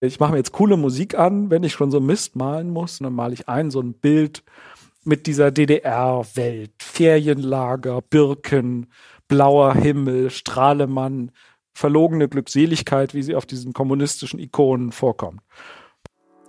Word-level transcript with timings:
ich 0.00 0.20
mache 0.20 0.32
mir 0.32 0.38
jetzt 0.38 0.52
coole 0.52 0.76
Musik 0.76 1.18
an, 1.18 1.50
wenn 1.50 1.64
ich 1.64 1.72
schon 1.72 1.90
so 1.90 2.00
Mist 2.00 2.36
malen 2.36 2.70
muss, 2.70 2.98
dann 2.98 3.14
male 3.14 3.34
ich 3.34 3.48
ein 3.48 3.70
so 3.70 3.80
ein 3.80 3.94
Bild 3.94 4.44
mit 5.04 5.26
dieser 5.26 5.50
DDR-Welt, 5.50 6.72
Ferienlager, 6.78 8.02
Birken, 8.02 8.86
blauer 9.26 9.74
Himmel, 9.74 10.30
Strahlemann, 10.30 11.30
verlogene 11.74 12.28
Glückseligkeit, 12.28 13.14
wie 13.14 13.22
sie 13.22 13.34
auf 13.34 13.46
diesen 13.46 13.72
kommunistischen 13.72 14.38
Ikonen 14.38 14.92
vorkommt. 14.92 15.40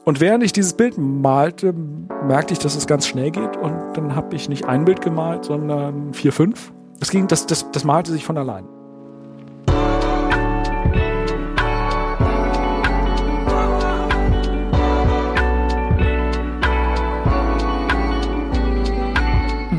Und 0.05 0.19
während 0.19 0.43
ich 0.43 0.53
dieses 0.53 0.73
Bild 0.73 0.97
malte, 0.97 1.73
merkte 1.73 2.53
ich, 2.53 2.59
dass 2.59 2.75
es 2.75 2.87
ganz 2.87 3.05
schnell 3.05 3.31
geht. 3.31 3.57
Und 3.57 3.93
dann 3.93 4.15
habe 4.15 4.35
ich 4.35 4.49
nicht 4.49 4.65
ein 4.65 4.85
Bild 4.85 5.01
gemalt, 5.01 5.45
sondern 5.45 6.13
vier, 6.13 6.33
fünf. 6.33 6.73
Das 6.99 7.11
ging, 7.11 7.27
das, 7.27 7.45
das, 7.45 7.69
das 7.71 7.83
malte 7.83 8.11
sich 8.11 8.25
von 8.25 8.37
allein. 8.37 8.78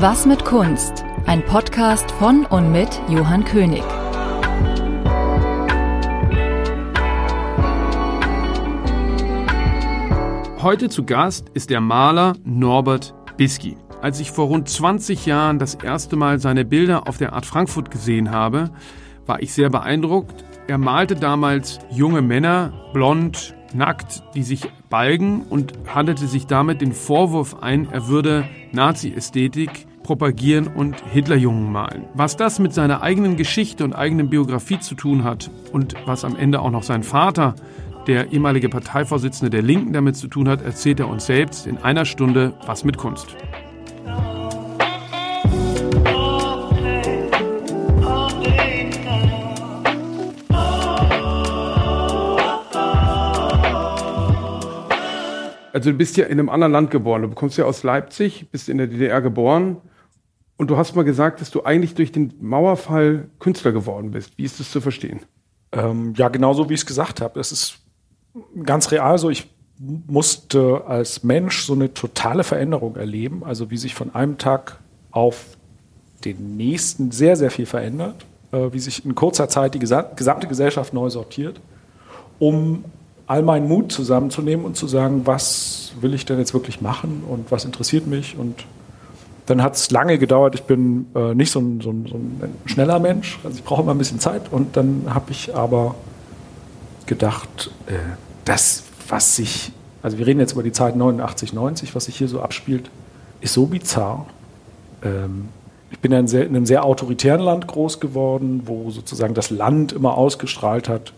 Was 0.01 0.25
mit 0.25 0.45
Kunst? 0.45 1.05
Ein 1.27 1.45
Podcast 1.45 2.09
von 2.13 2.47
und 2.47 2.71
mit 2.71 2.89
Johann 3.07 3.45
König. 3.45 3.83
Heute 10.59 10.89
zu 10.89 11.03
Gast 11.05 11.49
ist 11.53 11.69
der 11.69 11.81
Maler 11.81 12.33
Norbert 12.43 13.13
Bisky. 13.37 13.77
Als 14.01 14.19
ich 14.19 14.31
vor 14.31 14.47
rund 14.47 14.67
20 14.67 15.27
Jahren 15.27 15.59
das 15.59 15.75
erste 15.75 16.15
Mal 16.15 16.39
seine 16.39 16.65
Bilder 16.65 17.07
auf 17.07 17.19
der 17.19 17.33
Art 17.33 17.45
Frankfurt 17.45 17.91
gesehen 17.91 18.31
habe, 18.31 18.71
war 19.27 19.39
ich 19.43 19.53
sehr 19.53 19.69
beeindruckt. 19.69 20.43
Er 20.65 20.79
malte 20.79 21.15
damals 21.15 21.77
junge 21.91 22.23
Männer, 22.23 22.73
blond, 22.91 23.53
nackt, 23.75 24.23
die 24.33 24.41
sich 24.41 24.67
balgen 24.89 25.43
und 25.47 25.73
handelte 25.85 26.25
sich 26.25 26.47
damit 26.47 26.81
den 26.81 26.91
Vorwurf 26.91 27.61
ein, 27.61 27.87
er 27.91 28.07
würde 28.07 28.49
Nazi-Ästhetik 28.71 29.90
propagieren 30.03 30.67
und 30.67 30.95
Hitlerjungen 31.11 31.71
malen. 31.71 32.05
Was 32.13 32.37
das 32.37 32.59
mit 32.59 32.73
seiner 32.73 33.01
eigenen 33.01 33.37
Geschichte 33.37 33.83
und 33.83 33.93
eigenen 33.93 34.29
Biografie 34.29 34.79
zu 34.79 34.95
tun 34.95 35.23
hat 35.23 35.49
und 35.71 35.95
was 36.05 36.25
am 36.25 36.35
Ende 36.35 36.59
auch 36.61 36.71
noch 36.71 36.83
sein 36.83 37.03
Vater, 37.03 37.55
der 38.07 38.31
ehemalige 38.31 38.69
Parteivorsitzende 38.69 39.51
der 39.51 39.61
Linken, 39.61 39.93
damit 39.93 40.15
zu 40.15 40.27
tun 40.27 40.49
hat, 40.49 40.63
erzählt 40.63 40.99
er 40.99 41.07
uns 41.07 41.27
selbst 41.27 41.67
in 41.67 41.77
einer 41.77 42.05
Stunde 42.05 42.53
Was 42.65 42.83
mit 42.83 42.97
Kunst. 42.97 43.35
Also 55.73 55.91
du 55.91 55.97
bist 55.97 56.17
ja 56.17 56.25
in 56.25 56.33
einem 56.33 56.49
anderen 56.49 56.73
Land 56.73 56.91
geboren. 56.91 57.21
Du 57.21 57.29
kommst 57.29 57.57
ja 57.57 57.65
aus 57.65 57.83
Leipzig, 57.83 58.47
bist 58.51 58.67
in 58.67 58.77
der 58.77 58.87
DDR 58.87 59.21
geboren 59.21 59.77
und 60.61 60.67
du 60.67 60.77
hast 60.77 60.95
mal 60.95 61.01
gesagt, 61.01 61.41
dass 61.41 61.49
du 61.49 61.63
eigentlich 61.63 61.95
durch 61.95 62.11
den 62.11 62.35
Mauerfall 62.39 63.29
Künstler 63.39 63.71
geworden 63.71 64.11
bist. 64.11 64.37
Wie 64.37 64.43
ist 64.43 64.59
das 64.59 64.69
zu 64.69 64.79
verstehen? 64.79 65.21
Ähm, 65.71 66.13
ja, 66.15 66.29
genauso 66.29 66.69
wie 66.69 66.75
ich 66.75 66.81
es 66.81 66.85
gesagt 66.85 67.19
habe. 67.19 67.39
Es 67.39 67.51
ist 67.51 67.79
ganz 68.63 68.91
real 68.91 69.17
so. 69.17 69.31
Ich 69.31 69.49
musste 69.79 70.83
als 70.85 71.23
Mensch 71.23 71.63
so 71.63 71.73
eine 71.73 71.95
totale 71.95 72.43
Veränderung 72.43 72.95
erleben. 72.95 73.43
Also 73.43 73.71
wie 73.71 73.77
sich 73.77 73.95
von 73.95 74.13
einem 74.13 74.37
Tag 74.37 74.79
auf 75.09 75.57
den 76.25 76.57
nächsten 76.57 77.09
sehr, 77.09 77.37
sehr 77.37 77.49
viel 77.49 77.65
verändert. 77.65 78.23
Äh, 78.51 78.71
wie 78.71 78.79
sich 78.79 79.03
in 79.03 79.15
kurzer 79.15 79.49
Zeit 79.49 79.73
die 79.73 79.79
gesamte 79.79 80.45
Gesellschaft 80.45 80.93
neu 80.93 81.09
sortiert, 81.09 81.59
um 82.37 82.85
all 83.25 83.41
meinen 83.41 83.67
Mut 83.67 83.91
zusammenzunehmen 83.91 84.63
und 84.63 84.77
zu 84.77 84.85
sagen, 84.85 85.25
was 85.25 85.93
will 86.01 86.13
ich 86.13 86.27
denn 86.27 86.37
jetzt 86.37 86.53
wirklich 86.53 86.81
machen 86.81 87.23
und 87.27 87.49
was 87.49 87.65
interessiert 87.65 88.05
mich 88.05 88.37
und 88.37 88.63
dann 89.51 89.61
hat 89.61 89.75
es 89.75 89.91
lange 89.91 90.17
gedauert. 90.17 90.55
Ich 90.55 90.63
bin 90.63 91.07
äh, 91.13 91.35
nicht 91.35 91.51
so 91.51 91.59
ein, 91.59 91.81
so, 91.81 91.91
ein, 91.91 92.05
so 92.07 92.15
ein, 92.15 92.53
schneller 92.65 92.99
Mensch. 92.99 93.37
Also 93.43 93.57
ich 93.57 93.63
brauche 93.63 93.81
immer 93.81 93.93
ein 93.93 93.97
bisschen 93.97 94.19
Zeit. 94.19 94.43
Und 94.49 94.77
dann 94.77 95.03
habe 95.09 95.31
ich 95.31 95.53
aber 95.53 95.95
gedacht, 97.05 97.69
äh, 97.87 97.93
das, 98.45 98.83
was 99.09 99.35
sich, 99.35 99.73
also 100.01 100.17
wir 100.17 100.25
reden 100.25 100.39
jetzt 100.39 100.53
über 100.53 100.63
die 100.63 100.71
Zeit 100.71 100.95
89, 100.95 101.51
90, 101.51 101.93
was 101.93 102.05
sich 102.05 102.15
hier 102.15 102.29
so 102.29 102.41
abspielt, 102.41 102.89
ist 103.41 103.53
so 103.53 103.65
bizarr. 103.65 104.25
Ähm, 105.03 105.49
ich 105.91 105.99
bin 105.99 106.13
in, 106.13 106.27
sehr, 106.29 106.45
in 106.45 106.55
einem 106.55 106.65
sehr 106.65 106.85
autoritären 106.85 107.41
Land 107.41 107.67
groß 107.67 107.99
geworden, 107.99 108.61
wo 108.65 108.89
sozusagen 108.89 109.33
das 109.33 109.49
Land 109.49 109.91
immer 109.91 110.17
ausgestrahlt 110.17 110.87
hat, 110.87 111.11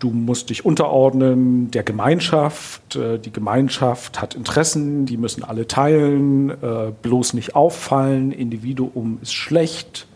Du 0.00 0.08
musst 0.10 0.48
dich 0.48 0.64
unterordnen 0.64 1.70
der 1.70 1.82
Gemeinschaft. 1.82 2.96
Äh, 2.96 3.18
die 3.18 3.32
Gemeinschaft 3.32 4.20
hat 4.20 4.34
Interessen, 4.34 5.04
die 5.04 5.18
müssen 5.18 5.44
alle 5.44 5.68
teilen, 5.68 6.50
äh, 6.50 6.90
bloß 7.02 7.34
nicht 7.34 7.54
auffallen. 7.54 8.32
Individuum 8.32 9.18
ist 9.20 9.34
schlecht, 9.34 10.06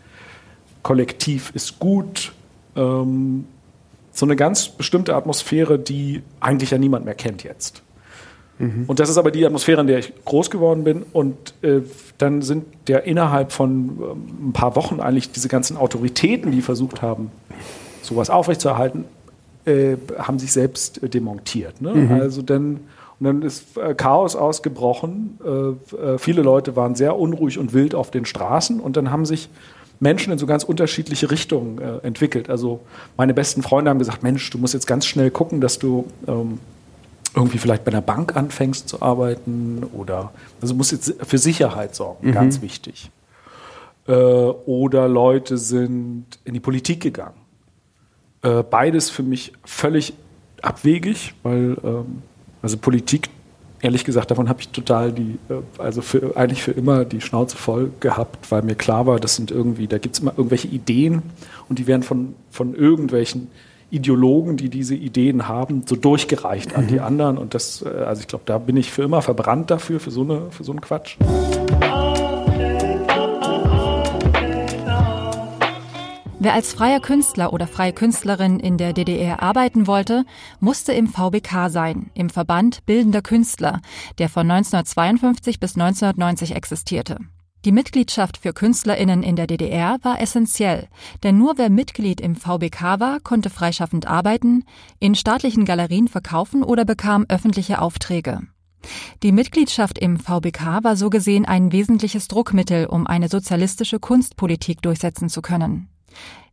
Kollektiv 0.81 1.51
ist 1.53 1.77
gut. 1.79 2.33
Ähm, 2.75 3.45
so 4.11 4.25
eine 4.25 4.35
ganz 4.35 4.69
bestimmte 4.69 5.15
Atmosphäre, 5.15 5.77
die 5.77 6.23
eigentlich 6.39 6.71
ja 6.71 6.79
niemand 6.79 7.05
mehr 7.05 7.15
kennt 7.15 7.43
jetzt. 7.43 7.83
Mhm. 8.57 8.85
Und 8.87 8.99
das 8.99 9.09
ist 9.09 9.17
aber 9.17 9.29
die 9.29 9.45
Atmosphäre, 9.45 9.81
in 9.81 9.87
der 9.87 9.99
ich 9.99 10.13
groß 10.25 10.49
geworden 10.49 10.83
bin. 10.83 11.03
Und 11.13 11.53
äh, 11.61 11.81
dann 12.17 12.41
sind 12.41 12.65
der 12.87 13.03
innerhalb 13.03 13.51
von 13.51 13.99
ähm, 13.99 14.49
ein 14.49 14.53
paar 14.53 14.75
Wochen 14.75 14.99
eigentlich 14.99 15.31
diese 15.31 15.47
ganzen 15.47 15.77
Autoritäten, 15.77 16.51
die 16.51 16.61
versucht 16.61 17.03
haben, 17.03 17.29
sowas 18.01 18.31
aufrechtzuerhalten, 18.31 19.05
äh, 19.65 19.97
haben 20.17 20.39
sich 20.39 20.51
selbst 20.51 21.01
äh, 21.01 21.09
demontiert. 21.09 21.81
Ne? 21.81 21.93
Mhm. 21.93 22.11
Also 22.11 22.41
dann, 22.41 22.81
und 23.19 23.25
dann 23.25 23.41
ist 23.41 23.77
äh, 23.77 23.95
Chaos 23.95 24.35
ausgebrochen. 24.35 25.39
Äh, 25.43 25.95
äh, 25.95 26.17
viele 26.17 26.41
Leute 26.41 26.75
waren 26.75 26.95
sehr 26.95 27.17
unruhig 27.17 27.57
und 27.57 27.73
wild 27.73 27.95
auf 27.95 28.11
den 28.11 28.25
Straßen 28.25 28.79
und 28.79 28.97
dann 28.97 29.11
haben 29.11 29.25
sich 29.25 29.49
Menschen 29.99 30.33
in 30.33 30.37
so 30.37 30.45
ganz 30.45 30.63
unterschiedliche 30.63 31.31
Richtungen 31.31 31.79
äh, 31.79 31.97
entwickelt. 32.05 32.49
Also 32.49 32.81
meine 33.17 33.33
besten 33.33 33.63
Freunde 33.63 33.89
haben 33.89 33.99
gesagt, 33.99 34.23
Mensch, 34.23 34.49
du 34.49 34.57
musst 34.57 34.73
jetzt 34.73 34.87
ganz 34.87 35.05
schnell 35.05 35.31
gucken, 35.31 35.61
dass 35.61 35.79
du 35.79 36.05
ähm, 36.27 36.59
irgendwie 37.33 37.57
vielleicht 37.57 37.85
bei 37.85 37.91
einer 37.91 38.01
Bank 38.01 38.35
anfängst 38.35 38.87
zu 38.87 39.01
arbeiten 39.01 39.83
oder 39.93 40.31
also 40.61 40.75
musst 40.75 40.91
jetzt 40.91 41.15
für 41.25 41.37
Sicherheit 41.37 41.95
sorgen, 41.95 42.29
mhm. 42.29 42.33
ganz 42.33 42.61
wichtig. 42.61 43.09
oder 44.07 45.07
Leute 45.09 45.57
sind 45.57 46.25
in 46.45 46.53
die 46.53 46.59
Politik 46.61 47.01
gegangen 47.01 47.44
äh, 48.45 48.63
beides 48.63 49.09
für 49.09 49.23
mich 49.23 49.53
völlig 49.63 50.13
abwegig, 50.61 51.33
weil 51.43 51.77
ähm, 51.83 52.21
also 52.61 52.77
Politik, 52.77 53.29
ehrlich 53.81 54.05
gesagt, 54.05 54.31
davon 54.31 54.49
habe 54.49 54.61
ich 54.61 54.69
total 54.69 55.11
die, 55.11 55.37
äh, 55.49 55.55
also 55.79 56.01
für, 56.01 56.37
eigentlich 56.37 56.61
für 56.61 56.71
immer 56.71 57.05
die 57.05 57.21
Schnauze 57.21 57.57
voll 57.57 57.91
gehabt, 57.99 58.51
weil 58.51 58.61
mir 58.61 58.75
klar 58.75 59.07
war, 59.07 59.19
das 59.19 59.35
sind 59.35 59.49
irgendwie, 59.49 59.87
da 59.87 59.97
gibt 59.97 60.15
es 60.15 60.21
immer 60.21 60.33
irgendwelche 60.37 60.67
Ideen 60.67 61.23
und 61.69 61.79
die 61.79 61.87
werden 61.87 62.03
von, 62.03 62.35
von 62.51 62.75
irgendwelchen 62.75 63.47
Ideologen, 63.89 64.57
die 64.57 64.69
diese 64.69 64.95
Ideen 64.95 65.47
haben, 65.47 65.83
so 65.85 65.95
durchgereicht 65.95 66.75
an 66.75 66.87
die 66.87 66.95
mhm. 66.95 67.03
anderen. 67.03 67.37
Und 67.37 67.55
das, 67.55 67.81
äh, 67.81 67.89
also 67.89 68.21
ich 68.21 68.27
glaube, 68.27 68.43
da 68.45 68.59
bin 68.59 68.77
ich 68.77 68.91
für 68.91 69.03
immer 69.03 69.23
verbrannt 69.23 69.71
dafür, 69.71 69.99
für 69.99 70.11
so, 70.11 70.21
eine, 70.21 70.51
für 70.51 70.63
so 70.63 70.71
einen 70.71 70.81
Quatsch. 70.81 71.17
Wer 76.45 76.53
als 76.53 76.75
freier 76.75 76.99
Künstler 76.99 77.53
oder 77.53 77.65
freie 77.65 77.91
Künstlerin 77.91 78.59
in 78.59 78.77
der 78.77 78.93
DDR 78.93 79.41
arbeiten 79.41 79.87
wollte, 79.87 80.25
musste 80.59 80.93
im 80.93 81.07
VBK 81.07 81.71
sein, 81.71 82.11
im 82.13 82.29
Verband 82.29 82.85
Bildender 82.85 83.23
Künstler, 83.23 83.81
der 84.19 84.29
von 84.29 84.43
1952 84.51 85.59
bis 85.59 85.73
1990 85.75 86.55
existierte. 86.55 87.17
Die 87.65 87.71
Mitgliedschaft 87.71 88.37
für 88.37 88.53
Künstlerinnen 88.53 89.23
in 89.23 89.35
der 89.35 89.47
DDR 89.47 89.97
war 90.03 90.21
essentiell, 90.21 90.87
denn 91.23 91.35
nur 91.39 91.57
wer 91.57 91.71
Mitglied 91.71 92.21
im 92.21 92.35
VBK 92.35 92.99
war, 92.99 93.21
konnte 93.21 93.49
freischaffend 93.49 94.05
arbeiten, 94.05 94.65
in 94.99 95.15
staatlichen 95.15 95.65
Galerien 95.65 96.07
verkaufen 96.07 96.61
oder 96.61 96.85
bekam 96.85 97.25
öffentliche 97.27 97.81
Aufträge. 97.81 98.41
Die 99.23 99.31
Mitgliedschaft 99.31 99.97
im 99.97 100.19
VBK 100.19 100.83
war 100.83 100.95
so 100.95 101.09
gesehen 101.09 101.45
ein 101.45 101.71
wesentliches 101.71 102.27
Druckmittel, 102.27 102.85
um 102.85 103.07
eine 103.07 103.29
sozialistische 103.29 103.99
Kunstpolitik 103.99 104.83
durchsetzen 104.83 105.27
zu 105.27 105.41
können. 105.41 105.89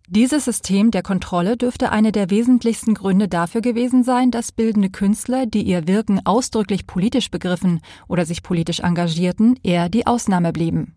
Dieses 0.08 0.44
System 0.44 0.90
der 0.90 1.02
Kontrolle 1.02 1.56
dürfte 1.56 1.93
eine 1.93 2.10
der 2.10 2.28
wesentlichsten 2.28 2.94
Gründe 2.94 3.28
dafür 3.28 3.60
gewesen 3.60 4.02
sein, 4.02 4.31
dass 4.31 4.50
bildende 4.50 4.90
Künstler, 4.90 5.46
die 5.46 5.62
ihr 5.62 5.87
Wirken 5.87 6.20
ausdrücklich 6.25 6.87
politisch 6.87 7.31
begriffen 7.31 7.81
oder 8.08 8.26
sich 8.26 8.43
politisch 8.43 8.81
engagierten, 8.81 9.58
eher 9.62 9.88
die 9.88 10.06
Ausnahme 10.06 10.52
blieben. 10.52 10.96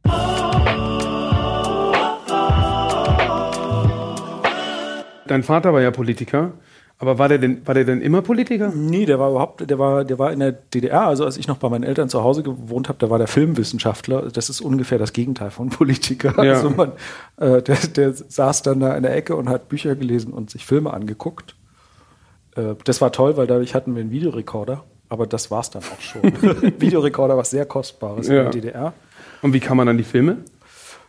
Dein 5.28 5.44
Vater 5.44 5.72
war 5.72 5.82
ja 5.82 5.92
Politiker. 5.92 6.54
Aber 6.98 7.20
war 7.20 7.28
der 7.28 7.40
denn, 7.40 7.68
war 7.68 7.74
der 7.74 7.84
denn 7.84 8.00
immer 8.02 8.22
Politiker? 8.22 8.72
Nee, 8.74 9.06
der 9.06 9.20
war 9.20 9.30
überhaupt, 9.32 9.70
der 9.70 9.78
war, 9.78 10.06
der 10.06 10.18
war 10.18 10.32
in 10.32 10.40
der 10.40 10.54
DDR. 10.54 11.02
Also 11.08 11.26
als 11.26 11.36
ich 11.36 11.46
noch 11.48 11.58
bei 11.58 11.68
meinen 11.68 11.84
Eltern 11.84 12.08
zu 12.08 12.24
Hause 12.24 12.42
gewohnt 12.42 12.88
habe, 12.88 12.98
da 13.00 13.10
war 13.10 13.18
der 13.18 13.28
Filmwissenschaftler. 13.28 14.30
Das 14.32 14.50
ist 14.50 14.62
ungefähr 14.62 14.98
das 14.98 15.12
Gegenteil 15.12 15.52
von 15.52 15.70
Politiker. 15.70 16.42
Ja. 16.44 16.54
Also 16.54 16.70
man, 16.70 16.94
äh, 17.38 17.62
der, 17.62 17.76
der 17.76 18.14
saß 18.14 18.62
dann 18.62 18.80
da 18.80 18.96
in 18.96 19.04
der 19.04 19.14
Ecke 19.14 19.36
und 19.36 19.50
hat 19.50 19.68
Bücher 19.68 19.96
gelesen 19.96 20.32
und 20.32 20.50
sich 20.50 20.66
Filme 20.66 20.94
angeguckt. 20.94 21.56
Äh, 22.56 22.76
das 22.86 23.02
war 23.02 23.12
toll, 23.12 23.36
weil 23.36 23.48
dadurch 23.48 23.76
hatten 23.76 23.94
wir 23.94 24.02
einen 24.02 24.12
Videorekorder, 24.12 24.86
aber 25.10 25.28
das 25.28 25.52
war 25.52 25.60
es 25.60 25.70
dann 25.72 25.82
auch 25.84 26.00
schon. 26.02 26.22
Videorekorder 26.80 27.36
was 27.36 27.50
sehr 27.50 27.66
kostbares 27.66 28.28
Ja. 28.30 28.36
in 28.38 28.42
der 28.44 28.52
DDR. 28.52 28.94
Und 29.42 29.52
wie 29.54 29.60
kam 29.60 29.76
man 29.78 29.90
an 29.90 29.98
die 29.98 30.04
Filme? 30.06 30.38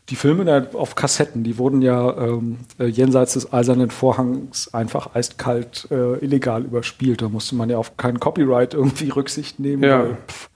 Die 0.08 0.16
Filme 0.16 0.68
auf 0.74 0.94
Kassetten, 0.94 1.42
die 1.42 1.58
wurden 1.58 1.82
ja 1.82 2.16
ähm, 2.16 2.58
äh, 2.78 2.86
jenseits 2.86 3.32
des 3.32 3.52
eisernen 3.52 3.90
Vorhangs 3.90 4.72
einfach 4.72 5.14
eiskalt 5.16 5.88
äh, 5.90 6.18
illegal 6.24 6.62
überspielt. 6.64 7.22
Da 7.22 7.28
musste 7.28 7.56
man 7.56 7.68
ja 7.70 7.76
auf 7.78 7.96
kein 7.96 8.20
Copyright 8.20 8.74
irgendwie 8.74 9.08
Rücksicht 9.08 9.58
nehmen, 9.58 9.82
Ja. 9.82 10.04
weil 10.04 10.16
pff, 10.28 10.50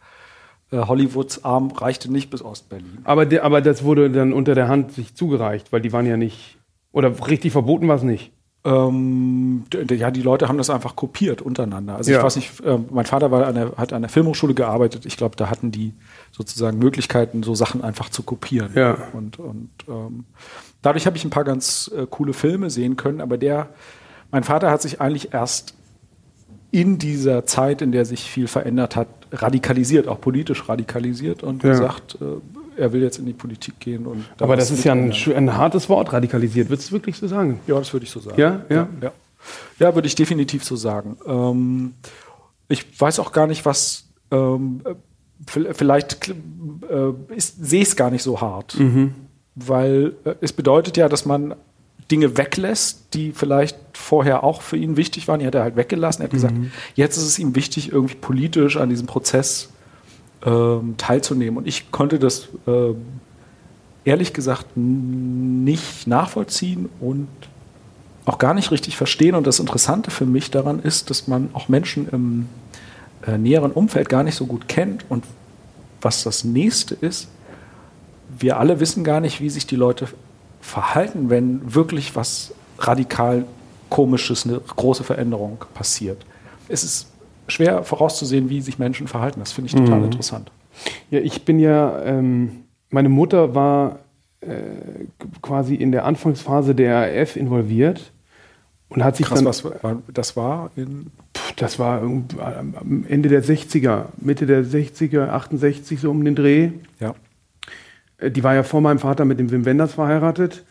äh, 0.71 0.79
Hollywoods 0.87 1.45
Arm 1.45 1.73
reichte 1.73 2.13
nicht 2.13 2.31
bis 2.31 2.43
Ostberlin. 2.43 2.99
Aber, 3.03 3.27
der, 3.27 3.43
aber 3.45 3.61
das 3.61 3.83
wurde 3.83 4.09
dann 4.11 4.33
unter 4.33 4.55
der 4.55 4.69
Hand 4.69 4.93
sich 4.93 5.17
zugereicht, 5.17 5.73
weil 5.73 5.81
die 5.81 5.93
waren 5.93 6.07
ja 6.07 6.17
nicht. 6.17 6.59
Oder 6.93 7.13
richtig 7.29 7.51
verboten 7.53 7.89
war 7.89 7.97
es 7.97 8.03
nicht. 8.05 8.33
Ähm, 8.63 9.65
ja, 9.89 10.11
die 10.11 10.21
Leute 10.21 10.49
haben 10.49 10.59
das 10.59 10.69
einfach 10.69 10.95
kopiert 10.95 11.41
untereinander. 11.41 11.97
Also 11.97 12.11
Ja. 12.11 12.19
ich 12.19 12.25
weiß 12.25 12.37
nicht, 12.37 12.61
äh, 12.61 12.79
mein 12.91 13.07
Vater 13.07 13.31
war 13.31 13.47
an 13.47 13.55
der, 13.55 13.73
hat 13.79 13.93
an 13.95 14.03
der 14.03 14.11
Filmhochschule 14.11 14.53
gearbeitet. 14.53 15.07
Ich 15.07 15.17
glaube, 15.17 15.35
da 15.37 15.49
hatten 15.49 15.71
die 15.71 15.95
sozusagen 16.31 16.79
Möglichkeiten, 16.79 17.43
so 17.43 17.55
Sachen 17.55 17.83
einfach 17.83 18.11
zu 18.11 18.23
kopieren. 18.23 18.73
Ja. 18.75 18.99
Und, 19.15 19.39
und 19.39 19.71
ähm, 19.89 20.25
dadurch 20.83 21.07
habe 21.07 21.17
ich 21.17 21.25
ein 21.25 21.31
paar 21.31 21.45
ganz 21.45 21.91
äh, 21.97 22.07
coole 22.11 22.35
Filme 22.35 22.69
sehen 22.69 22.97
können. 22.97 23.23
Aber 23.23 23.39
der, 23.39 23.71
mein 24.31 24.45
Vater 24.45 24.71
hat 24.71 24.83
sich 24.83 25.01
eigentlich 25.01 25.33
erst 25.33 25.75
in 26.71 26.99
dieser 26.99 27.47
Zeit, 27.47 27.81
in 27.81 27.93
der 27.93 28.05
sich 28.05 28.23
viel 28.31 28.47
verändert 28.47 28.95
hat, 28.95 29.09
radikalisiert, 29.33 30.07
auch 30.07 30.21
politisch 30.21 30.69
radikalisiert 30.69 31.43
und 31.43 31.63
Ja. 31.65 31.71
gesagt, 31.71 32.19
äh, 32.21 32.25
er 32.81 32.93
will 32.93 33.03
jetzt 33.03 33.19
in 33.19 33.27
die 33.27 33.33
Politik 33.33 33.79
gehen. 33.79 34.07
Und 34.07 34.25
Aber 34.41 34.57
das 34.57 34.71
ist 34.71 34.83
ja 34.85 34.93
ein, 34.93 35.13
ein 35.13 35.57
hartes 35.57 35.89
Wort, 35.89 36.13
radikalisiert. 36.13 36.69
Würdest 36.71 36.89
du 36.91 36.95
wirklich 36.95 37.17
so 37.17 37.29
sagen? 37.29 37.61
Ja, 37.67 37.79
das 37.79 37.93
würde 37.93 38.05
ich 38.05 38.11
so 38.11 38.21
sagen. 38.21 38.41
Ja, 38.41 38.63
ja. 38.69 38.89
ja. 39.01 39.13
Ja, 39.79 39.95
würde 39.95 40.07
ich 40.07 40.15
definitiv 40.15 40.65
so 40.65 40.77
sagen. 40.77 41.17
Ähm, 41.27 41.95
ich 42.69 42.85
weiß 43.01 43.19
auch 43.21 43.33
gar 43.33 43.47
nicht, 43.47 43.65
was 43.65 44.05
ähm, 44.31 44.83
äh, 44.85 44.95
vi- 45.47 45.73
vielleicht 45.73 46.29
äh, 46.29 46.35
sehe 47.39 47.83
ich 47.83 47.89
es 47.89 47.97
gar 47.97 48.11
nicht 48.11 48.23
so 48.23 48.41
hart, 48.41 48.77
weil 49.55 50.13
äh, 50.25 50.35
es 50.41 50.53
bedeutet 50.53 50.97
ja, 50.97 51.09
dass 51.09 51.25
man 51.25 51.55
Dinge 52.11 52.37
weglässt, 52.37 53.15
die 53.15 53.33
vielleicht 53.33 53.79
vorher 53.95 54.43
auch 54.45 54.63
für 54.63 54.77
ihn 54.77 54.97
wichtig 54.97 55.29
waren. 55.29 55.41
Die 55.41 55.47
hat 55.47 55.55
er 55.55 55.63
halt 55.63 55.77
weggelassen. 55.77 56.23
Er 56.23 56.25
hat 56.25 56.33
gesagt, 56.33 56.55
jetzt 56.97 57.17
ist 57.17 57.23
es 57.25 57.39
ihm 57.39 57.55
wichtig, 57.55 57.93
irgendwie 57.93 58.17
politisch 58.17 58.77
an 58.77 58.89
diesem 58.89 59.07
Prozess 59.07 59.71
ähm, 60.45 60.95
teilzunehmen. 60.97 61.59
Und 61.59 61.67
ich 61.67 61.91
konnte 61.91 62.19
das 62.19 62.49
ähm, 62.67 62.97
ehrlich 64.05 64.33
gesagt 64.33 64.77
nicht 64.77 66.07
nachvollziehen 66.07 66.89
und 67.01 67.29
auch 68.25 68.39
gar 68.39 68.55
nicht 68.55 68.71
richtig 68.71 68.97
verstehen. 68.97 69.35
Und 69.35 69.47
das 69.47 69.61
Interessante 69.61 70.11
für 70.11 70.27
mich 70.27 70.51
daran 70.51 70.81
ist, 70.81 71.11
dass 71.11 71.29
man 71.29 71.51
auch 71.53 71.69
Menschen 71.69 72.09
im 72.09 72.49
äh, 73.27 73.39
näheren 73.39 73.73
Umfeld 73.73 74.09
gar 74.09 74.23
nicht 74.23 74.35
so 74.35 74.47
gut 74.47 74.69
kennt. 74.69 75.05
Und 75.09 75.25
was 76.01 76.23
das 76.23 76.45
nächste 76.45 76.95
ist, 76.95 77.29
wir 78.39 78.59
alle 78.59 78.81
wissen 78.81 79.05
gar 79.05 79.21
nicht, 79.21 79.41
wie 79.41 79.51
sich 79.51 79.67
die 79.67 79.77
Leute 79.77 80.09
verhalten, 80.61 81.31
wenn 81.31 81.75
wirklich 81.75 82.15
was 82.17 82.53
radikal 82.79 83.45
komisches, 83.89 84.47
eine 84.47 84.61
große 84.61 85.05
Veränderung 85.05 85.65
passiert. 85.75 86.25
Es 86.69 86.85
ist 86.85 87.10
schwer 87.51 87.83
vorauszusehen, 87.85 88.49
wie 88.51 88.61
sich 88.61 88.79
Menschen 88.79 89.09
verhalten. 89.09 89.41
Das 89.41 89.53
finde 89.53 89.69
ich 89.69 89.75
total 89.75 90.05
interessant. 90.05 90.51
Ja, 91.11 91.21
ich 91.21 91.45
bin 91.45 91.59
ja, 91.59 92.01
ähm, 92.03 92.65
meine 92.91 93.09
Mutter 93.09 93.55
war 93.55 93.99
äh, 94.41 94.47
quasi 95.43 95.75
in 95.75 95.93
der 95.93 96.05
Anfangsphase 96.05 96.75
der 96.75 97.21
RAF 97.21 97.37
involviert 97.37 98.13
und 98.89 99.05
hat 99.05 99.17
sich 99.17 99.27
Krass, 99.27 99.39
dann, 99.39 99.47
was 99.47 99.65
das 100.13 100.37
war 100.37 100.71
in 100.77 101.11
das 101.57 101.79
war 101.79 102.01
am 102.01 103.05
Ende 103.09 103.29
der 103.29 103.45
60er, 103.45 104.07
Mitte 104.17 104.47
der 104.47 104.65
60er, 104.65 105.29
68 105.29 106.01
so 106.01 106.11
um 106.11 106.25
den 106.25 106.35
Dreh. 106.35 106.71
ja. 107.01 107.15
Äh, 108.19 108.31
Die 108.31 108.43
war 108.43 108.55
ja 108.55 108.63
vor 108.63 108.81
meinem 108.81 108.99
Vater 108.99 109.25
mit 109.25 109.39
dem 109.39 109.51
Wim 109.51 109.65
Wenders 109.65 109.95
verheiratet. 109.95 110.65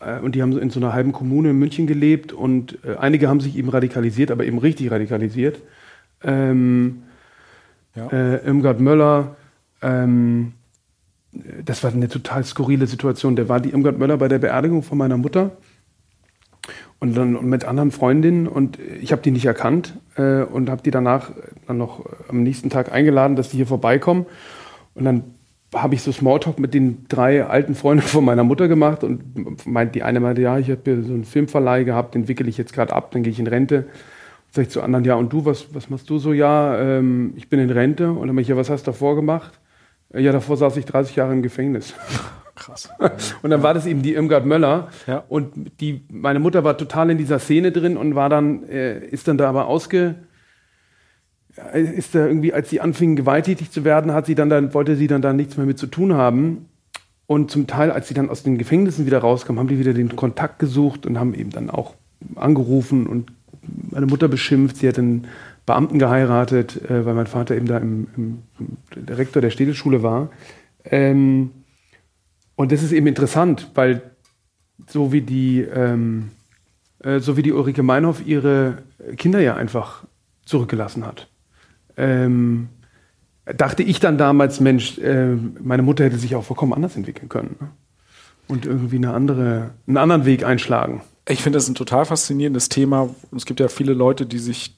äh, 0.00 0.18
Und 0.18 0.34
die 0.34 0.42
haben 0.42 0.56
in 0.58 0.70
so 0.70 0.80
einer 0.80 0.92
halben 0.92 1.12
Kommune 1.12 1.50
in 1.50 1.58
München 1.58 1.86
gelebt. 1.86 2.32
Und 2.32 2.78
äh, 2.84 2.96
einige 2.96 3.28
haben 3.28 3.40
sich 3.40 3.56
eben 3.56 3.68
radikalisiert, 3.68 4.30
aber 4.30 4.44
eben 4.44 4.58
richtig 4.58 4.90
radikalisiert. 4.90 5.60
Ähm, 6.24 7.02
Ja. 7.94 8.06
äh, 8.06 8.46
Irmgard 8.46 8.80
Möller, 8.80 9.36
ähm, 9.82 10.52
äh, 11.34 11.62
das 11.64 11.84
war 11.84 11.92
eine 11.92 12.08
total 12.08 12.44
skurrile 12.44 12.86
Situation. 12.86 13.36
Der 13.36 13.48
war 13.48 13.60
die 13.60 13.70
Irmgard 13.70 13.98
Möller 13.98 14.16
bei 14.16 14.28
der 14.28 14.38
Beerdigung 14.38 14.82
von 14.82 14.96
meiner 14.98 15.16
Mutter 15.18 15.50
und 17.00 17.16
dann 17.16 17.44
mit 17.48 17.64
anderen 17.64 17.90
Freundinnen 17.90 18.46
und 18.46 18.78
ich 18.78 19.12
habe 19.12 19.22
die 19.22 19.32
nicht 19.32 19.44
erkannt 19.44 19.94
äh, 20.16 20.42
und 20.42 20.70
habe 20.70 20.82
die 20.82 20.90
danach 20.92 21.32
dann 21.66 21.78
noch 21.78 22.04
am 22.28 22.42
nächsten 22.42 22.70
Tag 22.70 22.92
eingeladen, 22.92 23.34
dass 23.36 23.50
die 23.50 23.56
hier 23.56 23.66
vorbeikommen 23.66 24.26
und 24.94 25.04
dann 25.04 25.24
habe 25.74 25.94
ich 25.94 26.02
so 26.02 26.12
Smalltalk 26.12 26.58
mit 26.58 26.74
den 26.74 27.06
drei 27.08 27.44
alten 27.44 27.74
Freunden 27.74 28.02
von 28.02 28.24
meiner 28.24 28.44
Mutter 28.44 28.68
gemacht 28.68 29.02
und 29.04 29.66
meint 29.66 29.94
die 29.94 30.02
eine 30.02 30.20
meinte, 30.20 30.42
ja, 30.42 30.58
ich 30.58 30.70
habe 30.70 30.80
hier 30.84 31.02
so 31.02 31.12
einen 31.14 31.24
Filmverleih 31.24 31.84
gehabt, 31.84 32.14
den 32.14 32.28
wickel 32.28 32.46
ich 32.46 32.58
jetzt 32.58 32.72
gerade 32.72 32.92
ab, 32.94 33.10
dann 33.10 33.22
gehe 33.22 33.32
ich 33.32 33.40
in 33.40 33.46
Rente. 33.46 33.86
Sag 34.54 34.62
ich 34.64 34.68
zu 34.68 34.82
anderen, 34.82 35.04
ja, 35.06 35.14
und 35.14 35.32
du, 35.32 35.46
was, 35.46 35.74
was 35.74 35.88
machst 35.88 36.10
du 36.10 36.18
so? 36.18 36.32
Ja, 36.34 36.78
ähm, 36.78 37.32
ich 37.36 37.48
bin 37.48 37.58
in 37.58 37.70
Rente. 37.70 38.10
Und 38.10 38.18
dann 38.26 38.28
meinte 38.28 38.42
ich, 38.42 38.48
ja, 38.48 38.56
was 38.56 38.68
hast 38.68 38.86
du 38.86 38.90
davor 38.90 39.16
gemacht? 39.16 39.58
"Äh, 40.12 40.20
Ja, 40.20 40.30
davor 40.32 40.58
saß 40.58 40.76
ich 40.76 40.84
30 40.84 41.16
Jahre 41.16 41.32
im 41.32 41.42
Gefängnis. 41.42 41.94
Krass. 42.54 42.90
Und 43.42 43.48
dann 43.50 43.62
war 43.62 43.72
das 43.72 43.86
eben 43.86 44.02
die 44.02 44.12
Irmgard 44.12 44.44
Möller. 44.44 44.88
Ja. 45.06 45.24
Und 45.28 45.52
die, 45.80 46.02
meine 46.10 46.38
Mutter 46.38 46.64
war 46.64 46.76
total 46.76 47.08
in 47.10 47.16
dieser 47.18 47.38
Szene 47.38 47.72
drin 47.72 47.96
und 47.96 48.14
war 48.14 48.28
dann, 48.28 48.64
äh, 48.68 48.98
ist 49.06 49.26
dann 49.26 49.38
da 49.38 49.48
aber 49.48 49.66
ausge, 49.68 50.16
ja, 51.56 51.64
ist 51.70 52.14
da 52.14 52.26
irgendwie, 52.26 52.52
als 52.52 52.68
sie 52.68 52.80
anfing, 52.82 53.16
gewalttätig 53.16 53.70
zu 53.70 53.84
werden, 53.84 54.12
hat 54.12 54.26
sie 54.26 54.34
dann, 54.34 54.50
dann, 54.50 54.74
wollte 54.74 54.96
sie 54.96 55.06
dann 55.06 55.22
da 55.22 55.32
nichts 55.32 55.56
mehr 55.56 55.64
mit 55.66 55.78
zu 55.78 55.86
tun 55.86 56.12
haben. 56.12 56.66
Und 57.26 57.50
zum 57.50 57.66
Teil, 57.66 57.90
als 57.90 58.08
sie 58.08 58.14
dann 58.14 58.28
aus 58.28 58.42
den 58.42 58.58
Gefängnissen 58.58 59.06
wieder 59.06 59.18
rauskam, 59.20 59.58
haben 59.58 59.68
die 59.68 59.78
wieder 59.78 59.94
den 59.94 60.14
Kontakt 60.14 60.58
gesucht 60.58 61.06
und 61.06 61.18
haben 61.18 61.32
eben 61.32 61.50
dann 61.50 61.70
auch 61.70 61.94
angerufen 62.36 63.06
und 63.06 63.32
meine 63.90 64.06
Mutter 64.06 64.28
beschimpft. 64.28 64.76
Sie 64.76 64.88
hat 64.88 64.98
einen 64.98 65.26
Beamten 65.66 65.98
geheiratet, 65.98 66.90
äh, 66.90 67.04
weil 67.04 67.14
mein 67.14 67.26
Vater 67.26 67.56
eben 67.56 67.66
da 67.66 67.78
im, 67.78 68.08
im, 68.16 68.42
im 68.58 69.06
Direktor 69.06 69.40
der 69.40 69.50
Städteschule 69.50 70.02
war. 70.02 70.30
Ähm, 70.84 71.50
und 72.56 72.72
das 72.72 72.82
ist 72.82 72.92
eben 72.92 73.06
interessant, 73.06 73.70
weil 73.74 74.02
so 74.86 75.12
wie 75.12 75.20
die, 75.20 75.60
ähm, 75.60 76.30
äh, 77.00 77.20
so 77.20 77.36
wie 77.36 77.42
die 77.42 77.52
Ulrike 77.52 77.82
Meinhoff 77.82 78.26
ihre 78.26 78.78
Kinder 79.16 79.40
ja 79.40 79.54
einfach 79.54 80.04
zurückgelassen 80.44 81.06
hat. 81.06 81.28
Ähm, 81.96 82.68
dachte 83.44 83.82
ich 83.82 84.00
dann 84.00 84.18
damals, 84.18 84.60
Mensch, 84.60 84.98
äh, 84.98 85.36
meine 85.62 85.82
Mutter 85.82 86.04
hätte 86.04 86.18
sich 86.18 86.34
auch 86.34 86.44
vollkommen 86.44 86.72
anders 86.72 86.96
entwickeln 86.96 87.28
können. 87.28 87.56
Ne? 87.60 87.68
Und 88.48 88.66
irgendwie 88.66 88.96
eine 88.96 89.14
andere, 89.14 89.70
einen 89.86 89.96
anderen 89.96 90.24
Weg 90.24 90.44
einschlagen. 90.44 91.02
Ich 91.28 91.42
finde 91.42 91.56
das 91.58 91.68
ein 91.68 91.74
total 91.74 92.04
faszinierendes 92.04 92.68
Thema. 92.68 93.10
Es 93.34 93.46
gibt 93.46 93.60
ja 93.60 93.68
viele 93.68 93.92
Leute, 93.92 94.26
die 94.26 94.38
sich 94.38 94.76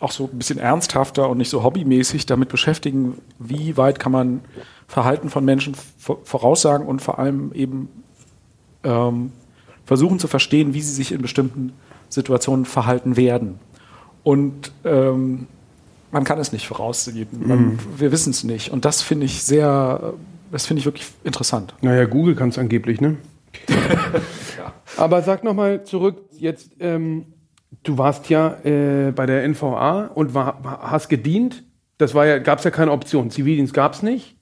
auch 0.00 0.10
so 0.10 0.28
ein 0.32 0.38
bisschen 0.38 0.58
ernsthafter 0.58 1.28
und 1.28 1.38
nicht 1.38 1.50
so 1.50 1.62
hobbymäßig 1.62 2.26
damit 2.26 2.48
beschäftigen, 2.48 3.18
wie 3.38 3.76
weit 3.76 4.00
kann 4.00 4.10
man 4.10 4.40
Verhalten 4.88 5.30
von 5.30 5.44
Menschen 5.44 5.74
vo- 5.74 6.18
voraussagen 6.24 6.86
und 6.86 7.00
vor 7.00 7.18
allem 7.18 7.52
eben 7.52 7.88
ähm, 8.84 9.32
versuchen 9.84 10.18
zu 10.18 10.26
verstehen, 10.28 10.74
wie 10.74 10.80
sie 10.82 10.92
sich 10.92 11.12
in 11.12 11.22
bestimmten 11.22 11.72
Situationen 12.08 12.64
verhalten 12.64 13.16
werden. 13.16 13.58
Und 14.24 14.72
ähm, 14.84 15.46
man 16.10 16.24
kann 16.24 16.38
es 16.38 16.52
nicht 16.52 16.66
voraussehen. 16.66 17.28
Man, 17.46 17.78
Wir 17.96 18.10
wissen 18.12 18.30
es 18.30 18.44
nicht. 18.44 18.70
Und 18.70 18.84
das 18.84 19.02
finde 19.02 19.26
ich 19.26 19.42
sehr, 19.44 20.14
das 20.50 20.66
finde 20.66 20.80
ich 20.80 20.84
wirklich 20.86 21.06
interessant. 21.22 21.74
Naja, 21.80 22.06
Google 22.06 22.34
kann 22.34 22.48
es 22.48 22.58
angeblich, 22.58 23.00
ne? 23.00 23.16
Aber 24.96 25.22
sag 25.22 25.44
nochmal 25.44 25.84
zurück, 25.84 26.24
jetzt, 26.32 26.72
ähm, 26.80 27.26
du 27.82 27.98
warst 27.98 28.28
ja 28.28 28.56
äh, 28.64 29.12
bei 29.12 29.26
der 29.26 29.46
NVA 29.48 30.06
und 30.14 30.34
war, 30.34 30.80
hast 30.82 31.08
gedient. 31.08 31.64
Das 31.98 32.14
war 32.14 32.26
ja, 32.26 32.38
gab 32.38 32.58
es 32.58 32.64
ja 32.64 32.70
keine 32.70 32.92
Option. 32.92 33.30
Zivildienst 33.30 33.74
gab 33.74 33.94
es 33.94 34.02
nicht. 34.02 34.36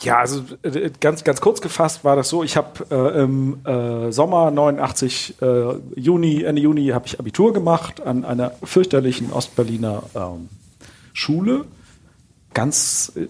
Ja, 0.00 0.18
also 0.18 0.42
äh, 0.62 0.90
ganz, 1.00 1.22
ganz 1.22 1.40
kurz 1.40 1.60
gefasst 1.60 2.04
war 2.04 2.16
das 2.16 2.28
so, 2.28 2.42
ich 2.42 2.56
habe 2.56 2.84
äh, 2.90 3.22
im 3.22 3.64
äh, 3.64 4.10
Sommer 4.10 4.50
89, 4.50 5.36
äh, 5.40 5.74
Juni, 5.94 6.42
Ende 6.42 6.62
Juni 6.62 6.88
habe 6.88 7.06
ich 7.06 7.20
Abitur 7.20 7.52
gemacht 7.52 8.00
an 8.04 8.24
einer 8.24 8.52
fürchterlichen 8.64 9.32
Ostberliner 9.32 10.02
ähm, 10.14 10.48
Schule. 11.12 11.66
Ganz 12.54 13.12
äh, 13.14 13.28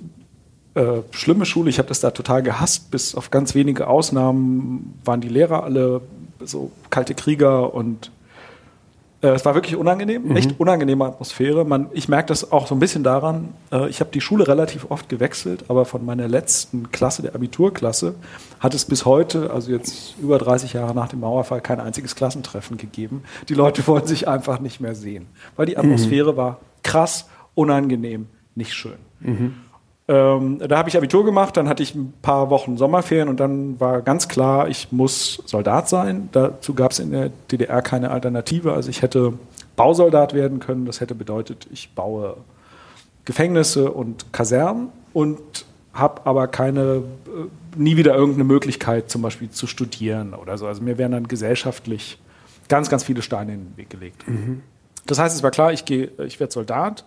äh, 0.81 1.03
schlimme 1.11 1.45
Schule, 1.45 1.69
ich 1.69 1.79
habe 1.79 1.89
das 1.89 2.01
da 2.01 2.11
total 2.13 2.43
gehasst, 2.43 2.91
bis 2.91 3.15
auf 3.15 3.31
ganz 3.31 3.55
wenige 3.55 3.87
Ausnahmen 3.89 4.99
waren 5.05 5.21
die 5.21 5.29
Lehrer 5.29 5.65
alle 5.65 6.01
so 6.47 6.71
kalte 6.91 7.15
Krieger 7.15 7.75
und 7.75 8.11
Äh, 9.23 9.29
es 9.29 9.45
war 9.45 9.55
wirklich 9.55 9.77
unangenehm, 9.77 10.25
mhm. 10.25 10.37
echt 10.37 10.59
unangenehme 10.59 11.05
Atmosphäre. 11.07 11.65
Man, 11.65 11.87
ich 11.93 12.09
merke 12.09 12.27
das 12.29 12.53
auch 12.53 12.67
so 12.67 12.75
ein 12.75 12.81
bisschen 12.81 13.05
daran, 13.05 13.51
äh, 13.71 13.89
ich 13.89 14.01
habe 14.01 14.11
die 14.13 14.21
Schule 14.21 14.49
relativ 14.49 14.91
oft 14.91 15.09
gewechselt, 15.09 15.65
aber 15.69 15.85
von 15.85 16.05
meiner 16.05 16.29
letzten 16.29 16.91
Klasse, 16.91 17.23
der 17.23 17.35
Abiturklasse, 17.35 18.17
hat 18.61 18.75
es 18.75 18.85
bis 18.85 19.05
heute, 19.05 19.51
also 19.51 19.71
jetzt 19.71 20.17
über 20.21 20.39
30 20.39 20.73
Jahre 20.73 20.95
nach 20.95 21.09
dem 21.09 21.21
Mauerfall, 21.21 21.61
kein 21.61 21.81
einziges 21.81 22.17
Klassentreffen 22.17 22.77
gegeben. 22.77 23.23
Die 23.49 23.55
Leute 23.55 23.87
wollen 23.87 24.07
sich 24.07 24.27
einfach 24.29 24.61
nicht 24.61 24.81
mehr 24.81 24.95
sehen, 24.95 25.27
weil 25.57 25.67
die 25.67 25.79
Atmosphäre 25.79 26.33
mhm. 26.33 26.37
war 26.37 26.61
krass, 26.83 27.29
unangenehm, 27.55 28.27
nicht 28.57 28.75
schön. 28.75 28.99
Mhm. 29.21 29.55
Ähm, 30.09 30.59
da 30.59 30.79
habe 30.79 30.89
ich 30.89 30.97
Abitur 30.97 31.25
gemacht, 31.25 31.57
dann 31.57 31.69
hatte 31.69 31.83
ich 31.83 31.95
ein 31.95 32.13
paar 32.23 32.51
Wochen 32.51 32.77
Sommerferien 32.77 33.29
und 33.29 33.39
dann 33.39 33.79
war 33.79 34.03
ganz 34.03 34.29
klar, 34.29 34.69
ich 34.69 34.91
muss 34.91 35.43
Soldat 35.47 35.89
sein. 35.89 36.29
Dazu 36.33 36.75
gab 36.75 36.91
es 36.91 36.99
in 36.99 37.13
der 37.13 37.31
DDR 37.51 37.83
keine 37.83 38.11
Alternative. 38.11 38.73
Also 38.73 38.91
ich 38.91 39.03
hätte 39.03 39.35
Bausoldat 39.77 40.35
werden 40.35 40.59
können. 40.59 40.87
Das 40.87 41.01
hätte 41.01 41.15
bedeutet, 41.15 41.69
ich 41.73 41.95
baue 41.95 42.37
Gefängnisse 43.25 43.93
und 43.93 44.33
Kasernen 44.33 44.89
und 45.13 45.41
habe 45.93 46.23
aber 46.25 46.49
keine, 46.49 46.81
äh, 47.27 47.77
nie 47.77 47.97
wieder 47.97 48.15
irgendeine 48.15 48.45
Möglichkeit, 48.45 49.11
zum 49.11 49.23
Beispiel 49.23 49.51
zu 49.51 49.67
studieren 49.67 50.35
oder 50.35 50.59
so. 50.59 50.67
Also 50.67 50.83
mir 50.83 50.99
wären 50.99 51.13
dann 51.13 51.29
gesellschaftlich 51.29 52.19
ganz, 52.69 52.89
ganz 52.89 53.05
viele 53.05 53.23
Steine 53.23 53.55
in 53.55 53.61
den 53.67 53.77
Weg 53.77 53.91
gelegt. 53.91 54.27
Mhm. 54.27 54.63
Das 55.07 55.19
heißt, 55.19 55.35
es 55.37 55.43
war 55.43 55.51
klar, 55.51 55.73
ich 55.73 55.85
gehe, 55.85 56.11
ich 56.27 56.41
werde 56.41 56.53
Soldat. 56.53 57.05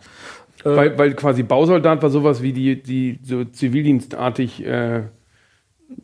Äh, 0.63 0.75
weil, 0.75 0.97
weil 0.97 1.13
quasi 1.13 1.43
Bausoldat 1.43 2.01
war 2.01 2.09
sowas 2.09 2.41
wie 2.41 2.53
die, 2.53 2.81
die 2.81 3.19
so 3.23 3.43
zivildienstartig, 3.43 4.65
äh, 4.65 5.03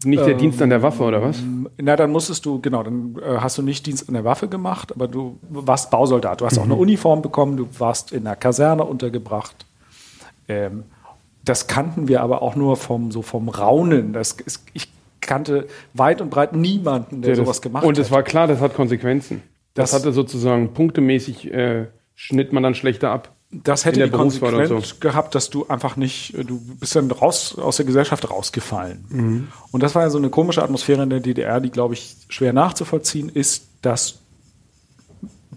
nicht 0.03 0.19
der 0.19 0.33
ähm, 0.33 0.37
Dienst 0.37 0.61
an 0.61 0.69
der 0.69 0.83
Waffe 0.83 1.03
oder 1.03 1.21
was? 1.21 1.41
Na, 1.77 1.95
dann 1.95 2.11
musstest 2.11 2.45
du, 2.45 2.61
genau, 2.61 2.83
dann 2.83 3.15
äh, 3.21 3.37
hast 3.37 3.57
du 3.57 3.63
nicht 3.63 3.85
Dienst 3.85 4.07
an 4.07 4.13
der 4.13 4.23
Waffe 4.23 4.47
gemacht, 4.47 4.93
aber 4.93 5.07
du 5.07 5.39
warst 5.49 5.89
Bausoldat. 5.89 6.41
Du 6.41 6.45
hast 6.45 6.55
mhm. 6.55 6.61
auch 6.61 6.65
eine 6.65 6.75
Uniform 6.75 7.21
bekommen, 7.21 7.57
du 7.57 7.67
warst 7.79 8.11
in 8.11 8.27
einer 8.27 8.35
Kaserne 8.35 8.83
untergebracht. 8.83 9.65
Ähm, 10.47 10.83
das 11.43 11.65
kannten 11.65 12.07
wir 12.07 12.21
aber 12.21 12.43
auch 12.43 12.55
nur 12.55 12.77
vom, 12.77 13.11
so 13.11 13.23
vom 13.23 13.49
Raunen. 13.49 14.13
Das, 14.13 14.33
ist, 14.33 14.63
ich 14.73 14.91
kannte 15.21 15.67
weit 15.93 16.21
und 16.21 16.29
breit 16.29 16.55
niemanden, 16.55 17.21
der, 17.21 17.35
der 17.35 17.43
sowas 17.43 17.61
gemacht 17.61 17.83
hat. 17.83 17.87
Und 17.87 17.97
es 17.97 18.11
war 18.11 18.21
klar, 18.21 18.47
das 18.47 18.61
hat 18.61 18.75
Konsequenzen. 18.75 19.41
Das, 19.73 19.91
das 19.91 19.99
hatte 19.99 20.13
sozusagen 20.13 20.73
punktemäßig, 20.73 21.51
äh, 21.51 21.87
schnitt 22.13 22.53
man 22.53 22.61
dann 22.61 22.75
schlechter 22.75 23.09
ab 23.09 23.31
das 23.51 23.83
hätte 23.85 24.03
die 24.03 24.09
Konsequenz 24.09 24.89
so. 24.89 24.95
gehabt, 24.99 25.35
dass 25.35 25.49
du 25.49 25.67
einfach 25.67 25.97
nicht, 25.97 26.33
du 26.47 26.59
bist 26.79 26.95
dann 26.95 27.11
raus 27.11 27.57
aus 27.57 27.77
der 27.77 27.85
Gesellschaft 27.85 28.29
rausgefallen. 28.29 29.05
Mhm. 29.09 29.47
Und 29.71 29.83
das 29.83 29.93
war 29.93 30.03
ja 30.03 30.09
so 30.09 30.17
eine 30.17 30.29
komische 30.29 30.63
Atmosphäre 30.63 31.03
in 31.03 31.09
der 31.09 31.19
DDR, 31.19 31.59
die, 31.59 31.69
glaube 31.69 31.93
ich, 31.93 32.15
schwer 32.29 32.53
nachzuvollziehen 32.53 33.27
ist, 33.27 33.65
dass 33.81 34.19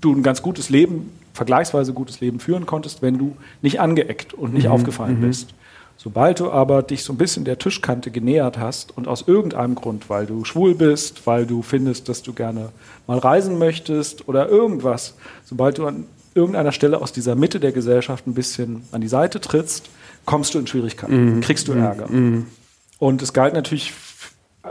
du 0.00 0.12
ein 0.12 0.24
ganz 0.24 0.42
gutes 0.42 0.70
Leben, 0.70 1.12
vergleichsweise 1.34 1.92
gutes 1.92 2.20
Leben 2.20 2.40
führen 2.40 2.66
konntest, 2.66 3.00
wenn 3.00 3.16
du 3.16 3.36
nicht 3.62 3.80
angeeckt 3.80 4.34
und 4.34 4.54
nicht 4.54 4.66
mhm. 4.66 4.72
aufgefallen 4.72 5.20
mhm. 5.20 5.28
bist. 5.28 5.54
Sobald 5.96 6.40
du 6.40 6.50
aber 6.50 6.82
dich 6.82 7.04
so 7.04 7.12
ein 7.12 7.16
bisschen 7.16 7.44
der 7.44 7.60
Tischkante 7.60 8.10
genähert 8.10 8.58
hast 8.58 8.96
und 8.96 9.06
aus 9.06 9.28
irgendeinem 9.28 9.76
Grund, 9.76 10.10
weil 10.10 10.26
du 10.26 10.44
schwul 10.44 10.74
bist, 10.74 11.24
weil 11.28 11.46
du 11.46 11.62
findest, 11.62 12.08
dass 12.08 12.22
du 12.22 12.32
gerne 12.32 12.70
mal 13.06 13.18
reisen 13.18 13.58
möchtest 13.58 14.26
oder 14.26 14.48
irgendwas, 14.48 15.14
sobald 15.44 15.78
du 15.78 15.86
an 15.86 16.06
irgendeiner 16.34 16.72
Stelle 16.72 17.00
aus 17.00 17.12
dieser 17.12 17.34
Mitte 17.34 17.60
der 17.60 17.72
Gesellschaft 17.72 18.26
ein 18.26 18.34
bisschen 18.34 18.82
an 18.92 19.00
die 19.00 19.08
Seite 19.08 19.40
trittst, 19.40 19.88
kommst 20.24 20.54
du 20.54 20.58
in 20.58 20.66
Schwierigkeiten, 20.66 21.36
mhm. 21.36 21.40
kriegst 21.40 21.68
du 21.68 21.74
mhm. 21.74 21.82
Ärger. 21.82 22.08
Mhm. 22.08 22.46
Und 22.98 23.22
es 23.22 23.32
galt 23.32 23.54
natürlich, 23.54 23.92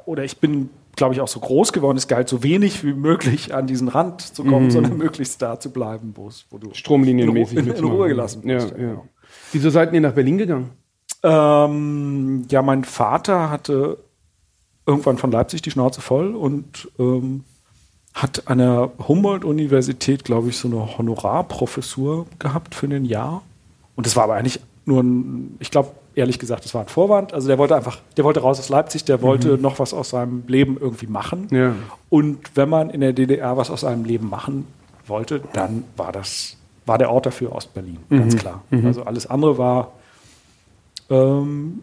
oder 0.06 0.24
ich 0.24 0.38
bin, 0.38 0.70
glaube 0.96 1.14
ich, 1.14 1.22
auch 1.22 1.28
so 1.28 1.40
groß 1.40 1.74
geworden, 1.74 1.98
es 1.98 2.08
galt 2.08 2.30
so 2.30 2.44
wenig 2.44 2.84
wie 2.84 2.94
möglich 2.94 3.54
an 3.54 3.68
diesen 3.68 3.88
Rand 3.88 4.22
zu 4.22 4.44
kommen, 4.44 4.68
mhm. 4.68 4.72
sondern 4.72 4.98
möglichst 4.98 5.42
da 5.42 5.60
zu 5.60 5.72
bleiben, 5.72 6.14
wo 6.16 6.58
du 6.58 6.74
stromlinienmäßig 6.74 7.58
in, 7.58 7.68
in, 7.68 7.76
in 7.76 7.84
Ruhe 7.84 8.08
gelassen 8.08 8.42
bist. 8.44 8.72
Ja, 8.72 8.78
ja. 8.78 8.92
Ja. 8.94 9.04
Wieso 9.52 9.70
seid 9.70 9.94
ihr 9.94 10.02
nach 10.02 10.14
Berlin 10.14 10.38
gegangen? 10.38 10.72
Ähm, 11.24 12.46
ja, 12.50 12.62
mein 12.62 12.84
Vater 12.84 13.50
hatte 13.50 13.98
irgendwann 14.86 15.18
von 15.18 15.32
Leipzig 15.32 15.62
die 15.62 15.72
Schnauze 15.72 16.02
voll 16.02 16.36
und 16.36 16.90
ähm, 17.00 17.46
hat 18.14 18.48
an 18.48 18.60
der 18.60 18.92
Humboldt-Universität, 19.08 20.24
glaube 20.24 20.50
ich, 20.50 20.58
so 20.58 20.68
eine 20.68 20.98
Honorarprofessur 20.98 22.28
gehabt 22.40 22.76
für 22.76 22.86
ein 22.86 23.06
Jahr. 23.06 23.42
Und 23.96 24.06
das 24.06 24.16
war 24.16 24.26
aber 24.26 24.36
eigentlich 24.36 24.60
nur 24.86 25.02
ein, 25.02 25.56
ich 25.60 25.72
glaube, 25.72 25.92
ehrlich 26.16 26.38
gesagt, 26.38 26.64
das 26.66 26.74
war 26.74 26.82
ein 26.82 26.88
Vorwand. 26.88 27.34
Also 27.34 27.48
der 27.48 27.58
wollte 27.58 27.76
einfach, 27.76 28.00
der 28.18 28.24
wollte 28.24 28.42
raus 28.42 28.60
aus 28.60 28.70
Leipzig, 28.70 29.04
der 29.06 29.22
wollte 29.22 29.56
mhm. 29.58 29.62
noch 29.62 29.80
was 29.80 29.94
aus 29.94 30.12
seinem 30.12 30.44
Leben 30.48 30.78
irgendwie 30.80 31.08
machen. 31.08 31.48
Ja. 31.52 31.76
Und 32.10 32.52
wenn 32.56 32.70
man 32.70 32.90
in 32.90 33.02
der 33.02 33.14
DDR 33.14 33.58
was 33.58 33.72
aus 33.72 33.82
seinem 33.82 34.06
Leben 34.06 34.30
machen 34.30 34.68
wollte, 35.08 35.42
dann 35.54 35.84
war 35.98 36.12
das, 36.12 36.58
war 36.86 36.98
der 36.98 37.12
Ort 37.12 37.26
dafür 37.26 37.52
Ostberlin, 37.54 37.98
mhm. 38.10 38.20
ganz 38.20 38.36
klar. 38.36 38.62
Mhm. 38.70 38.86
Also 38.86 39.04
alles 39.04 39.26
andere 39.26 39.58
war 39.58 39.92
ähm, 41.10 41.82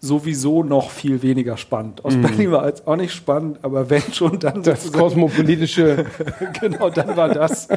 sowieso 0.00 0.62
noch 0.62 0.90
viel 0.90 1.22
weniger 1.22 1.56
spannend. 1.56 2.04
Aus 2.04 2.14
mhm. 2.14 2.22
Berlin 2.22 2.52
war 2.52 2.66
jetzt 2.66 2.86
auch 2.86 2.96
nicht 2.96 3.12
spannend, 3.12 3.58
aber 3.62 3.90
wenn 3.90 4.02
schon, 4.12 4.38
dann 4.38 4.62
das 4.62 4.90
kosmopolitische. 4.92 6.06
genau, 6.60 6.90
dann 6.90 7.16
war 7.16 7.28
das, 7.28 7.68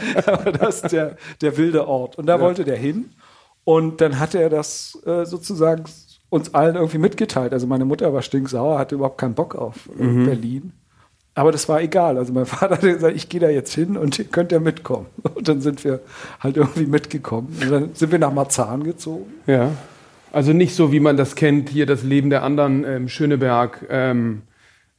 das 0.60 0.82
der, 0.84 1.18
der 1.42 1.58
wilde 1.58 1.88
Ort. 1.88 2.18
Und 2.18 2.26
da 2.28 2.36
ja. 2.36 2.42
wollte 2.42 2.64
der 2.64 2.78
hin. 2.78 3.10
Und 3.66 4.02
dann 4.02 4.20
hatte 4.20 4.42
er 4.42 4.50
das 4.50 4.98
äh, 5.06 5.26
sozusagen 5.26 5.84
uns 6.30 6.54
allen 6.54 6.76
irgendwie 6.76 6.98
mitgeteilt. 6.98 7.54
Also 7.54 7.68
meine 7.68 7.86
Mutter 7.86 8.14
war 8.14 8.22
stinksauer, 8.22 8.80
hatte 8.80 8.96
überhaupt 8.96 9.18
keinen 9.18 9.36
Bock 9.36 9.56
auf 9.56 9.90
äh, 10.00 10.04
mhm. 10.04 10.26
Berlin. 10.26 10.74
Aber 11.36 11.52
das 11.52 11.68
war 11.68 11.82
egal. 11.82 12.18
Also 12.18 12.32
mein 12.32 12.46
Vater 12.46 12.76
hat 12.76 12.82
gesagt, 12.82 13.16
ich 13.16 13.28
gehe 13.28 13.40
da 13.40 13.50
jetzt 13.50 13.74
hin 13.74 13.98
und 13.98 14.18
ihr 14.20 14.26
könnt 14.26 14.52
ja 14.52 14.60
mitkommen. 14.60 15.08
Und 15.36 15.48
dann 15.48 15.62
sind 15.62 15.84
wir 15.84 16.00
halt 16.40 16.58
irgendwie 16.58 16.86
mitgekommen. 16.86 17.56
Und 17.62 17.72
dann 17.72 17.96
sind 17.96 18.12
wir 18.12 18.20
nach 18.20 18.34
Marzahn 18.34 18.84
gezogen. 18.84 19.34
Ja. 19.48 19.72
Also 20.34 20.52
nicht 20.52 20.76
so, 20.76 20.92
wie 20.92 21.00
man 21.00 21.16
das 21.16 21.36
kennt, 21.36 21.70
hier 21.70 21.86
das 21.86 22.02
Leben 22.02 22.32
der 22.32 22.42
anderen, 22.42 22.84
ähm, 22.86 23.08
Schöneberg, 23.08 23.86
ähm, 23.88 24.42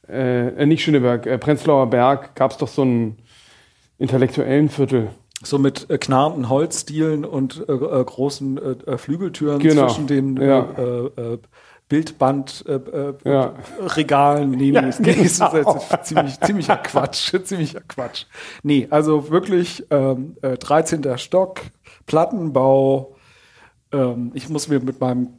äh, 0.07 0.47
äh 0.47 0.65
nicht 0.65 0.81
Schöneberg, 0.81 1.25
äh, 1.25 1.37
Prenzlauer 1.37 1.89
Berg, 1.89 2.35
gab 2.35 2.51
es 2.51 2.57
doch 2.57 2.69
so 2.69 2.83
einen 2.83 3.17
intellektuellen 3.97 4.69
Viertel. 4.69 5.09
So 5.43 5.59
mit 5.59 5.89
äh, 5.89 5.97
knarrenden 5.97 6.47
Holzstielen 6.47 7.25
und 7.25 7.65
äh, 7.67 7.73
äh, 7.73 8.03
großen 8.05 8.57
äh, 8.57 8.91
äh 8.91 8.97
Flügeltüren 8.97 9.59
genau. 9.59 9.87
zwischen 9.87 10.07
den 10.07 10.37
ja. 10.37 10.69
äh, 10.77 11.37
Bildbandregalen. 11.89 13.17
Ja. 13.25 14.57
Nee, 14.57 14.71
nee, 14.71 14.71
ja, 14.71 14.81
nee, 14.81 15.11
ist 15.11 15.39
genau. 15.51 15.79
ziemlich, 16.01 16.39
ziemlicher 16.39 16.77
Quatsch. 16.77 17.35
ziemlicher 17.43 17.81
Quatsch. 17.85 18.23
Nee, 18.63 18.87
also 18.89 19.29
wirklich 19.29 19.85
ähm, 19.91 20.37
13. 20.41 21.17
Stock, 21.17 21.59
Plattenbau, 22.05 23.14
ähm, 23.95 24.31
ich 24.33 24.49
muss 24.49 24.67
mir 24.67 24.79
mit 24.79 24.99
meinem 24.99 25.29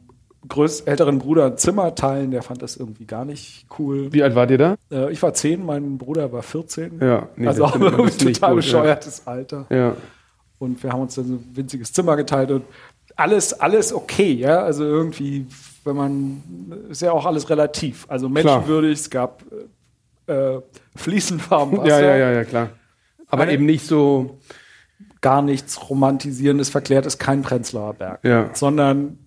größ 0.47 0.81
älteren 0.81 1.19
Bruder 1.19 1.47
ein 1.47 1.57
Zimmer 1.57 1.95
teilen, 1.95 2.31
der 2.31 2.41
fand 2.41 2.61
das 2.61 2.77
irgendwie 2.77 3.05
gar 3.05 3.25
nicht 3.25 3.65
cool. 3.77 4.11
Wie 4.13 4.23
alt 4.23 4.35
wart 4.35 4.51
ihr 4.51 4.57
da? 4.57 4.77
Äh, 4.91 5.11
ich 5.11 5.21
war 5.21 5.33
zehn, 5.33 5.65
mein 5.65 5.97
Bruder 5.97 6.31
war 6.31 6.43
14. 6.43 6.99
Ja, 7.01 7.29
nee, 7.35 7.47
also 7.47 7.65
auch 7.65 7.75
ein 7.75 8.17
total 8.17 8.55
bescheuertes 8.55 9.23
ja. 9.25 9.31
Alter. 9.31 9.65
Ja. 9.69 9.95
Und 10.59 10.81
wir 10.81 10.91
haben 10.91 11.01
uns 11.01 11.15
dann 11.15 11.25
so 11.25 11.33
ein 11.33 11.51
winziges 11.53 11.93
Zimmer 11.93 12.15
geteilt 12.15 12.51
und 12.51 12.63
alles, 13.15 13.53
alles 13.53 13.93
okay, 13.93 14.33
ja. 14.33 14.63
Also 14.63 14.83
irgendwie, 14.83 15.47
wenn 15.83 15.95
man, 15.95 16.43
ist 16.89 17.01
ja 17.01 17.11
auch 17.11 17.25
alles 17.25 17.49
relativ. 17.49 18.05
Also 18.07 18.29
menschenwürdig, 18.29 18.93
es 18.93 19.09
gab 19.09 19.43
äh, 20.27 20.59
fließend 20.95 21.49
warm 21.49 21.77
Wasser. 21.77 21.87
Ja, 21.87 21.99
ja, 21.99 22.17
ja, 22.17 22.31
ja, 22.31 22.43
klar. 22.43 22.69
Aber 23.27 23.43
Eine, 23.43 23.53
eben 23.53 23.65
nicht 23.65 23.85
so 23.85 24.39
gar 25.21 25.41
nichts 25.41 25.89
Romantisierendes, 25.89 26.69
Verklärtes, 26.69 27.17
kein 27.17 27.41
Prenzlauer 27.41 27.93
Berg, 27.93 28.23
ja. 28.23 28.49
sondern 28.53 29.17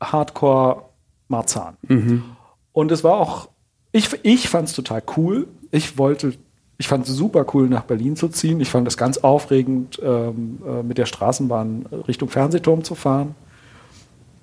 Hardcore 0.00 0.82
Marzahn. 1.28 1.76
Mhm. 1.88 2.24
Und 2.72 2.92
es 2.92 3.02
war 3.04 3.14
auch, 3.14 3.48
ich, 3.92 4.08
ich 4.22 4.48
fand 4.48 4.68
es 4.68 4.74
total 4.74 5.02
cool. 5.16 5.48
Ich 5.70 5.98
wollte, 5.98 6.34
ich 6.78 6.88
fand 6.88 7.08
es 7.08 7.14
super 7.14 7.46
cool, 7.54 7.68
nach 7.68 7.84
Berlin 7.84 8.16
zu 8.16 8.28
ziehen. 8.28 8.60
Ich 8.60 8.68
fand 8.68 8.86
es 8.86 8.96
ganz 8.96 9.18
aufregend, 9.18 10.00
ähm, 10.02 10.58
äh, 10.66 10.82
mit 10.82 10.98
der 10.98 11.06
Straßenbahn 11.06 11.86
Richtung 12.06 12.28
Fernsehturm 12.28 12.84
zu 12.84 12.94
fahren. 12.94 13.34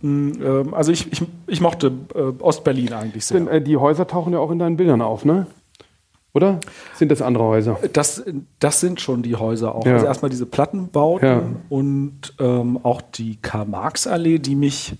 Mm, 0.01 0.31
ähm, 0.41 0.73
also 0.73 0.91
ich, 0.91 1.11
ich, 1.11 1.21
ich 1.47 1.61
mochte 1.61 1.91
äh, 2.15 2.41
Ostberlin 2.41 2.93
eigentlich 2.93 3.25
sehr. 3.25 3.39
Denn, 3.39 3.47
äh, 3.47 3.61
die 3.61 3.77
Häuser 3.77 4.07
tauchen 4.07 4.33
ja 4.33 4.39
auch 4.39 4.51
in 4.51 4.59
deinen 4.59 4.77
Bildern 4.77 5.01
auf, 5.01 5.25
ne? 5.25 5.47
Oder 6.33 6.59
sind 6.95 7.11
das 7.11 7.21
andere 7.21 7.43
Häuser? 7.43 7.79
Das, 7.93 8.23
das 8.59 8.79
sind 8.79 8.99
schon 8.99 9.21
die 9.21 9.35
Häuser 9.35 9.75
auch. 9.75 9.85
Ja. 9.85 9.93
Also 9.93 10.05
erstmal 10.07 10.29
diese 10.29 10.47
Plattenbauten 10.47 11.27
ja. 11.27 11.43
und 11.69 12.33
ähm, 12.39 12.79
auch 12.81 13.01
die 13.01 13.37
Karl-Marx-Allee, 13.41 14.39
die 14.39 14.55
mich 14.55 14.95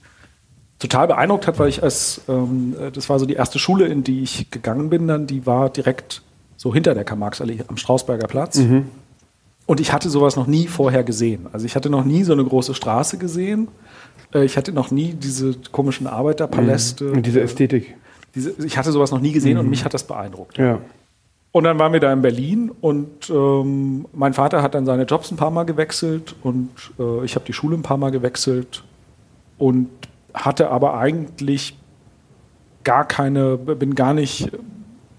total 0.78 1.08
beeindruckt 1.08 1.48
hat, 1.48 1.58
weil 1.58 1.70
ich 1.70 1.82
als, 1.82 2.22
ähm, 2.28 2.76
das 2.94 3.10
war 3.10 3.18
so 3.18 3.26
die 3.26 3.34
erste 3.34 3.58
Schule, 3.58 3.88
in 3.88 4.04
die 4.04 4.22
ich 4.22 4.52
gegangen 4.52 4.90
bin, 4.90 5.08
dann, 5.08 5.26
die 5.26 5.46
war 5.48 5.70
direkt 5.70 6.22
so 6.56 6.74
hinter 6.74 6.94
der 6.94 7.04
Karl-Marx-Allee 7.04 7.62
am 7.68 7.78
Strausberger 7.78 8.28
Platz. 8.28 8.58
Mhm. 8.58 8.86
Und 9.66 9.80
ich 9.80 9.92
hatte 9.92 10.10
sowas 10.10 10.36
noch 10.36 10.46
nie 10.46 10.68
vorher 10.68 11.04
gesehen. 11.04 11.48
Also 11.52 11.66
ich 11.66 11.76
hatte 11.76 11.90
noch 11.90 12.06
nie 12.06 12.24
so 12.24 12.34
eine 12.34 12.44
große 12.44 12.76
Straße 12.76 13.18
gesehen. 13.18 13.70
Äh, 14.34 14.46
ich 14.46 14.56
hatte 14.58 14.72
noch 14.72 14.92
nie 14.92 15.14
diese 15.14 15.56
komischen 15.72 16.06
Arbeiterpaläste. 16.06 17.06
Mhm. 17.06 17.14
Und 17.14 17.26
diese 17.26 17.42
Ästhetik. 17.42 17.96
Diese, 18.36 18.54
ich 18.64 18.78
hatte 18.78 18.92
sowas 18.92 19.12
noch 19.12 19.22
nie 19.22 19.32
gesehen 19.32 19.54
mhm. 19.54 19.62
und 19.62 19.70
mich 19.70 19.86
hat 19.86 19.94
das 19.94 20.04
beeindruckt. 20.04 20.58
Ja. 20.58 20.80
Und 21.54 21.66
dann 21.66 21.78
waren 21.78 21.94
wir 21.94 22.00
da 22.00 22.12
in 22.12 22.24
Berlin 22.24 22.72
und 22.82 23.30
ähm, 23.30 24.08
mein 24.12 24.34
Vater 24.34 24.64
hat 24.64 24.74
dann 24.74 24.88
seine 24.88 25.04
Jobs 25.04 25.30
ein 25.30 25.38
paar 25.38 25.52
Mal 25.52 25.66
gewechselt 25.66 26.36
und 26.42 26.72
äh, 26.98 27.24
ich 27.24 27.36
habe 27.36 27.46
die 27.46 27.54
Schule 27.54 27.78
ein 27.78 27.84
paar 27.84 27.98
Mal 27.98 28.10
gewechselt 28.10 28.84
und 29.60 29.88
hatte 30.34 30.72
aber 30.72 30.98
eigentlich 30.98 31.78
gar 32.84 33.08
keine, 33.08 33.58
bin 33.58 33.94
gar 33.94 34.16
nicht 34.16 34.50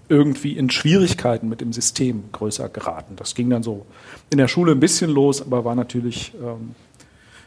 irgendwie 0.09 0.57
in 0.57 0.69
Schwierigkeiten 0.69 1.47
mit 1.47 1.61
dem 1.61 1.71
System 1.71 2.25
größer 2.33 2.67
geraten. 2.67 3.15
Das 3.15 3.33
ging 3.33 3.49
dann 3.49 3.63
so 3.63 3.85
in 4.29 4.37
der 4.37 4.49
Schule 4.49 4.73
ein 4.73 4.81
bisschen 4.81 5.11
los, 5.11 5.41
aber 5.41 5.63
war 5.63 5.75
natürlich 5.75 6.33
ähm, 6.43 6.75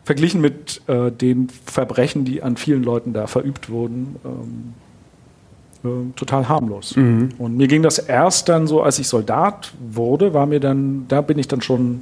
verglichen 0.03 0.41
mit 0.41 0.81
äh, 0.87 1.13
den 1.13 1.51
Verbrechen, 1.51 2.25
die 2.25 2.43
an 2.43 2.57
vielen 2.57 2.83
Leuten 2.83 3.13
da 3.13 3.27
verübt 3.27 3.69
wurden, 3.69 4.17
ähm, 4.25 4.73
äh, 4.73 4.88
total 6.17 6.49
harmlos. 6.49 6.97
Mhm. 6.97 7.31
Und 7.39 7.57
mir 7.57 7.69
ging 7.69 7.83
das 7.83 7.99
erst 7.99 8.49
dann 8.49 8.67
so, 8.67 8.83
als 8.83 8.99
ich 8.99 9.09
Soldat 9.09 9.73
wurde, 9.79 10.35
war 10.35 10.47
mir 10.47 10.61
dann, 10.61 11.07
da 11.09 11.21
bin 11.21 11.39
ich 11.39 11.49
dann 11.49 11.63
schon 11.63 12.01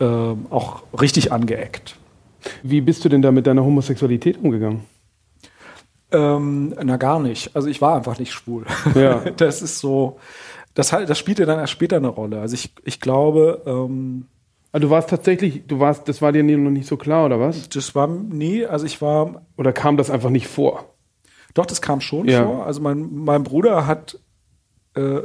äh, 0.00 0.04
auch 0.04 0.82
richtig 1.00 1.32
angeeckt. 1.32 1.96
Wie 2.62 2.80
bist 2.80 3.04
du 3.04 3.08
denn 3.08 3.22
da 3.22 3.32
mit 3.32 3.46
deiner 3.46 3.64
Homosexualität 3.64 4.38
umgegangen? 4.42 4.82
Ähm, 6.10 6.74
na 6.82 6.96
gar 6.96 7.20
nicht. 7.20 7.54
Also 7.54 7.68
ich 7.68 7.80
war 7.80 7.96
einfach 7.96 8.18
nicht 8.18 8.32
schwul. 8.32 8.64
Ja. 8.94 9.22
Das 9.36 9.60
ist 9.60 9.78
so, 9.78 10.18
das, 10.74 10.90
das 10.90 11.18
spielte 11.18 11.44
dann 11.44 11.58
erst 11.58 11.72
später 11.72 11.96
eine 11.96 12.08
Rolle. 12.08 12.40
Also 12.40 12.54
ich, 12.54 12.72
ich 12.84 13.00
glaube. 13.00 13.62
Ähm, 13.66 14.26
also 14.70 14.86
du 14.86 14.90
warst 14.90 15.08
tatsächlich, 15.08 15.66
du 15.66 15.80
warst, 15.80 16.08
das 16.08 16.20
war 16.20 16.30
dir 16.30 16.44
noch 16.44 16.70
nicht 16.70 16.86
so 16.86 16.98
klar, 16.98 17.24
oder 17.24 17.40
was? 17.40 17.70
Das 17.70 17.94
war 17.94 18.06
nie, 18.06 18.64
also 18.64 18.86
ich 18.86 19.02
war. 19.02 19.42
Oder 19.56 19.72
kam 19.72 19.96
das 19.96 20.10
einfach 20.10 20.30
nicht 20.30 20.46
vor? 20.46 20.84
Doch, 21.58 21.66
das 21.66 21.82
kam 21.82 22.00
schon 22.00 22.28
ja. 22.28 22.44
vor. 22.44 22.66
Also 22.66 22.80
mein, 22.80 23.12
mein 23.12 23.42
Bruder 23.42 23.88
hat, 23.88 24.16
äh, 24.94 25.22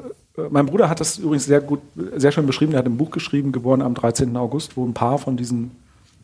mein 0.49 0.65
Bruder 0.65 0.89
hat 0.89 0.99
das 0.99 1.19
übrigens 1.19 1.45
sehr 1.45 1.61
gut, 1.61 1.79
sehr 2.15 2.31
schön 2.31 2.47
beschrieben. 2.47 2.71
Er 2.71 2.79
hat 2.79 2.87
ein 2.87 2.97
Buch 2.97 3.11
geschrieben, 3.11 3.51
geboren 3.51 3.83
am 3.83 3.93
13. 3.93 4.35
August, 4.35 4.75
wo 4.75 4.83
ein 4.83 4.95
paar 4.95 5.19
von 5.19 5.37
diesen 5.37 5.69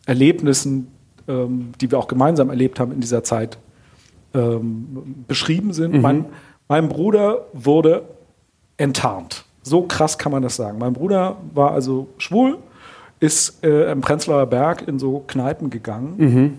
Erlebnissen, 0.07 0.87
ähm, 1.27 1.73
die 1.79 1.91
wir 1.91 1.99
auch 1.99 2.07
gemeinsam 2.07 2.49
erlebt 2.49 2.79
haben 2.79 2.91
in 2.91 3.01
dieser 3.01 3.23
Zeit, 3.23 3.59
ähm, 4.33 5.25
beschrieben 5.27 5.73
sind. 5.73 5.93
Mhm. 5.93 6.01
Mein, 6.01 6.25
mein 6.67 6.89
Bruder 6.89 7.45
wurde 7.53 8.01
enttarnt. 8.77 9.45
So 9.61 9.83
krass 9.83 10.17
kann 10.17 10.31
man 10.31 10.41
das 10.41 10.55
sagen. 10.55 10.79
Mein 10.79 10.93
Bruder 10.93 11.37
war 11.53 11.71
also 11.73 12.07
schwul, 12.17 12.57
ist 13.19 13.63
äh, 13.63 13.91
im 13.91 14.01
Prenzlauer 14.01 14.47
Berg 14.47 14.87
in 14.87 14.97
so 14.97 15.23
Kneipen 15.27 15.69
gegangen 15.69 16.13
mhm. 16.17 16.53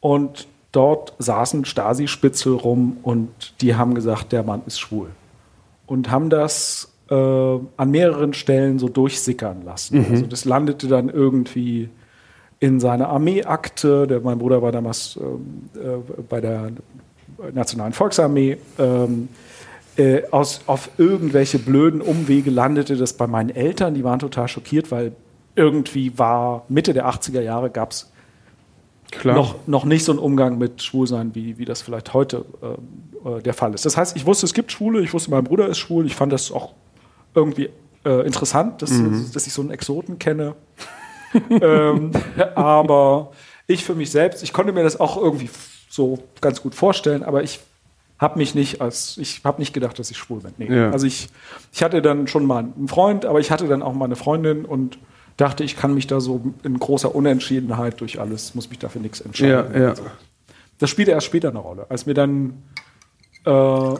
und 0.00 0.46
dort 0.72 1.14
saßen 1.18 1.64
Stasi-Spitzel 1.64 2.54
rum 2.54 2.96
und 3.02 3.54
die 3.60 3.74
haben 3.74 3.94
gesagt, 3.94 4.32
der 4.32 4.42
Mann 4.42 4.62
ist 4.66 4.80
schwul. 4.80 5.10
Und 5.86 6.10
haben 6.10 6.30
das 6.30 6.92
äh, 7.10 7.14
an 7.14 7.90
mehreren 7.90 8.32
Stellen 8.32 8.78
so 8.78 8.88
durchsickern 8.88 9.62
lassen. 9.64 9.98
Mhm. 9.98 10.06
Also 10.10 10.26
das 10.26 10.44
landete 10.44 10.88
dann 10.88 11.08
irgendwie 11.08 11.90
in 12.58 12.80
seiner 12.80 13.08
Armeeakte. 13.08 14.06
Der, 14.06 14.20
mein 14.20 14.38
Bruder 14.38 14.62
war 14.62 14.72
damals 14.72 15.18
ähm, 15.20 15.68
äh, 15.74 16.22
bei 16.28 16.40
der 16.40 16.70
Nationalen 17.52 17.92
Volksarmee. 17.92 18.56
Ähm, 18.78 19.28
äh, 19.96 20.22
aus, 20.30 20.62
auf 20.66 20.90
irgendwelche 20.96 21.58
blöden 21.58 22.00
Umwege 22.00 22.50
landete 22.50 22.96
das 22.96 23.12
bei 23.14 23.26
meinen 23.26 23.50
Eltern. 23.50 23.94
Die 23.94 24.04
waren 24.04 24.20
total 24.20 24.48
schockiert, 24.48 24.90
weil 24.90 25.12
irgendwie 25.54 26.18
war 26.18 26.64
Mitte 26.68 26.94
der 26.94 27.06
80er 27.08 27.42
Jahre 27.42 27.68
gab 27.68 27.90
es 27.90 28.11
noch, 29.24 29.56
noch 29.66 29.84
nicht 29.84 30.04
so 30.04 30.12
einen 30.12 30.18
Umgang 30.18 30.58
mit 30.58 30.82
Schwulsein, 30.82 31.34
wie, 31.34 31.58
wie 31.58 31.64
das 31.64 31.82
vielleicht 31.82 32.14
heute 32.14 32.44
äh, 32.62 33.28
äh, 33.28 33.42
der 33.42 33.54
Fall 33.54 33.74
ist. 33.74 33.84
Das 33.84 33.96
heißt, 33.96 34.16
ich 34.16 34.26
wusste, 34.26 34.46
es 34.46 34.54
gibt 34.54 34.72
Schwule, 34.72 35.00
ich 35.00 35.12
wusste, 35.12 35.30
mein 35.30 35.44
Bruder 35.44 35.68
ist 35.68 35.78
schwul, 35.78 36.06
ich 36.06 36.14
fand 36.14 36.32
das 36.32 36.50
auch 36.50 36.72
irgendwie 37.34 37.70
äh, 38.04 38.26
interessant, 38.26 38.82
dass, 38.82 38.90
mhm. 38.90 39.30
dass 39.32 39.46
ich 39.46 39.52
so 39.52 39.62
einen 39.62 39.70
Exoten 39.70 40.18
kenne. 40.18 40.54
ähm, 41.50 42.10
aber 42.54 43.32
ich 43.66 43.84
für 43.84 43.94
mich 43.94 44.10
selbst, 44.10 44.42
ich 44.42 44.52
konnte 44.52 44.72
mir 44.72 44.82
das 44.82 45.00
auch 45.00 45.16
irgendwie 45.16 45.50
so 45.88 46.18
ganz 46.40 46.62
gut 46.62 46.74
vorstellen, 46.74 47.22
aber 47.22 47.42
ich 47.42 47.60
habe 48.18 48.38
mich 48.38 48.54
nicht 48.54 48.80
als, 48.80 49.18
ich 49.18 49.42
habe 49.44 49.60
nicht 49.60 49.72
gedacht, 49.72 49.98
dass 49.98 50.10
ich 50.10 50.16
schwul 50.16 50.40
bin. 50.40 50.52
Nee. 50.58 50.74
Ja. 50.74 50.90
Also 50.90 51.06
ich, 51.06 51.28
ich 51.72 51.82
hatte 51.82 52.02
dann 52.02 52.28
schon 52.28 52.46
mal 52.46 52.60
einen 52.60 52.88
Freund, 52.88 53.24
aber 53.24 53.40
ich 53.40 53.50
hatte 53.50 53.66
dann 53.66 53.82
auch 53.82 53.94
mal 53.94 54.04
eine 54.04 54.16
Freundin 54.16 54.64
und 54.64 54.98
dachte, 55.36 55.64
ich 55.64 55.76
kann 55.76 55.94
mich 55.94 56.06
da 56.06 56.20
so 56.20 56.42
in 56.62 56.78
großer 56.78 57.14
Unentschiedenheit 57.14 58.00
durch 58.00 58.20
alles, 58.20 58.54
muss 58.54 58.68
mich 58.68 58.78
dafür 58.78 59.00
nichts 59.00 59.20
entscheiden. 59.20 59.74
Ja, 59.74 59.80
ja. 59.80 59.88
Also, 59.90 60.04
das 60.78 60.90
spielte 60.90 61.12
erst 61.12 61.26
später 61.26 61.48
eine 61.48 61.58
Rolle. 61.58 61.86
Als 61.88 62.06
mir 62.06 62.14
dann 62.14 62.62
äh, 63.44 63.94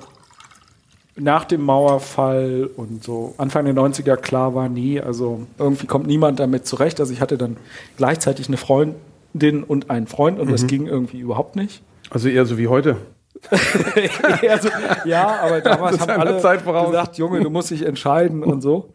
nach 1.16 1.45
dem 1.45 1.62
Mauerfall 1.62 2.71
und 2.77 3.05
so 3.05 3.35
Anfang 3.38 3.64
der 3.64 3.75
90er 3.75 4.16
klar 4.16 4.55
war, 4.55 4.68
nie, 4.68 5.01
also 5.01 5.47
irgendwie 5.59 5.87
kommt 5.87 6.07
niemand 6.07 6.40
damit 6.40 6.66
zurecht. 6.66 7.01
Also 7.01 7.12
ich 7.12 7.21
hatte 7.21 7.38
dann 7.38 7.57
gleichzeitig 7.97 8.49
eine 8.49 8.57
Freundin 8.57 9.62
und 9.66 9.90
einen 9.90 10.07
Freund 10.07 10.38
und 10.38 10.49
mhm. 10.49 10.53
das 10.53 10.66
ging 10.66 10.87
irgendwie 10.87 11.21
überhaupt 11.21 11.57
nicht. 11.57 11.83
Also 12.11 12.29
eher 12.29 12.47
so 12.47 12.59
wie 12.59 12.68
heute. 12.68 12.97
so, 13.51 14.68
ja, 15.05 15.40
aber 15.40 15.61
damals 15.61 16.01
haben 16.01 16.11
alle 16.11 16.35
gesagt, 16.35 17.18
Junge, 17.18 17.40
du 17.40 17.51
musst 17.51 17.71
dich 17.71 17.85
entscheiden 17.85 18.42
und 18.42 18.61
so. 18.61 18.92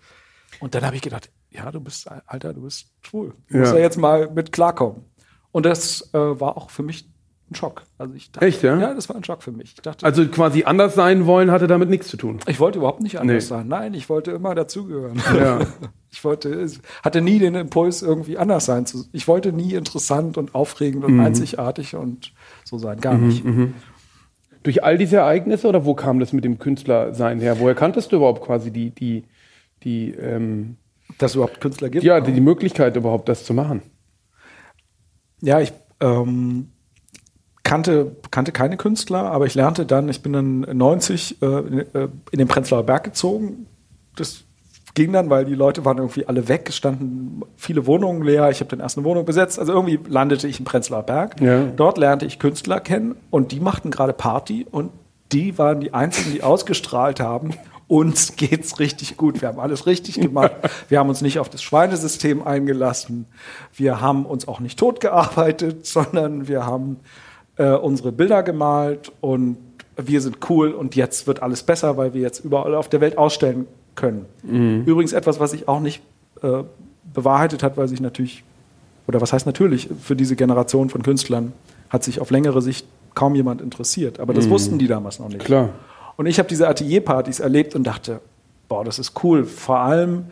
Und 0.60 0.74
dann 0.74 0.86
habe 0.86 0.96
ich 0.96 1.02
gedacht, 1.02 1.30
ja, 1.58 1.72
du 1.72 1.80
bist, 1.82 2.08
Alter, 2.28 2.54
du 2.54 2.62
bist 2.62 2.88
schwul. 3.02 3.34
Du 3.50 3.58
musst 3.58 3.74
ja 3.74 3.80
jetzt 3.80 3.98
mal 3.98 4.30
mit 4.32 4.52
klarkommen. 4.52 5.04
Und 5.52 5.66
das 5.66 6.14
äh, 6.14 6.18
war 6.18 6.56
auch 6.58 6.70
für 6.70 6.84
mich 6.84 7.10
ein 7.50 7.56
Schock. 7.56 7.84
Also 7.98 8.14
ich 8.14 8.32
dachte, 8.32 8.46
Echt, 8.46 8.62
ja? 8.62 8.78
Ja, 8.78 8.94
das 8.94 9.10
war 9.10 9.16
ein 9.16 9.24
Schock 9.24 9.42
für 9.42 9.52
mich. 9.52 9.76
Dachte, 9.76 10.06
also 10.06 10.28
quasi 10.28 10.66
anders 10.66 10.96
sein 10.96 11.26
wollen 11.26 11.50
hatte 11.50 11.68
damit 11.68 11.90
nichts 11.90 12.10
zu 12.10 12.18
tun. 12.18 12.40
Ich 12.48 12.60
wollte 12.60 12.80
überhaupt 12.80 13.02
nicht 13.02 13.20
anders 13.20 13.46
nee. 13.46 13.50
sein. 13.50 13.68
Nein, 13.68 13.94
ich 13.94 14.10
wollte 14.10 14.32
immer 14.32 14.56
dazugehören. 14.56 15.22
Ja. 15.36 15.60
Ich 16.10 16.24
wollte, 16.24 16.66
hatte 17.04 17.22
nie 17.22 17.38
den 17.38 17.54
Impuls, 17.54 18.02
irgendwie 18.02 18.38
anders 18.38 18.66
sein 18.66 18.86
zu. 18.86 19.06
Ich 19.12 19.28
wollte 19.28 19.52
nie 19.52 19.74
interessant 19.74 20.38
und 20.38 20.56
aufregend 20.56 21.04
und 21.04 21.16
mhm. 21.16 21.20
einzigartig 21.20 21.96
und 21.96 22.32
so 22.64 22.80
sein. 22.80 23.02
Gar 23.02 23.16
mhm, 23.16 23.28
nicht. 23.28 23.44
Mhm. 23.44 23.74
Durch 24.64 24.84
all 24.86 24.98
diese 24.98 25.18
Ereignisse 25.18 25.68
oder 25.68 25.86
wo 25.86 25.94
kam 25.94 26.20
das 26.20 26.32
mit 26.32 26.46
dem 26.46 26.60
Künstlersein 26.60 27.40
her? 27.40 27.60
Woher 27.60 27.76
kanntest 27.76 28.14
du 28.14 28.16
überhaupt 28.16 28.42
quasi 28.42 28.72
die, 28.72 28.90
die, 28.92 29.26
die 29.84 30.12
ähm 30.12 30.78
dass 31.18 31.32
es 31.32 31.36
überhaupt 31.36 31.62
Künstler 31.62 31.90
gibt? 31.90 32.04
Ja, 32.04 32.20
die, 32.20 32.32
die 32.32 32.42
Möglichkeit 32.42 32.96
überhaupt, 32.96 33.30
das 33.30 33.44
zu 33.44 33.54
machen. 33.54 33.82
Ja, 35.42 35.60
ich 35.60 35.74
ähm, 36.00 36.70
kannte, 37.64 38.16
kannte 38.32 38.52
keine 38.52 38.78
Künstler, 38.78 39.32
aber 39.32 39.46
ich 39.46 39.56
lernte 39.56 39.86
dann, 39.86 40.10
ich 40.10 40.22
bin 40.22 40.34
dann 40.34 40.62
90 40.62 41.42
äh, 41.42 41.46
äh, 41.46 42.10
in 42.32 42.40
den 42.40 42.48
Prenzlauer 42.48 42.84
Berg 42.84 43.04
gezogen. 43.04 43.68
Das 44.16 44.44
ging 44.94 45.12
dann, 45.14 45.30
weil 45.30 45.46
die 45.46 45.54
Leute 45.54 45.86
waren 45.86 45.98
irgendwie 45.98 46.28
alle 46.28 46.48
weg, 46.48 46.68
es 46.70 46.76
standen 46.76 47.42
viele 47.56 47.86
Wohnungen 47.86 48.24
leer, 48.24 48.50
ich 48.50 48.62
habe 48.62 48.70
dann 48.72 48.80
erst 48.80 48.98
eine 48.98 49.06
Wohnung 49.06 49.26
besetzt, 49.26 49.60
also 49.60 49.74
irgendwie 49.74 50.00
landete 50.08 50.48
ich 50.48 50.58
im 50.58 50.66
Prenzlauer 50.66 51.04
Berg. 51.04 51.40
Ja. 51.40 51.66
Dort 51.66 52.00
lernte 52.00 52.26
ich 52.26 52.40
Künstler 52.40 52.80
kennen 52.80 53.16
und 53.30 53.52
die 53.52 53.60
machten 53.60 53.92
gerade 53.92 54.14
Party 54.14 54.66
und 54.70 54.92
die 55.32 55.58
waren 55.58 55.82
die 55.82 55.94
einzigen, 55.94 56.32
die 56.32 56.42
ausgestrahlt 56.42 57.20
haben 57.20 57.54
uns 57.88 58.36
geht's 58.36 58.80
richtig 58.80 59.18
gut. 59.18 59.42
Wir 59.42 59.48
haben 59.48 59.60
alles 59.60 59.86
richtig 59.86 60.20
gemacht. 60.20 60.52
Wir 60.90 61.00
haben 61.00 61.10
uns 61.10 61.22
nicht 61.22 61.40
auf 61.40 61.50
das 61.50 61.64
Schweinesystem 61.64 62.46
eingelassen. 62.46 63.26
Wir 63.74 64.02
haben 64.02 64.26
uns 64.26 64.48
auch 64.48 64.60
nicht 64.60 64.78
totgearbeitet, 64.78 65.86
sondern 65.86 66.48
wir 66.48 66.66
haben 66.66 66.98
äh, 67.56 67.72
unsere 67.72 68.12
Bilder 68.12 68.44
gemalt 68.44 69.12
und 69.22 69.58
wir 69.96 70.22
sind 70.22 70.38
cool 70.50 70.72
und 70.72 70.96
jetzt 70.96 71.28
wird 71.28 71.42
alles 71.42 71.64
besser, 71.64 71.98
weil 71.98 72.14
wir 72.14 72.22
jetzt 72.22 72.44
überall 72.44 72.76
auf 72.76 72.90
der 72.90 73.02
Welt 73.02 73.18
ausstellen 73.18 73.68
können. 73.96 74.26
Mhm. 74.44 74.84
Übrigens 74.86 75.14
etwas, 75.14 75.40
was 75.40 75.52
sich 75.52 75.68
auch 75.68 75.80
nicht 75.80 76.02
äh, 76.44 76.64
bewahrheitet 77.14 77.64
hat, 77.64 77.78
weil 77.78 77.88
sich 77.88 78.00
natürlich, 78.00 78.44
oder 79.08 79.22
was 79.22 79.34
heißt 79.34 79.46
natürlich, 79.46 79.90
für 80.02 80.16
diese 80.16 80.36
Generation 80.36 80.90
von 80.90 81.02
Künstlern 81.02 81.54
hat 81.90 82.04
sich 82.04 82.20
auf 82.20 82.30
längere 82.30 82.62
Sicht 82.62 82.86
kaum 83.16 83.34
jemand 83.34 83.62
interessiert. 83.62 84.20
Aber 84.20 84.34
das 84.34 84.46
mhm. 84.46 84.52
wussten 84.52 84.78
die 84.78 84.88
damals 84.88 85.20
noch 85.20 85.30
nicht. 85.30 85.40
Klar. 85.40 85.70
Und 86.18 86.26
ich 86.26 86.40
habe 86.40 86.50
diese 86.50 86.68
Atelierpartys 86.68 87.40
erlebt 87.40 87.76
und 87.76 87.86
dachte, 87.86 88.20
boah, 88.68 88.84
das 88.84 89.00
ist 89.00 89.24
cool. 89.24 89.46
Vor 89.46 89.80
allem 89.80 90.26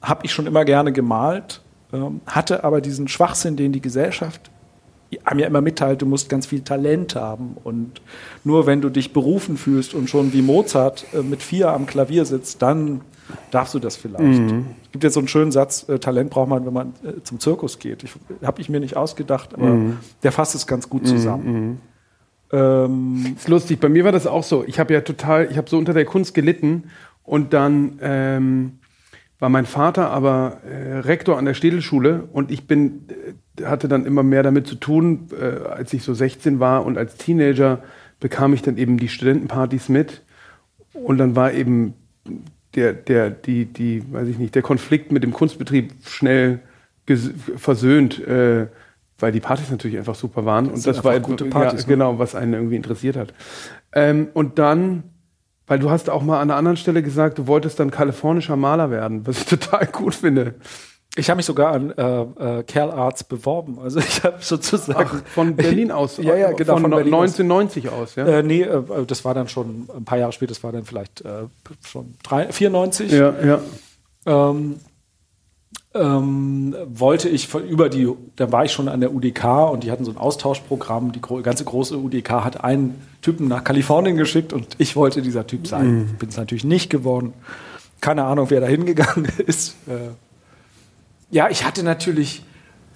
habe 0.00 0.24
ich 0.24 0.32
schon 0.32 0.46
immer 0.46 0.64
gerne 0.64 0.92
gemalt, 0.92 1.60
ähm, 1.92 2.20
hatte 2.26 2.64
aber 2.64 2.80
diesen 2.80 3.06
Schwachsinn, 3.06 3.56
den 3.56 3.72
die 3.72 3.80
Gesellschaft 3.80 4.50
mir 5.34 5.46
immer 5.46 5.60
mitteilt, 5.60 6.02
du 6.02 6.06
musst 6.06 6.28
ganz 6.28 6.46
viel 6.46 6.62
Talent 6.62 7.14
haben 7.16 7.56
und 7.64 8.00
nur 8.44 8.66
wenn 8.66 8.80
du 8.80 8.88
dich 8.88 9.12
berufen 9.12 9.56
fühlst 9.56 9.94
und 9.94 10.08
schon 10.08 10.32
wie 10.32 10.42
Mozart 10.42 11.06
äh, 11.12 11.22
mit 11.22 11.42
vier 11.42 11.70
am 11.70 11.86
Klavier 11.86 12.24
sitzt, 12.24 12.62
dann 12.62 13.02
darfst 13.50 13.74
du 13.74 13.78
das 13.78 13.96
vielleicht. 13.96 14.22
Mhm. 14.22 14.66
Es 14.84 14.92
gibt 14.92 15.04
jetzt 15.04 15.14
so 15.14 15.20
einen 15.20 15.28
schönen 15.28 15.52
Satz, 15.52 15.88
äh, 15.88 15.98
Talent 15.98 16.30
braucht 16.30 16.48
man, 16.48 16.66
wenn 16.66 16.72
man 16.72 16.88
äh, 17.04 17.22
zum 17.22 17.40
Zirkus 17.40 17.78
geht. 17.78 18.04
Habe 18.42 18.60
ich 18.60 18.68
mir 18.68 18.80
nicht 18.80 18.96
ausgedacht, 18.96 19.54
aber 19.54 19.66
mhm. 19.66 19.98
der 20.22 20.32
fasst 20.32 20.54
es 20.54 20.66
ganz 20.66 20.88
gut 20.88 21.06
zusammen. 21.06 21.44
Mhm. 21.52 21.78
Ähm, 22.52 23.34
ist 23.36 23.48
lustig. 23.48 23.80
Bei 23.80 23.88
mir 23.88 24.04
war 24.04 24.12
das 24.12 24.26
auch 24.26 24.44
so. 24.44 24.64
Ich 24.66 24.78
habe 24.78 24.92
ja 24.92 25.00
total, 25.00 25.48
ich 25.50 25.56
habe 25.56 25.70
so 25.70 25.78
unter 25.78 25.94
der 25.94 26.04
Kunst 26.04 26.34
gelitten 26.34 26.90
und 27.24 27.52
dann 27.54 27.98
ähm, 28.02 28.78
war 29.38 29.48
mein 29.48 29.66
Vater 29.66 30.10
aber 30.10 30.58
äh, 30.64 30.98
Rektor 30.98 31.38
an 31.38 31.46
der 31.46 31.54
Städelschule 31.54 32.28
und 32.32 32.50
ich 32.50 32.66
bin 32.66 33.06
äh, 33.58 33.64
hatte 33.64 33.88
dann 33.88 34.06
immer 34.06 34.22
mehr 34.22 34.42
damit 34.42 34.66
zu 34.66 34.74
tun, 34.74 35.28
äh, 35.32 35.66
als 35.68 35.92
ich 35.92 36.02
so 36.02 36.14
16 36.14 36.60
war 36.60 36.84
und 36.84 36.98
als 36.98 37.16
Teenager 37.16 37.82
bekam 38.20 38.52
ich 38.52 38.62
dann 38.62 38.76
eben 38.76 38.98
die 38.98 39.08
Studentenpartys 39.08 39.88
mit 39.88 40.22
und 40.92 41.18
dann 41.18 41.34
war 41.34 41.52
eben 41.52 41.94
der, 42.74 42.92
der, 42.92 43.30
die, 43.30 43.64
die, 43.66 44.04
weiß 44.12 44.28
ich 44.28 44.38
nicht, 44.38 44.54
der 44.54 44.62
Konflikt 44.62 45.10
mit 45.10 45.22
dem 45.22 45.32
Kunstbetrieb 45.32 45.92
schnell 46.04 46.60
versöhnt, 47.56 48.24
äh, 48.26 48.68
weil 49.22 49.32
die 49.32 49.40
Partys 49.40 49.70
natürlich 49.70 49.96
einfach 49.96 50.16
super 50.16 50.44
waren. 50.44 50.68
Das 50.68 50.74
und 50.74 50.86
das 50.86 51.04
war 51.04 51.18
gute 51.20 51.44
Partys, 51.44 51.82
ja, 51.82 51.86
ne? 51.86 51.94
genau, 51.94 52.18
was 52.18 52.34
einen 52.34 52.54
irgendwie 52.54 52.76
interessiert 52.76 53.16
hat. 53.16 53.32
Ähm, 53.92 54.28
und 54.34 54.58
dann, 54.58 55.04
weil 55.66 55.78
du 55.78 55.90
hast 55.90 56.10
auch 56.10 56.22
mal 56.22 56.40
an 56.40 56.50
einer 56.50 56.56
anderen 56.58 56.76
Stelle 56.76 57.02
gesagt, 57.02 57.38
du 57.38 57.46
wolltest 57.46 57.78
dann 57.78 57.90
kalifornischer 57.90 58.56
Maler 58.56 58.90
werden, 58.90 59.26
was 59.26 59.38
ich 59.38 59.44
total 59.60 59.86
gut 59.86 60.14
finde. 60.14 60.54
Ich 61.14 61.28
habe 61.28 61.36
mich 61.36 61.46
sogar 61.46 61.72
an 61.72 61.90
äh, 61.90 62.22
äh, 62.22 62.62
Kerl 62.62 62.90
Arts 62.90 63.22
beworben. 63.22 63.78
Also 63.78 64.00
ich 64.00 64.24
habe 64.24 64.38
sozusagen 64.40 65.22
Ach, 65.22 65.28
von 65.28 65.54
Berlin 65.54 65.92
aus. 65.92 66.16
ja, 66.16 66.34
ja, 66.34 66.52
genau. 66.52 66.78
Von, 66.78 66.90
von 66.90 66.94
1990 66.94 67.90
aus. 67.90 67.94
aus, 67.94 68.14
ja. 68.16 68.26
Äh, 68.26 68.42
nee, 68.42 68.62
äh, 68.62 68.82
das 69.06 69.24
war 69.24 69.34
dann 69.34 69.46
schon 69.46 69.88
ein 69.94 70.04
paar 70.04 70.16
Jahre 70.16 70.32
später. 70.32 70.54
Das 70.54 70.64
war 70.64 70.72
dann 70.72 70.84
vielleicht 70.84 71.20
äh, 71.20 71.44
schon 71.86 72.14
drei, 72.22 72.50
94. 72.50 73.12
Ja, 73.12 73.34
ja. 73.44 73.60
Ähm, 74.24 74.76
ähm, 75.94 76.74
wollte 76.86 77.28
ich 77.28 77.48
von, 77.48 77.66
über 77.66 77.88
die, 77.88 78.08
da 78.36 78.50
war 78.50 78.64
ich 78.64 78.72
schon 78.72 78.88
an 78.88 79.00
der 79.00 79.14
UDK 79.14 79.70
und 79.70 79.84
die 79.84 79.90
hatten 79.90 80.04
so 80.04 80.10
ein 80.10 80.16
Austauschprogramm. 80.16 81.12
Die 81.12 81.20
gro 81.20 81.42
ganze 81.42 81.64
große 81.64 81.96
UDK 81.98 82.30
hat 82.44 82.64
einen 82.64 83.00
Typen 83.20 83.48
nach 83.48 83.62
Kalifornien 83.64 84.16
geschickt 84.16 84.52
und 84.52 84.68
ich 84.78 84.96
wollte 84.96 85.22
dieser 85.22 85.46
Typ 85.46 85.66
sein. 85.66 85.86
Mhm. 85.86 86.16
Bin 86.18 86.28
es 86.28 86.36
natürlich 86.36 86.64
nicht 86.64 86.90
geworden. 86.90 87.34
Keine 88.00 88.24
Ahnung, 88.24 88.46
wer 88.50 88.60
da 88.60 88.66
hingegangen 88.66 89.26
ist. 89.46 89.76
Äh, 89.86 90.12
ja, 91.30 91.48
ich 91.50 91.64
hatte 91.64 91.82
natürlich 91.82 92.42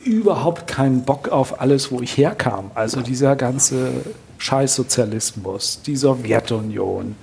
überhaupt 0.06 0.66
keinen 0.66 1.02
Bock 1.02 1.28
auf 1.28 1.60
alles, 1.60 1.90
wo 1.90 2.00
ich 2.00 2.16
herkam. 2.16 2.70
Also 2.74 3.00
dieser 3.00 3.36
ganze 3.36 3.92
Scheißsozialismus, 4.38 5.82
die 5.82 5.96
Sowjetunion, 5.96 7.16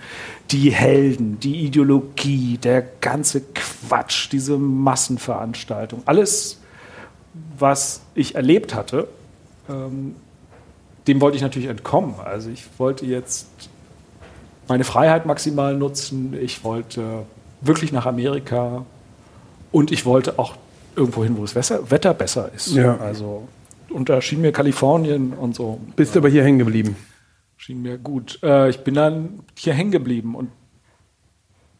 die 0.51 0.71
Helden, 0.71 1.39
die 1.39 1.65
Ideologie, 1.65 2.57
der 2.57 2.81
ganze 3.01 3.41
Quatsch, 3.41 4.29
diese 4.31 4.57
Massenveranstaltung, 4.57 6.03
alles, 6.05 6.59
was 7.57 8.01
ich 8.13 8.35
erlebt 8.35 8.75
hatte, 8.75 9.07
ähm, 9.69 10.15
dem 11.07 11.21
wollte 11.21 11.37
ich 11.37 11.43
natürlich 11.43 11.69
entkommen. 11.69 12.15
Also 12.23 12.49
ich 12.49 12.65
wollte 12.77 13.05
jetzt 13.05 13.47
meine 14.67 14.83
Freiheit 14.83 15.25
maximal 15.25 15.75
nutzen, 15.75 16.37
ich 16.39 16.63
wollte 16.63 17.25
wirklich 17.61 17.91
nach 17.91 18.05
Amerika 18.05 18.85
und 19.71 19.91
ich 19.91 20.05
wollte 20.05 20.39
auch 20.39 20.55
irgendwo 20.95 21.23
hin, 21.23 21.37
wo 21.37 21.41
das 21.45 21.55
Wetter 21.55 22.13
besser 22.13 22.51
ist. 22.53 22.73
Ja. 22.73 22.97
Also, 22.97 23.47
und 23.89 24.09
da 24.09 24.21
schien 24.21 24.41
mir 24.41 24.51
Kalifornien 24.51 25.33
und 25.33 25.55
so. 25.55 25.79
Bist 25.95 26.15
du 26.15 26.19
aber 26.19 26.29
hier 26.29 26.43
hängen 26.43 26.59
geblieben? 26.59 26.95
Schien 27.57 27.81
mir 27.81 27.97
gut. 27.97 28.39
Äh, 28.43 28.69
ich 28.69 28.83
bin 28.83 28.95
dann 28.95 29.39
hier 29.57 29.73
hängen 29.73 29.91
geblieben 29.91 30.35
und, 30.35 30.49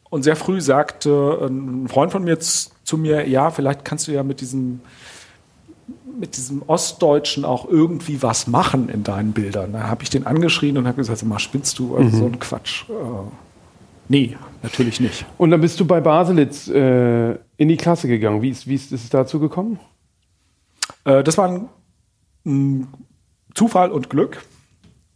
und 0.09 0.23
sehr 0.23 0.35
früh 0.35 0.61
sagte 0.61 1.39
ein 1.49 1.87
Freund 1.87 2.11
von 2.11 2.23
mir 2.23 2.39
zu 2.39 2.97
mir, 2.97 3.27
ja, 3.27 3.49
vielleicht 3.49 3.83
kannst 3.83 4.07
du 4.07 4.11
ja 4.11 4.23
mit 4.23 4.41
diesem 4.41 4.81
mit 6.19 6.37
diesem 6.37 6.61
Ostdeutschen 6.67 7.43
auch 7.43 7.67
irgendwie 7.67 8.21
was 8.21 8.47
machen 8.47 8.89
in 8.89 9.03
deinen 9.03 9.33
Bildern. 9.33 9.73
Da 9.73 9.87
habe 9.87 10.03
ich 10.03 10.09
den 10.09 10.25
angeschrien 10.25 10.77
und 10.77 10.87
habe 10.87 10.97
gesagt, 10.97 11.23
mal 11.23 11.39
spinnst 11.39 11.79
du, 11.79 11.95
also 11.95 12.09
mhm. 12.09 12.19
so 12.19 12.25
ein 12.25 12.39
Quatsch. 12.39 12.85
Äh, 12.89 12.93
nee, 14.09 14.37
natürlich 14.61 14.99
nicht. 14.99 15.25
Und 15.37 15.51
dann 15.51 15.61
bist 15.61 15.79
du 15.79 15.85
bei 15.85 16.01
Baselitz 16.01 16.67
äh, 16.67 17.35
in 17.57 17.67
die 17.67 17.77
Klasse 17.77 18.07
gegangen. 18.07 18.41
Wie 18.41 18.49
ist, 18.49 18.67
wie 18.67 18.75
ist, 18.75 18.91
ist 18.91 19.03
es 19.03 19.09
dazu 19.09 19.39
gekommen? 19.39 19.79
Äh, 21.05 21.23
das 21.23 21.37
war 21.37 21.49
ein, 21.49 21.69
ein, 22.45 22.87
Zufall 23.53 23.91
und 23.91 24.09
Glück. 24.09 24.43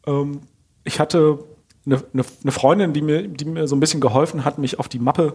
Ähm, 0.06 0.42
ich 0.84 1.00
hatte 1.00 1.40
eine, 1.86 2.04
eine, 2.14 2.24
eine, 2.44 2.52
Freundin, 2.52 2.94
die 2.94 3.02
mir, 3.02 3.28
die 3.28 3.46
mir 3.46 3.68
so 3.68 3.76
ein 3.76 3.80
bisschen 3.80 4.00
geholfen 4.00 4.46
hat, 4.46 4.60
mich 4.60 4.80
auf 4.80 4.88
die 4.88 5.00
Mappe 5.00 5.34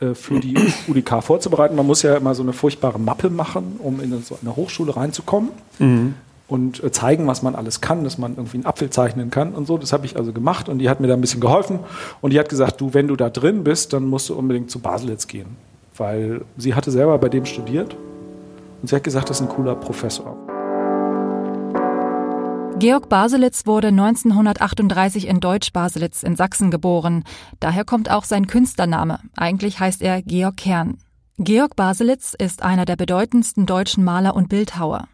äh, 0.00 0.14
für 0.14 0.38
die 0.38 0.54
UDK 0.88 1.22
vorzubereiten. 1.22 1.74
Man 1.74 1.86
muss 1.86 2.02
ja 2.02 2.16
immer 2.16 2.34
so 2.34 2.42
eine 2.42 2.52
furchtbare 2.52 2.98
Mappe 2.98 3.30
machen, 3.30 3.76
um 3.78 4.00
in 4.00 4.22
so 4.22 4.38
eine 4.42 4.54
Hochschule 4.56 4.96
reinzukommen. 4.96 5.50
Mhm 5.78 6.14
und 6.52 6.84
äh, 6.84 6.92
zeigen, 6.92 7.26
was 7.26 7.42
man 7.42 7.54
alles 7.54 7.80
kann, 7.80 8.04
dass 8.04 8.18
man 8.18 8.32
irgendwie 8.36 8.58
einen 8.58 8.66
Apfel 8.66 8.90
zeichnen 8.90 9.30
kann 9.30 9.54
und 9.54 9.66
so. 9.66 9.78
Das 9.78 9.94
habe 9.94 10.04
ich 10.04 10.16
also 10.16 10.34
gemacht 10.34 10.68
und 10.68 10.80
die 10.80 10.90
hat 10.90 11.00
mir 11.00 11.06
da 11.06 11.14
ein 11.14 11.20
bisschen 11.22 11.40
geholfen 11.40 11.78
und 12.20 12.32
die 12.32 12.38
hat 12.38 12.50
gesagt, 12.50 12.78
du, 12.80 12.92
wenn 12.92 13.08
du 13.08 13.16
da 13.16 13.30
drin 13.30 13.64
bist, 13.64 13.94
dann 13.94 14.04
musst 14.04 14.28
du 14.28 14.34
unbedingt 14.34 14.70
zu 14.70 14.78
Baselitz 14.78 15.26
gehen, 15.26 15.56
weil 15.96 16.44
sie 16.56 16.74
hatte 16.74 16.90
selber 16.90 17.18
bei 17.18 17.28
dem 17.28 17.44
studiert 17.44 17.96
und 18.80 18.88
sie 18.88 18.96
hat 18.96 19.04
gesagt, 19.04 19.30
das 19.30 19.40
ist 19.40 19.48
ein 19.48 19.54
cooler 19.54 19.74
Professor. 19.74 20.36
Georg 22.78 23.08
Baselitz 23.08 23.66
wurde 23.66 23.88
1938 23.88 25.28
in 25.28 25.40
Deutsch-Baselitz 25.40 26.22
in 26.24 26.34
Sachsen 26.34 26.70
geboren. 26.70 27.22
Daher 27.60 27.84
kommt 27.84 28.10
auch 28.10 28.24
sein 28.24 28.48
Künstlername. 28.48 29.20
Eigentlich 29.36 29.78
heißt 29.78 30.02
er 30.02 30.22
Georg 30.22 30.56
Kern. 30.56 30.98
Georg 31.38 31.76
Baselitz 31.76 32.34
ist 32.36 32.62
einer 32.62 32.84
der 32.84 32.96
bedeutendsten 32.96 33.66
deutschen 33.66 34.02
Maler 34.02 34.34
und 34.34 34.48
Bildhauer. 34.48 35.06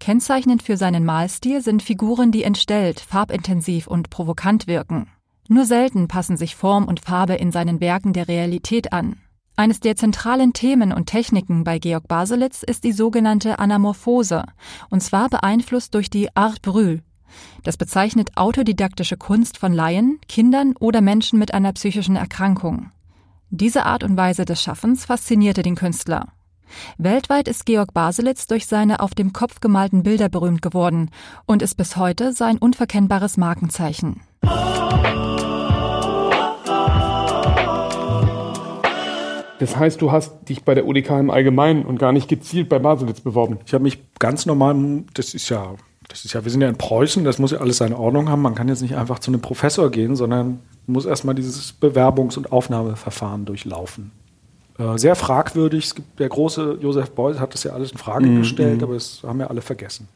Kennzeichnend 0.00 0.62
für 0.62 0.76
seinen 0.76 1.04
Malstil 1.04 1.62
sind 1.62 1.82
Figuren, 1.82 2.30
die 2.30 2.42
entstellt, 2.42 3.00
farbintensiv 3.00 3.86
und 3.86 4.10
provokant 4.10 4.66
wirken. 4.66 5.08
Nur 5.48 5.64
selten 5.64 6.08
passen 6.08 6.36
sich 6.36 6.56
Form 6.56 6.84
und 6.84 7.00
Farbe 7.00 7.34
in 7.34 7.52
seinen 7.52 7.80
Werken 7.80 8.12
der 8.12 8.28
Realität 8.28 8.92
an. 8.92 9.16
Eines 9.56 9.78
der 9.78 9.94
zentralen 9.94 10.52
Themen 10.52 10.92
und 10.92 11.06
Techniken 11.06 11.62
bei 11.62 11.78
Georg 11.78 12.08
Baselitz 12.08 12.64
ist 12.64 12.82
die 12.82 12.92
sogenannte 12.92 13.60
Anamorphose, 13.60 14.44
und 14.90 15.00
zwar 15.00 15.28
beeinflusst 15.28 15.94
durch 15.94 16.10
die 16.10 16.34
Art 16.34 16.60
Brûle. 16.60 17.02
Das 17.62 17.76
bezeichnet 17.76 18.36
autodidaktische 18.36 19.16
Kunst 19.16 19.58
von 19.58 19.72
Laien, 19.72 20.18
Kindern 20.28 20.74
oder 20.80 21.00
Menschen 21.00 21.38
mit 21.38 21.54
einer 21.54 21.72
psychischen 21.72 22.16
Erkrankung. 22.16 22.90
Diese 23.50 23.86
Art 23.86 24.02
und 24.02 24.16
Weise 24.16 24.44
des 24.44 24.60
Schaffens 24.60 25.04
faszinierte 25.04 25.62
den 25.62 25.76
Künstler. 25.76 26.32
Weltweit 26.98 27.46
ist 27.46 27.66
Georg 27.66 27.94
Baselitz 27.94 28.48
durch 28.48 28.66
seine 28.66 28.98
auf 29.00 29.14
dem 29.14 29.32
Kopf 29.32 29.60
gemalten 29.60 30.02
Bilder 30.02 30.28
berühmt 30.28 30.62
geworden 30.62 31.10
und 31.46 31.62
ist 31.62 31.76
bis 31.76 31.96
heute 31.96 32.32
sein 32.32 32.58
unverkennbares 32.58 33.36
Markenzeichen. 33.36 34.20
Das 39.64 39.78
heißt, 39.78 40.02
du 40.02 40.12
hast 40.12 40.46
dich 40.50 40.62
bei 40.62 40.74
der 40.74 40.86
UDK 40.86 41.12
im 41.12 41.30
Allgemeinen 41.30 41.86
und 41.86 41.98
gar 41.98 42.12
nicht 42.12 42.28
gezielt 42.28 42.68
bei 42.68 42.78
Baselitz 42.78 43.20
beworben. 43.20 43.60
Ich 43.64 43.72
habe 43.72 43.82
mich 43.82 43.98
ganz 44.18 44.44
normal, 44.44 45.04
das 45.14 45.32
ist 45.32 45.48
ja, 45.48 45.76
das 46.06 46.26
ist 46.26 46.34
ja, 46.34 46.44
wir 46.44 46.50
sind 46.50 46.60
ja 46.60 46.68
in 46.68 46.76
Preußen, 46.76 47.24
das 47.24 47.38
muss 47.38 47.52
ja 47.52 47.60
alles 47.60 47.78
seine 47.78 47.98
Ordnung 47.98 48.28
haben. 48.28 48.42
Man 48.42 48.54
kann 48.54 48.68
jetzt 48.68 48.82
nicht 48.82 48.94
einfach 48.94 49.20
zu 49.20 49.30
einem 49.30 49.40
Professor 49.40 49.90
gehen, 49.90 50.16
sondern 50.16 50.60
muss 50.86 51.06
erstmal 51.06 51.34
dieses 51.34 51.80
Bewerbungs- 51.80 52.36
und 52.36 52.52
Aufnahmeverfahren 52.52 53.46
durchlaufen. 53.46 54.10
Äh, 54.78 54.98
sehr 54.98 55.14
fragwürdig. 55.14 55.86
Es 55.86 55.94
gibt, 55.94 56.20
der 56.20 56.28
große 56.28 56.76
Josef 56.82 57.12
Beuys 57.12 57.40
hat 57.40 57.54
das 57.54 57.64
ja 57.64 57.72
alles 57.72 57.90
in 57.90 57.96
Frage 57.96 58.26
mhm. 58.26 58.40
gestellt, 58.40 58.82
aber 58.82 58.92
das 58.92 59.22
haben 59.26 59.40
ja 59.40 59.46
alle 59.46 59.62
vergessen. 59.62 60.08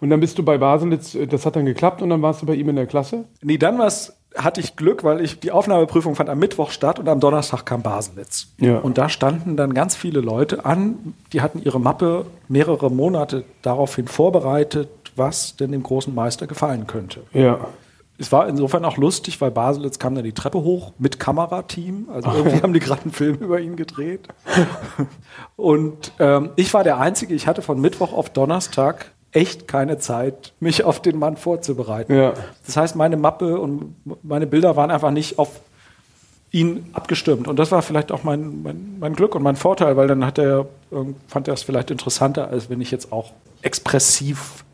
Und 0.00 0.10
dann 0.10 0.18
bist 0.18 0.36
du 0.38 0.42
bei 0.42 0.58
Baselitz, 0.58 1.14
äh, 1.14 1.28
das 1.28 1.46
hat 1.46 1.54
dann 1.54 1.66
geklappt 1.66 2.02
und 2.02 2.10
dann 2.10 2.20
warst 2.20 2.42
du 2.42 2.46
bei 2.46 2.56
ihm 2.56 2.68
in 2.68 2.74
der 2.74 2.86
Klasse? 2.86 3.26
Nee, 3.42 3.58
dann 3.58 3.78
war's, 3.78 4.17
hatte 4.36 4.60
ich 4.60 4.76
Glück, 4.76 5.04
weil 5.04 5.20
ich 5.20 5.40
die 5.40 5.50
Aufnahmeprüfung 5.50 6.14
fand 6.14 6.28
am 6.28 6.38
Mittwoch 6.38 6.70
statt 6.70 6.98
und 6.98 7.08
am 7.08 7.20
Donnerstag 7.20 7.64
kam 7.64 7.82
Baselitz. 7.82 8.48
Ja. 8.58 8.78
Und 8.78 8.98
da 8.98 9.08
standen 9.08 9.56
dann 9.56 9.74
ganz 9.74 9.96
viele 9.96 10.20
Leute 10.20 10.64
an, 10.64 11.14
die 11.32 11.40
hatten 11.40 11.62
ihre 11.62 11.80
Mappe 11.80 12.26
mehrere 12.48 12.90
Monate 12.90 13.44
daraufhin 13.62 14.06
vorbereitet, 14.06 14.88
was 15.16 15.56
denn 15.56 15.72
dem 15.72 15.82
großen 15.82 16.14
Meister 16.14 16.46
gefallen 16.46 16.86
könnte. 16.86 17.22
Ja 17.32 17.58
es 18.18 18.32
war 18.32 18.48
insofern 18.48 18.84
auch 18.84 18.96
lustig, 18.96 19.40
weil 19.40 19.52
Baselitz 19.52 20.00
kam 20.00 20.16
dann 20.16 20.24
die 20.24 20.32
Treppe 20.32 20.58
hoch 20.58 20.92
mit 20.98 21.20
Kamerateam. 21.20 22.08
Also 22.12 22.30
irgendwie 22.32 22.60
haben 22.62 22.72
die 22.72 22.80
gerade 22.80 23.02
einen 23.02 23.12
Film 23.12 23.36
über 23.36 23.60
ihn 23.60 23.76
gedreht. 23.76 24.26
Und 25.56 26.12
ähm, 26.18 26.50
ich 26.56 26.74
war 26.74 26.82
der 26.82 26.98
Einzige, 26.98 27.34
ich 27.34 27.46
hatte 27.46 27.62
von 27.62 27.80
Mittwoch 27.80 28.12
auf 28.12 28.30
Donnerstag 28.30 29.12
echt 29.32 29.68
keine 29.68 29.98
Zeit, 29.98 30.54
mich 30.60 30.84
auf 30.84 31.02
den 31.02 31.18
Mann 31.18 31.36
vorzubereiten. 31.36 32.14
Ja. 32.14 32.34
Das 32.66 32.76
heißt, 32.76 32.96
meine 32.96 33.16
Mappe 33.16 33.58
und 33.60 33.94
meine 34.22 34.46
Bilder 34.46 34.76
waren 34.76 34.90
einfach 34.90 35.10
nicht 35.10 35.38
auf 35.38 35.60
ihn 36.50 36.86
abgestimmt. 36.94 37.46
Und 37.46 37.58
das 37.58 37.70
war 37.70 37.82
vielleicht 37.82 38.10
auch 38.10 38.24
mein, 38.24 38.62
mein, 38.62 38.96
mein 38.98 39.14
Glück 39.14 39.34
und 39.34 39.42
mein 39.42 39.56
Vorteil, 39.56 39.96
weil 39.96 40.08
dann 40.08 40.24
hat 40.24 40.38
er, 40.38 40.66
fand 41.26 41.48
er 41.48 41.54
es 41.54 41.62
vielleicht 41.62 41.90
interessanter, 41.90 42.48
als 42.48 42.70
wenn 42.70 42.80
ich 42.80 42.90
jetzt 42.90 43.12
auch 43.12 43.32
expressiv 43.60 44.64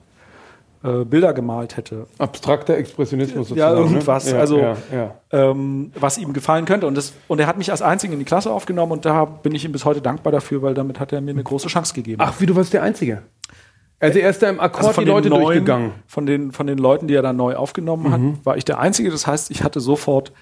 äh, 0.85 1.05
Bilder 1.05 1.33
gemalt 1.33 1.77
hätte. 1.77 2.07
Abstrakter 2.19 2.77
Expressionismus 2.77 3.49
sozusagen. 3.49 3.77
Ja, 3.77 3.81
ne? 3.81 3.87
irgendwas, 3.87 4.31
ne? 4.31 4.38
also 4.38 4.59
ja, 4.59 4.77
ja. 4.93 5.14
Ähm, 5.33 5.90
was 5.99 6.19
ihm 6.19 6.33
gefallen 6.33 6.64
könnte. 6.64 6.87
Und, 6.87 6.95
das, 6.95 7.14
und 7.27 7.40
er 7.40 7.47
hat 7.47 7.59
mich 7.59 7.73
als 7.73 7.83
Einzigen 7.83 8.12
in 8.12 8.19
die 8.21 8.25
Klasse 8.25 8.53
aufgenommen 8.53 8.93
und 8.93 9.05
da 9.05 9.25
bin 9.25 9.55
ich 9.55 9.64
ihm 9.64 9.73
bis 9.73 9.85
heute 9.85 10.01
dankbar 10.01 10.31
dafür, 10.31 10.62
weil 10.62 10.75
damit 10.75 11.01
hat 11.01 11.12
er 11.12 11.21
mir 11.21 11.31
eine 11.31 11.43
große 11.43 11.69
Chance 11.69 11.95
gegeben. 11.95 12.23
Ach, 12.25 12.35
wie 12.38 12.47
du 12.47 12.55
warst 12.55 12.73
der 12.73 12.83
Einzige? 12.83 13.23
Also 14.00 14.18
er 14.18 14.30
ist 14.30 14.42
da 14.42 14.50
im 14.50 14.61
Akkord 14.61 14.87
also 14.87 15.00
die 15.00 15.07
Leute 15.07 15.30
neuen, 15.30 15.42
durchgegangen. 15.42 15.92
Von 16.07 16.26
den, 16.26 16.52
von 16.52 16.66
den 16.66 16.78
Leuten, 16.78 17.09
die 17.09 17.14
er 17.14 17.22
dann 17.22 17.37
neu 17.37 17.57
aufgenommen 17.57 18.12
hat, 18.12 18.20
mhm. 18.20 18.38
war 18.44 18.57
ich 18.57 18.64
der 18.64 18.78
Einzige. 18.78 19.11
Das 19.11 19.26
heißt, 19.26 19.50
ich 19.50 19.62
hatte 19.62 19.80
sofort 19.80 20.33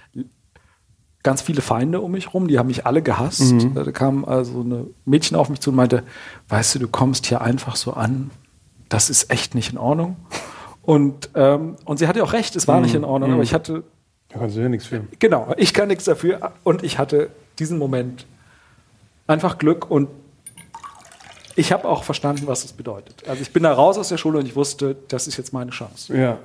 ganz 1.23 1.43
viele 1.43 1.63
Feinde 1.63 2.01
um 2.01 2.13
mich 2.13 2.35
rum, 2.35 2.49
die 2.49 2.59
haben 2.59 2.67
mich 2.67 2.87
alle 2.87 3.03
gehasst. 3.03 3.53
Mhm. 3.53 3.75
Da 3.75 3.91
kam 3.93 4.25
also 4.25 4.61
eine 4.61 4.87
Mädchen 5.05 5.37
auf 5.37 5.49
mich 5.49 5.61
zu 5.61 5.71
und 5.71 5.77
meinte, 5.77 6.03
weißt 6.49 6.75
du, 6.75 6.79
du 6.81 6.89
kommst 6.89 7.27
hier 7.27 7.41
einfach 7.41 7.77
so 7.77 7.93
an 7.93 8.31
das 8.93 9.11
ist 9.11 9.31
echt 9.31 9.55
nicht 9.55 9.73
in 9.73 9.79
Ordnung. 9.79 10.17
Und, 10.83 11.31
ähm, 11.35 11.77
und 11.85 11.99
sie 11.99 12.09
hatte 12.09 12.23
auch 12.23 12.33
recht, 12.33 12.57
es 12.57 12.69
war 12.69 12.77
mhm. 12.77 12.83
nicht 12.83 12.95
in 12.95 13.05
Ordnung, 13.05 13.31
aber 13.31 13.39
mhm. 13.39 13.45
ich 13.45 13.55
hatte. 13.55 13.85
Da 14.29 14.39
kannst 14.39 14.57
du 14.57 14.61
ja 14.61 14.69
nichts 14.69 14.87
für. 14.87 15.05
Genau, 15.19 15.55
ich 15.57 15.73
kann 15.73 15.89
nichts 15.89 16.05
dafür 16.05 16.53
und 16.65 16.83
ich 16.83 16.99
hatte 16.99 17.31
diesen 17.59 17.79
Moment 17.79 18.27
einfach 19.27 19.59
Glück 19.59 19.91
und 19.91 20.09
ich 21.57 21.73
habe 21.73 21.89
auch 21.89 22.05
verstanden, 22.05 22.47
was 22.47 22.63
das 22.63 22.73
bedeutet. 22.73 23.29
Also 23.29 23.43
ich 23.43 23.53
bin 23.53 23.63
da 23.63 23.73
raus 23.73 23.99
aus 23.99 24.09
der 24.09 24.17
Schule 24.17 24.39
und 24.39 24.47
ich 24.47 24.57
wusste, 24.57 24.97
das 25.09 25.27
ist 25.27 25.37
jetzt 25.37 25.53
meine 25.53 25.71
Chance. 25.71 26.17
Ja. 26.17 26.39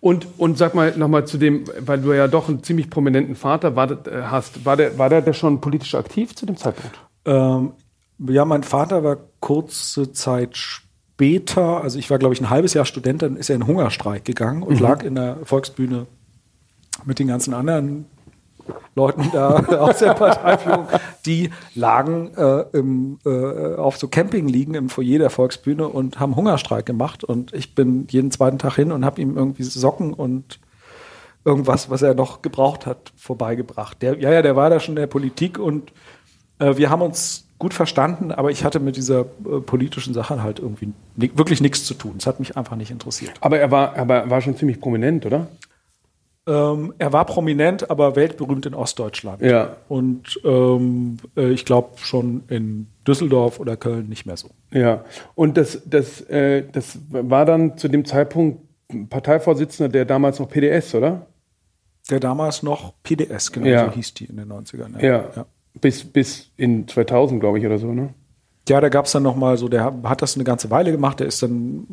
Und, 0.00 0.26
und 0.38 0.58
sag 0.58 0.74
mal 0.74 0.96
nochmal 0.96 1.26
zu 1.26 1.38
dem, 1.38 1.64
weil 1.78 2.00
du 2.00 2.12
ja 2.12 2.28
doch 2.28 2.48
einen 2.48 2.62
ziemlich 2.62 2.90
prominenten 2.90 3.36
Vater 3.36 3.76
war, 3.76 3.90
äh, 3.90 4.22
hast, 4.22 4.64
war 4.64 4.76
der, 4.76 4.98
war 4.98 5.08
der, 5.08 5.22
der 5.22 5.32
schon 5.32 5.60
politisch 5.60 5.94
aktiv 5.94 6.34
zu 6.34 6.46
dem 6.46 6.56
Zeitpunkt? 6.56 6.98
Ähm, 7.24 7.72
ja, 8.18 8.44
mein 8.44 8.62
Vater 8.62 9.04
war 9.04 9.18
kurze 9.40 10.12
Zeit 10.12 10.56
später, 10.56 11.82
also 11.82 11.98
ich 11.98 12.10
war, 12.10 12.18
glaube 12.18 12.34
ich, 12.34 12.40
ein 12.40 12.50
halbes 12.50 12.74
Jahr 12.74 12.84
Student, 12.84 13.22
dann 13.22 13.36
ist 13.36 13.50
er 13.50 13.56
in 13.56 13.66
Hungerstreik 13.66 14.24
gegangen 14.24 14.62
und 14.62 14.76
mhm. 14.76 14.82
lag 14.82 15.02
in 15.02 15.14
der 15.14 15.38
Volksbühne 15.44 16.06
mit 17.04 17.18
den 17.18 17.28
ganzen 17.28 17.54
anderen 17.54 18.06
Leuten 18.94 19.30
da 19.32 19.56
aus 19.78 19.98
der 19.98 20.14
Parteiführung, 20.14 20.86
die 21.26 21.50
lagen 21.74 22.34
äh, 22.36 22.64
im, 22.72 23.18
äh, 23.24 23.74
auf 23.76 23.96
so 23.96 24.08
Campingliegen 24.08 24.74
im 24.74 24.88
Foyer 24.88 25.18
der 25.18 25.30
Volksbühne 25.30 25.88
und 25.88 26.20
haben 26.20 26.36
Hungerstreik 26.36 26.86
gemacht. 26.86 27.24
Und 27.24 27.52
ich 27.52 27.74
bin 27.74 28.06
jeden 28.10 28.30
zweiten 28.30 28.58
Tag 28.58 28.76
hin 28.76 28.92
und 28.92 29.04
habe 29.04 29.20
ihm 29.20 29.36
irgendwie 29.36 29.62
Socken 29.62 30.12
und 30.12 30.60
irgendwas, 31.44 31.90
was 31.90 32.02
er 32.02 32.14
noch 32.14 32.42
gebraucht 32.42 32.86
hat, 32.86 33.12
vorbeigebracht. 33.16 34.02
Der, 34.02 34.18
ja, 34.18 34.32
ja, 34.32 34.42
der 34.42 34.56
war 34.56 34.70
da 34.70 34.80
schon 34.80 34.92
in 34.92 35.00
der 35.00 35.06
Politik 35.06 35.58
und 35.58 35.92
äh, 36.58 36.76
wir 36.76 36.90
haben 36.90 37.02
uns 37.02 37.46
gut 37.58 37.74
verstanden, 37.74 38.32
aber 38.32 38.50
ich 38.50 38.64
hatte 38.64 38.80
mit 38.80 38.96
dieser 38.96 39.20
äh, 39.20 39.60
politischen 39.64 40.14
Sache 40.14 40.42
halt 40.42 40.58
irgendwie 40.58 40.92
wirklich 41.16 41.60
nichts 41.60 41.84
zu 41.84 41.94
tun. 41.94 42.14
Es 42.18 42.26
hat 42.26 42.40
mich 42.40 42.56
einfach 42.56 42.76
nicht 42.76 42.90
interessiert. 42.90 43.32
Aber 43.40 43.58
er 43.58 43.70
war, 43.70 43.96
aber 43.96 44.16
er 44.16 44.30
war 44.30 44.40
schon 44.40 44.56
ziemlich 44.56 44.80
prominent, 44.80 45.26
oder? 45.26 45.48
Ähm, 46.46 46.94
er 46.98 47.12
war 47.12 47.26
prominent, 47.26 47.90
aber 47.90 48.16
weltberühmt 48.16 48.64
in 48.66 48.74
Ostdeutschland. 48.74 49.42
Ja. 49.42 49.76
Und 49.88 50.40
ähm, 50.44 51.18
äh, 51.36 51.50
ich 51.50 51.64
glaube 51.64 51.98
schon 51.98 52.44
in 52.48 52.86
Düsseldorf 53.06 53.60
oder 53.60 53.76
Köln 53.76 54.08
nicht 54.08 54.26
mehr 54.26 54.36
so. 54.36 54.48
Ja. 54.72 55.04
Und 55.34 55.56
das, 55.56 55.82
das, 55.84 56.22
äh, 56.22 56.64
das 56.72 56.98
war 57.10 57.44
dann 57.44 57.76
zu 57.76 57.88
dem 57.88 58.04
Zeitpunkt 58.04 58.60
Parteivorsitzender 59.08 59.88
der 59.88 60.04
damals 60.04 60.40
noch 60.40 60.48
PDS, 60.48 60.94
oder? 60.94 61.26
Der 62.10 62.18
damals 62.18 62.62
noch 62.62 62.94
PDS, 63.02 63.52
genau, 63.52 63.66
ja. 63.66 63.86
so 63.86 63.92
hieß 63.92 64.14
die 64.14 64.24
in 64.24 64.36
den 64.36 64.50
90ern. 64.50 65.00
Ja. 65.00 65.06
ja. 65.06 65.30
ja. 65.36 65.46
Bis, 65.80 66.04
bis 66.04 66.50
in 66.56 66.88
2000, 66.88 67.40
glaube 67.40 67.58
ich, 67.58 67.66
oder 67.66 67.78
so, 67.78 67.92
ne? 67.92 68.14
Ja, 68.70 68.80
da 68.80 68.88
gab 68.88 69.06
es 69.06 69.12
dann 69.12 69.24
noch 69.24 69.34
mal 69.34 69.56
so, 69.56 69.68
der 69.68 69.92
hat 70.04 70.22
das 70.22 70.36
eine 70.36 70.44
ganze 70.44 70.70
Weile 70.70 70.92
gemacht, 70.92 71.18
der 71.18 71.26
ist 71.26 71.42
dann 71.42 71.88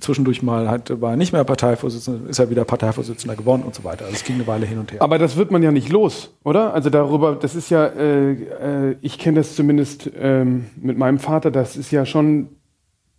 zwischendurch 0.00 0.42
mal, 0.42 0.70
halt, 0.70 1.02
war 1.02 1.16
nicht 1.16 1.34
mehr 1.34 1.44
Parteivorsitzender, 1.44 2.30
ist 2.30 2.38
er 2.38 2.48
wieder 2.48 2.64
Parteivorsitzender 2.64 3.36
geworden 3.36 3.62
und 3.62 3.74
so 3.74 3.84
weiter. 3.84 4.06
Also 4.06 4.16
es 4.16 4.24
ging 4.24 4.36
eine 4.36 4.46
Weile 4.46 4.64
hin 4.64 4.78
und 4.78 4.90
her. 4.90 5.02
Aber 5.02 5.18
das 5.18 5.36
wird 5.36 5.50
man 5.50 5.62
ja 5.62 5.70
nicht 5.70 5.90
los, 5.90 6.34
oder? 6.42 6.72
Also 6.72 6.88
darüber, 6.88 7.34
das 7.34 7.54
ist 7.54 7.68
ja, 7.68 7.84
äh, 7.84 8.32
äh, 8.32 8.96
ich 9.02 9.18
kenne 9.18 9.36
das 9.36 9.54
zumindest 9.54 10.10
ähm, 10.18 10.64
mit 10.80 10.96
meinem 10.96 11.18
Vater, 11.18 11.50
das 11.50 11.76
ist 11.76 11.90
ja 11.90 12.06
schon 12.06 12.48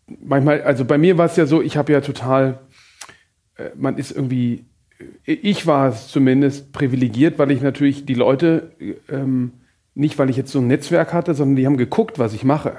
manchmal, 0.08 0.64
also 0.64 0.84
bei 0.84 0.98
mir 0.98 1.20
war 1.20 1.28
es 1.28 1.36
ja 1.36 1.46
so, 1.46 1.62
ich 1.62 1.78
habe 1.78 1.94
ja 1.94 2.02
total, 2.02 2.58
äh, 3.58 3.70
man 3.76 4.00
ist 4.00 4.10
irgendwie, 4.10 4.66
ich 5.26 5.68
war 5.68 5.90
es 5.90 6.08
zumindest 6.08 6.72
privilegiert, 6.72 7.38
weil 7.38 7.52
ich 7.52 7.62
natürlich 7.62 8.08
die 8.08 8.16
Leute, 8.16 8.72
ähm, 9.10 9.52
nicht 9.94 10.18
weil 10.18 10.32
ich 10.32 10.38
jetzt 10.38 10.52
so 10.52 10.58
ein 10.58 10.66
Netzwerk 10.66 11.14
hatte, 11.14 11.36
sondern 11.36 11.56
die 11.56 11.68
haben 11.68 11.78
geguckt, 11.78 12.18
was 12.18 12.34
ich 12.34 12.44
mache. 12.44 12.78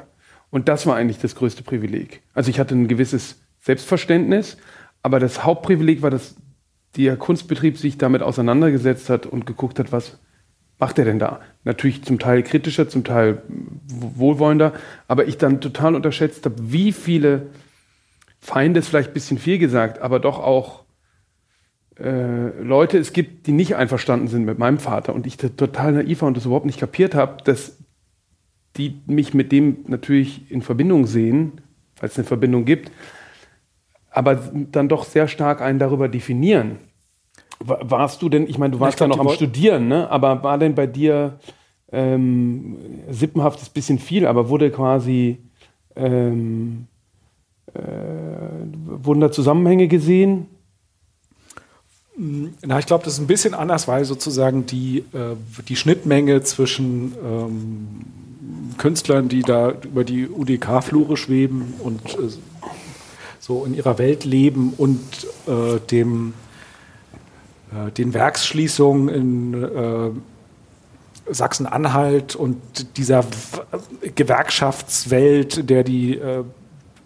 Und 0.57 0.69
das 0.69 0.87
war 0.87 0.97
eigentlich 0.97 1.19
das 1.19 1.35
größte 1.35 1.63
Privileg. 1.63 2.23
Also 2.33 2.49
ich 2.49 2.59
hatte 2.59 2.75
ein 2.75 2.89
gewisses 2.89 3.43
Selbstverständnis, 3.61 4.57
aber 5.03 5.21
das 5.21 5.45
Hauptprivileg 5.45 6.01
war, 6.01 6.09
dass 6.09 6.35
der 6.97 7.19
Kunstbetrieb 7.19 7.77
sich 7.77 7.99
damit 7.99 8.23
auseinandergesetzt 8.23 9.11
hat 9.11 9.27
und 9.27 9.45
geguckt 9.45 9.79
hat, 9.79 9.93
was 9.93 10.19
macht 10.79 10.99
er 10.99 11.05
denn 11.05 11.19
da? 11.19 11.41
Natürlich 11.65 12.05
zum 12.05 12.19
Teil 12.19 12.43
kritischer, 12.43 12.89
zum 12.89 13.05
Teil 13.05 13.43
wohlwollender, 13.87 14.73
aber 15.09 15.27
ich 15.27 15.37
dann 15.37 15.61
total 15.61 15.95
unterschätzt 15.95 16.47
habe, 16.47 16.57
wie 16.59 16.93
viele 16.93 17.49
Feinde 18.41 18.81
ist 18.81 18.89
vielleicht 18.89 19.11
ein 19.11 19.15
bisschen 19.15 19.37
viel 19.37 19.59
gesagt, 19.59 19.99
aber 19.99 20.21
doch 20.21 20.39
auch 20.39 20.85
äh, 22.01 22.63
Leute 22.63 22.97
es 22.97 23.13
gibt, 23.13 23.47
die 23.47 23.53
nicht 23.53 23.77
einverstanden 23.77 24.29
sind 24.29 24.47
mit 24.47 24.59
meinem 24.59 24.79
Vater 24.79 25.15
und 25.15 25.27
ich 25.27 25.37
total 25.37 25.93
naiv 25.93 26.23
war 26.23 26.29
und 26.29 26.37
das 26.39 26.47
überhaupt 26.47 26.65
nicht 26.65 26.81
kapiert 26.81 27.15
habe, 27.15 27.45
dass 27.45 27.77
die 28.77 29.01
mich 29.07 29.35
mit 29.35 29.53
dem 29.53 29.79
natürlich 29.87 30.51
in 30.51 30.63
Verbindung 30.63 31.07
sehen, 31.07 31.61
weil 31.99 32.09
es 32.09 32.17
eine 32.17 32.27
Verbindung 32.27 32.65
gibt, 32.65 32.91
aber 34.11 34.37
dann 34.73 34.89
doch 34.89 35.05
sehr 35.05 35.29
stark 35.29 35.61
einen 35.61 35.79
darüber 35.79 36.09
definieren. 36.09 36.79
Warst 37.61 38.21
du 38.23 38.29
denn, 38.29 38.49
ich 38.49 38.59
meine, 38.59 38.73
du 38.73 38.81
warst 38.81 39.01
ja 39.01 39.07
noch 39.07 39.19
am 39.19 39.31
Studieren, 39.31 39.89
ne? 39.89 40.11
aber 40.11 40.43
war 40.43 40.59
denn 40.59 40.75
bei 40.75 40.87
dir 40.87 41.39
ähm, 41.91 42.77
sippenhaftes 43.11 43.69
bisschen 43.71 43.99
viel, 43.99 44.27
aber 44.27 44.49
wurde 44.49 44.71
quasi, 44.71 45.39
ähm, 45.95 46.87
äh, 47.73 47.81
wurden 48.85 49.21
da 49.21 49.33
Zusammenhänge 49.33 49.89
gesehen? 49.89 50.49
Na, 52.19 52.79
ich 52.79 52.87
glaube, 52.87 53.05
das 53.05 53.15
ist 53.15 53.21
ein 53.21 53.27
bisschen 53.27 53.55
anders, 53.55 53.89
weil 53.89 54.05
sozusagen 54.05 54.65
die, 54.67 54.99
äh, 55.13 55.37
die 55.69 55.77
Schnittmenge 55.77 56.43
zwischen 56.43 57.15
ähm, 57.23 58.01
Künstlern, 58.77 59.29
die 59.29 59.43
da 59.43 59.71
über 59.71 60.05
die 60.05 60.29
UDK-Flure 60.29 61.17
schweben 61.17 61.75
und 61.79 62.03
äh, 62.15 62.29
so 63.39 63.65
in 63.65 63.75
ihrer 63.75 63.99
Welt 63.99 64.25
leben 64.25 64.73
und 64.77 65.01
äh, 65.47 65.79
dem, 65.91 66.35
äh, 67.73 67.91
den 67.93 68.13
Werksschließungen 68.13 69.09
in 69.09 69.65
äh, 69.65 70.11
Sachsen-Anhalt 71.29 72.37
und 72.37 72.97
dieser 72.97 73.25
Gewerkschaftswelt, 74.15 75.69
der 75.69 75.83
die 75.83 76.19
äh, 76.19 76.45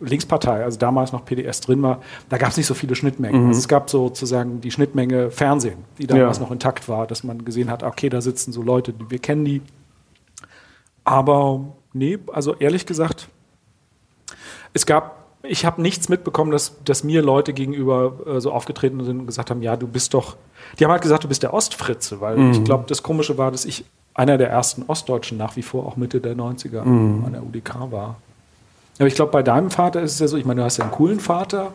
Linkspartei, 0.00 0.64
also 0.64 0.78
damals 0.78 1.12
noch 1.12 1.24
PDS 1.24 1.60
drin 1.60 1.82
war, 1.82 2.00
da 2.28 2.38
gab 2.38 2.50
es 2.50 2.56
nicht 2.56 2.66
so 2.66 2.74
viele 2.74 2.94
Schnittmengen. 2.94 3.42
Mhm. 3.42 3.48
Also 3.48 3.58
es 3.58 3.68
gab 3.68 3.90
sozusagen 3.90 4.60
die 4.60 4.70
Schnittmenge 4.70 5.30
Fernsehen, 5.30 5.78
die 5.98 6.06
damals 6.06 6.38
ja. 6.38 6.44
noch 6.44 6.50
intakt 6.50 6.88
war, 6.88 7.06
dass 7.06 7.22
man 7.22 7.44
gesehen 7.44 7.70
hat, 7.70 7.82
okay, 7.82 8.08
da 8.08 8.20
sitzen 8.20 8.52
so 8.52 8.62
Leute, 8.62 8.94
wir 9.08 9.18
kennen 9.18 9.44
die, 9.44 9.62
aber 11.04 11.64
nee, 11.92 12.18
also 12.32 12.54
ehrlich 12.56 12.86
gesagt, 12.86 13.28
es 14.72 14.86
gab, 14.86 15.24
ich 15.42 15.64
habe 15.64 15.82
nichts 15.82 16.08
mitbekommen, 16.08 16.50
dass, 16.50 16.82
dass 16.84 17.04
mir 17.04 17.22
Leute 17.22 17.52
gegenüber 17.52 18.12
äh, 18.26 18.40
so 18.40 18.52
aufgetreten 18.52 19.02
sind 19.04 19.20
und 19.20 19.26
gesagt 19.26 19.50
haben, 19.50 19.62
ja, 19.62 19.76
du 19.76 19.86
bist 19.86 20.14
doch, 20.14 20.36
die 20.78 20.84
haben 20.84 20.92
halt 20.92 21.02
gesagt, 21.02 21.24
du 21.24 21.28
bist 21.28 21.42
der 21.42 21.54
Ostfritze, 21.54 22.20
weil 22.20 22.36
mhm. 22.36 22.52
ich 22.52 22.64
glaube, 22.64 22.84
das 22.86 23.02
Komische 23.02 23.38
war, 23.38 23.50
dass 23.50 23.64
ich 23.64 23.84
einer 24.14 24.38
der 24.38 24.50
ersten 24.50 24.84
Ostdeutschen 24.86 25.38
nach 25.38 25.56
wie 25.56 25.62
vor 25.62 25.86
auch 25.86 25.96
Mitte 25.96 26.20
der 26.20 26.36
90er 26.36 26.84
mhm. 26.84 27.24
an 27.24 27.32
der 27.32 27.42
UDK 27.42 27.90
war. 27.90 28.16
Aber 28.98 29.06
ich 29.06 29.14
glaube, 29.14 29.32
bei 29.32 29.42
deinem 29.42 29.70
Vater 29.70 30.02
ist 30.02 30.14
es 30.14 30.18
ja 30.18 30.28
so, 30.28 30.36
ich 30.36 30.44
meine, 30.44 30.60
du 30.60 30.64
hast 30.64 30.76
ja 30.76 30.84
einen 30.84 30.92
coolen 30.92 31.20
Vater, 31.20 31.72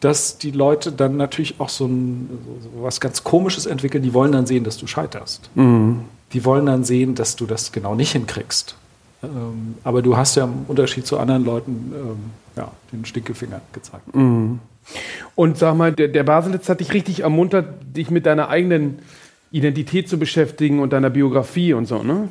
dass 0.00 0.38
die 0.38 0.50
Leute 0.50 0.92
dann 0.92 1.16
natürlich 1.16 1.58
auch 1.58 1.68
so, 1.68 1.86
ein, 1.86 2.28
so 2.60 2.82
was 2.82 3.00
ganz 3.00 3.24
Komisches 3.24 3.66
entwickeln, 3.66 4.02
die 4.02 4.12
wollen 4.12 4.32
dann 4.32 4.46
sehen, 4.46 4.64
dass 4.64 4.76
du 4.76 4.86
scheiterst. 4.86 5.50
Mhm 5.54 6.04
die 6.32 6.44
wollen 6.44 6.66
dann 6.66 6.84
sehen, 6.84 7.14
dass 7.14 7.36
du 7.36 7.46
das 7.46 7.72
genau 7.72 7.94
nicht 7.94 8.12
hinkriegst. 8.12 8.76
Ähm, 9.22 9.74
aber 9.84 10.02
du 10.02 10.16
hast 10.16 10.36
ja 10.36 10.44
im 10.44 10.64
Unterschied 10.68 11.06
zu 11.06 11.18
anderen 11.18 11.44
Leuten 11.44 11.92
ähm, 11.94 12.16
ja, 12.56 12.70
den 12.92 13.04
Stinkefinger 13.04 13.60
gezeigt. 13.72 14.14
Mhm. 14.14 14.60
Und 15.34 15.58
sag 15.58 15.76
mal, 15.76 15.92
der, 15.92 16.08
der 16.08 16.24
Baselitz 16.24 16.68
hat 16.68 16.80
dich 16.80 16.92
richtig 16.92 17.20
ermuntert, 17.20 17.66
dich 17.96 18.10
mit 18.10 18.26
deiner 18.26 18.48
eigenen 18.48 19.00
Identität 19.50 20.08
zu 20.08 20.18
beschäftigen 20.18 20.80
und 20.80 20.92
deiner 20.92 21.10
Biografie 21.10 21.74
und 21.74 21.86
so, 21.86 22.02
ne? 22.02 22.28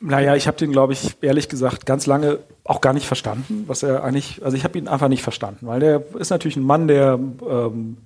Naja, 0.00 0.34
ich 0.34 0.46
habe 0.46 0.56
den, 0.56 0.72
glaube 0.72 0.94
ich, 0.94 1.16
ehrlich 1.20 1.48
gesagt, 1.48 1.84
ganz 1.84 2.06
lange 2.06 2.38
auch 2.64 2.80
gar 2.80 2.94
nicht 2.94 3.06
verstanden, 3.06 3.64
was 3.66 3.82
er 3.82 4.02
eigentlich, 4.02 4.42
also 4.42 4.56
ich 4.56 4.64
habe 4.64 4.78
ihn 4.78 4.88
einfach 4.88 5.08
nicht 5.08 5.22
verstanden, 5.22 5.66
weil 5.66 5.80
der 5.80 6.02
ist 6.18 6.30
natürlich 6.30 6.56
ein 6.56 6.64
Mann, 6.64 6.88
der 6.88 7.18
ähm, 7.48 7.98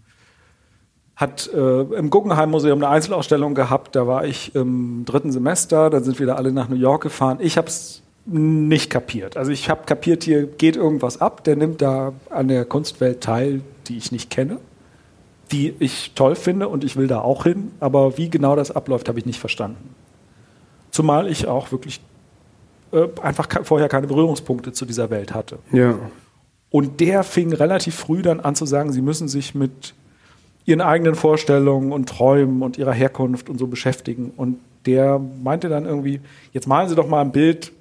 hat 1.22 1.48
äh, 1.54 1.80
im 1.80 2.10
Guggenheim 2.10 2.50
Museum 2.50 2.78
eine 2.82 2.88
Einzelausstellung 2.88 3.54
gehabt. 3.54 3.96
Da 3.96 4.06
war 4.06 4.26
ich 4.26 4.54
im 4.54 5.04
dritten 5.06 5.32
Semester. 5.32 5.88
Da 5.88 6.00
sind 6.00 6.18
wir 6.18 6.26
da 6.26 6.34
alle 6.34 6.52
nach 6.52 6.68
New 6.68 6.76
York 6.76 7.02
gefahren. 7.02 7.38
Ich 7.40 7.56
habe 7.56 7.68
es 7.68 8.02
nicht 8.26 8.90
kapiert. 8.90 9.36
Also 9.36 9.50
ich 9.50 9.70
habe 9.70 9.84
kapiert, 9.86 10.24
hier 10.24 10.46
geht 10.46 10.76
irgendwas 10.76 11.20
ab. 11.20 11.44
Der 11.44 11.56
nimmt 11.56 11.80
da 11.80 12.12
an 12.28 12.48
der 12.48 12.64
Kunstwelt 12.64 13.22
teil, 13.22 13.62
die 13.86 13.96
ich 13.96 14.12
nicht 14.12 14.30
kenne, 14.30 14.58
die 15.50 15.74
ich 15.78 16.12
toll 16.14 16.34
finde 16.34 16.68
und 16.68 16.84
ich 16.84 16.96
will 16.96 17.06
da 17.06 17.20
auch 17.20 17.44
hin. 17.44 17.72
Aber 17.80 18.18
wie 18.18 18.28
genau 18.28 18.54
das 18.54 18.70
abläuft, 18.70 19.08
habe 19.08 19.18
ich 19.18 19.26
nicht 19.26 19.40
verstanden. 19.40 19.94
Zumal 20.90 21.26
ich 21.26 21.46
auch 21.46 21.72
wirklich 21.72 22.00
äh, 22.92 23.08
einfach 23.22 23.48
vorher 23.64 23.88
keine 23.88 24.06
Berührungspunkte 24.06 24.72
zu 24.72 24.84
dieser 24.84 25.08
Welt 25.10 25.32
hatte. 25.32 25.58
Ja. 25.72 25.94
Und 26.70 27.00
der 27.00 27.22
fing 27.22 27.52
relativ 27.52 27.94
früh 27.94 28.22
dann 28.22 28.40
an 28.40 28.54
zu 28.54 28.66
sagen, 28.66 28.92
sie 28.92 29.02
müssen 29.02 29.28
sich 29.28 29.54
mit 29.54 29.94
ihren 30.64 30.80
eigenen 30.80 31.14
Vorstellungen 31.14 31.92
und 31.92 32.08
Träumen 32.08 32.62
und 32.62 32.78
ihrer 32.78 32.92
Herkunft 32.92 33.48
und 33.48 33.58
so 33.58 33.66
beschäftigen. 33.66 34.32
Und 34.36 34.58
der 34.86 35.18
meinte 35.18 35.68
dann 35.68 35.84
irgendwie, 35.84 36.20
jetzt 36.52 36.66
malen 36.66 36.88
Sie 36.88 36.94
doch 36.94 37.08
mal 37.08 37.20
ein 37.20 37.32
Bild, 37.32 37.72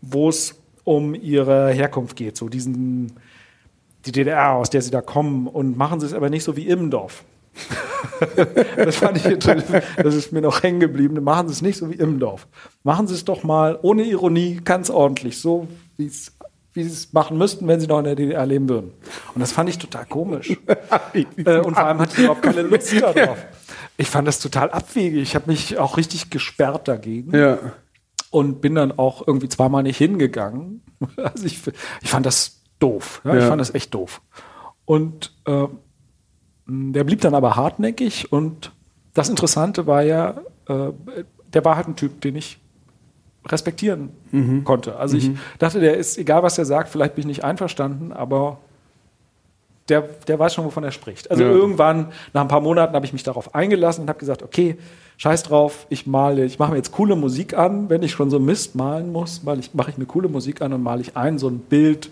wo 0.00 0.28
es 0.28 0.54
um 0.84 1.14
Ihre 1.14 1.70
Herkunft 1.70 2.16
geht, 2.16 2.36
so 2.36 2.48
diesen, 2.48 3.12
die 4.06 4.12
DDR, 4.12 4.52
aus 4.52 4.70
der 4.70 4.82
Sie 4.82 4.90
da 4.90 5.00
kommen, 5.00 5.46
und 5.46 5.76
machen 5.76 6.00
Sie 6.00 6.06
es 6.06 6.14
aber 6.14 6.30
nicht 6.30 6.44
so 6.44 6.56
wie 6.56 6.66
Immendorf. 6.66 7.24
das 8.76 8.96
fand 8.96 9.16
ich 9.16 9.38
das 9.38 10.14
ist 10.14 10.32
mir 10.32 10.40
noch 10.40 10.62
hängen 10.62 10.80
geblieben. 10.80 11.22
Machen 11.22 11.48
Sie 11.48 11.54
es 11.54 11.62
nicht 11.62 11.76
so 11.76 11.90
wie 11.90 11.94
im 11.94 12.20
Dorf. 12.20 12.46
Machen 12.84 13.06
Sie 13.06 13.14
es 13.14 13.24
doch 13.24 13.42
mal 13.42 13.78
ohne 13.82 14.04
Ironie, 14.04 14.60
ganz 14.64 14.90
ordentlich, 14.90 15.38
so 15.38 15.66
wie 15.96 16.06
es 16.06 16.32
wie 16.78 16.84
sie 16.84 16.90
es 16.90 17.12
machen 17.12 17.36
müssten, 17.36 17.66
wenn 17.66 17.80
sie 17.80 17.88
noch 17.88 17.98
in 17.98 18.04
der 18.04 18.14
DDR 18.14 18.46
leben 18.46 18.68
würden. 18.68 18.92
Und 19.34 19.40
das 19.40 19.52
fand 19.52 19.68
ich 19.68 19.78
total 19.78 20.06
komisch. 20.06 20.50
äh, 21.12 21.58
und 21.58 21.74
vor 21.74 21.84
allem 21.84 21.98
hatte 21.98 22.12
ich 22.12 22.18
überhaupt 22.20 22.42
keine 22.42 22.62
Lust 22.62 22.92
darauf. 23.00 23.36
Ich 23.96 24.08
fand 24.08 24.28
das 24.28 24.38
total 24.38 24.70
abwegig. 24.70 25.22
Ich 25.22 25.34
habe 25.34 25.50
mich 25.50 25.76
auch 25.76 25.96
richtig 25.96 26.30
gesperrt 26.30 26.86
dagegen. 26.86 27.36
Ja. 27.36 27.58
Und 28.30 28.60
bin 28.60 28.76
dann 28.76 28.96
auch 28.96 29.26
irgendwie 29.26 29.48
zweimal 29.48 29.82
nicht 29.82 29.98
hingegangen. 29.98 30.82
Also 31.16 31.46
ich, 31.46 31.60
ich 32.02 32.10
fand 32.10 32.26
das 32.26 32.60
doof. 32.80 33.20
Ja? 33.24 33.34
Ja. 33.34 33.40
Ich 33.40 33.46
fand 33.46 33.60
das 33.60 33.72
echt 33.72 33.94
doof. 33.94 34.20
Und 34.84 35.32
äh, 35.46 35.66
der 36.66 37.04
blieb 37.04 37.20
dann 37.20 37.34
aber 37.34 37.56
hartnäckig. 37.56 38.32
Und 38.32 38.72
das 39.14 39.28
Interessante 39.28 39.86
war 39.86 40.02
ja, 40.02 40.40
äh, 40.68 40.92
der 41.52 41.64
war 41.64 41.76
halt 41.76 41.88
ein 41.88 41.96
Typ, 41.96 42.20
den 42.20 42.36
ich 42.36 42.60
respektieren 43.50 44.10
mhm. 44.30 44.64
konnte. 44.64 44.96
Also 44.96 45.16
mhm. 45.16 45.22
ich 45.22 45.30
dachte, 45.58 45.80
der 45.80 45.96
ist, 45.96 46.18
egal 46.18 46.42
was 46.42 46.58
er 46.58 46.64
sagt, 46.64 46.88
vielleicht 46.88 47.14
bin 47.14 47.22
ich 47.22 47.26
nicht 47.26 47.44
einverstanden, 47.44 48.12
aber 48.12 48.58
der, 49.88 50.02
der 50.02 50.38
weiß 50.38 50.54
schon, 50.54 50.64
wovon 50.64 50.84
er 50.84 50.92
spricht. 50.92 51.30
Also 51.30 51.44
ja. 51.44 51.50
irgendwann, 51.50 52.08
nach 52.32 52.42
ein 52.42 52.48
paar 52.48 52.60
Monaten, 52.60 52.94
habe 52.94 53.06
ich 53.06 53.12
mich 53.12 53.22
darauf 53.22 53.54
eingelassen 53.54 54.02
und 54.02 54.08
habe 54.08 54.18
gesagt, 54.18 54.42
okay, 54.42 54.76
scheiß 55.16 55.44
drauf, 55.44 55.86
ich 55.88 56.06
male, 56.06 56.44
ich 56.44 56.58
mache 56.58 56.72
mir 56.72 56.76
jetzt 56.76 56.92
coole 56.92 57.16
Musik 57.16 57.56
an, 57.56 57.88
wenn 57.88 58.02
ich 58.02 58.12
schon 58.12 58.30
so 58.30 58.38
Mist 58.38 58.74
malen 58.74 59.12
muss, 59.12 59.42
weil 59.44 59.58
ich 59.58 59.74
mache 59.74 59.90
ich 59.90 59.96
eine 59.96 60.06
coole 60.06 60.28
Musik 60.28 60.62
an 60.62 60.72
und 60.72 60.82
male 60.82 61.00
ich 61.00 61.16
ein 61.16 61.38
so 61.38 61.48
ein 61.48 61.58
Bild 61.58 62.10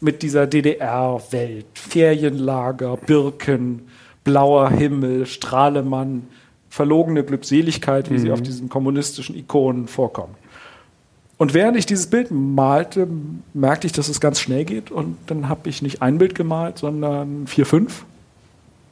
mit 0.00 0.22
dieser 0.22 0.46
DDR-Welt, 0.46 1.66
Ferienlager, 1.74 2.96
Birken, 2.98 3.88
blauer 4.24 4.70
Himmel, 4.70 5.24
Strahlemann, 5.24 6.28
verlogene 6.68 7.24
Glückseligkeit, 7.24 8.10
wie 8.10 8.14
mhm. 8.14 8.18
sie 8.18 8.30
auf 8.30 8.42
diesen 8.42 8.68
kommunistischen 8.68 9.34
Ikonen 9.36 9.88
vorkommen. 9.88 10.34
Und 11.38 11.52
während 11.52 11.76
ich 11.76 11.84
dieses 11.84 12.06
Bild 12.06 12.30
malte, 12.30 13.06
merkte 13.52 13.86
ich, 13.86 13.92
dass 13.92 14.08
es 14.08 14.20
ganz 14.20 14.40
schnell 14.40 14.64
geht. 14.64 14.90
Und 14.90 15.18
dann 15.26 15.48
habe 15.48 15.68
ich 15.68 15.82
nicht 15.82 16.00
ein 16.02 16.18
Bild 16.18 16.34
gemalt, 16.34 16.78
sondern 16.78 17.46
vier, 17.46 17.66
fünf. 17.66 18.04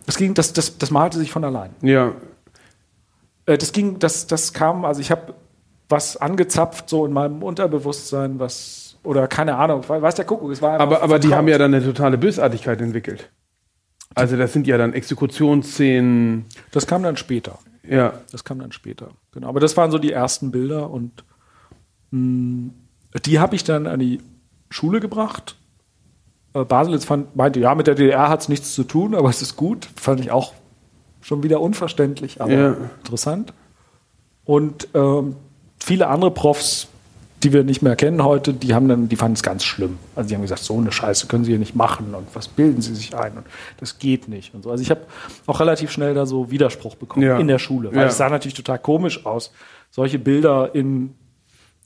Das 0.07 0.17
ging, 0.17 0.35
das, 0.35 0.53
das, 0.53 0.77
das 0.77 0.91
malte 0.91 1.19
sich 1.19 1.31
von 1.31 1.45
allein. 1.45 1.71
Ja. 1.81 2.13
Äh, 3.47 3.57
das 3.57 3.73
ging, 3.73 3.99
das, 3.99 4.27
das 4.27 4.53
kam, 4.53 4.85
also 4.85 5.01
ich 5.01 5.11
habe 5.11 5.35
was 5.89 6.17
angezapft 6.17 6.89
so 6.89 7.05
in 7.07 7.13
meinem 7.13 7.43
Unterbewusstsein, 7.43 8.39
was 8.39 8.97
oder 9.03 9.29
keine 9.29 9.57
Ahnung, 9.57 9.87
weiß 9.87 10.15
der 10.15 10.25
Kuckuck, 10.25 10.51
es 10.51 10.63
war 10.63 10.81
Aber, 10.81 11.03
aber 11.03 11.19
die 11.19 11.35
haben 11.35 11.47
ja 11.47 11.59
dann 11.59 11.75
eine 11.75 11.85
totale 11.85 12.17
Bösartigkeit 12.17 12.81
entwickelt. 12.81 13.31
Also 14.15 14.37
das 14.37 14.53
sind 14.53 14.67
ja 14.67 14.79
dann 14.79 14.95
Exekutionsszenen. 14.95 16.47
Das 16.71 16.87
kam 16.87 17.03
dann 17.03 17.17
später. 17.17 17.59
Ja. 17.87 18.15
Das 18.33 18.45
kam 18.45 18.61
dann 18.61 18.73
später. 18.73 19.11
Genau. 19.33 19.49
Aber 19.49 19.61
das 19.61 19.77
waren 19.77 19.91
so 19.91 19.99
die 19.99 20.13
ersten 20.13 20.51
Bilder 20.51 20.89
und 20.89 21.25
die 22.15 23.39
habe 23.39 23.57
ich 23.57 23.65
dann 23.65 23.87
an 23.87 24.01
die 24.01 24.21
Schule 24.71 25.01
gebracht. 25.01 25.57
Äh, 26.55 26.65
Baselitz 26.65 27.05
fand, 27.05 27.37
meinte, 27.37 27.61
ja, 27.61 27.75
mit 27.75 27.87
der 27.87 27.95
DDR 27.95 28.29
hat 28.29 28.43
es 28.43 28.49
nichts 28.49 28.75
zu 28.75 28.85
tun, 28.85 29.15
aber 29.15 29.29
es 29.29 29.43
ist 29.43 29.57
gut. 29.57 29.89
Fand 29.97 30.21
ich 30.21 30.31
auch 30.31 30.53
schon 31.21 31.43
wieder 31.43 31.61
unverständlich, 31.61 32.41
aber 32.41 32.53
ja. 32.53 32.77
interessant. 33.03 33.53
Und 34.45 34.89
ähm, 34.95 35.37
viele 35.79 36.09
andere 36.09 36.31
Profs, 36.31 36.89
die 37.43 37.53
wir 37.53 37.65
nicht 37.65 37.83
mehr 37.83 37.97
kennen 37.97 38.23
heute, 38.23 38.53
die 38.53 38.75
haben 38.75 38.89
dann, 38.89 39.09
die 39.09 39.17
fanden 39.17 39.35
es 39.35 39.43
ganz 39.43 39.65
schlimm. 39.65 39.99
Also 40.15 40.29
die 40.29 40.35
haben 40.35 40.43
gesagt, 40.43 40.63
so 40.63 40.77
eine 40.77 40.93
Scheiße 40.93 41.27
können 41.27 41.45
sie 41.45 41.53
hier 41.53 41.59
nicht 41.59 41.75
machen 41.75 42.15
und 42.15 42.27
was 42.35 42.49
bilden 42.49 42.83
sie 42.83 42.95
sich 42.95 43.15
ein 43.17 43.37
und 43.37 43.47
das 43.79 43.99
geht 43.99 44.29
nicht 44.29 44.55
und 44.55 44.63
so. 44.63 44.71
Also 44.71 44.83
ich 44.83 44.91
habe 44.91 45.03
auch 45.47 45.61
relativ 45.61 45.91
schnell 45.91 46.15
da 46.15 46.27
so 46.27 46.51
Widerspruch 46.51 46.97
bekommen 46.97 47.27
ja. 47.27 47.39
in 47.39 47.49
der 47.49 47.59
Schule, 47.59 47.91
weil 47.93 48.03
ja. 48.03 48.07
es 48.07 48.17
sah 48.17 48.29
natürlich 48.29 48.55
total 48.55 48.79
komisch 48.79 49.25
aus, 49.27 49.53
solche 49.91 50.19
Bilder 50.19 50.75
in 50.75 51.15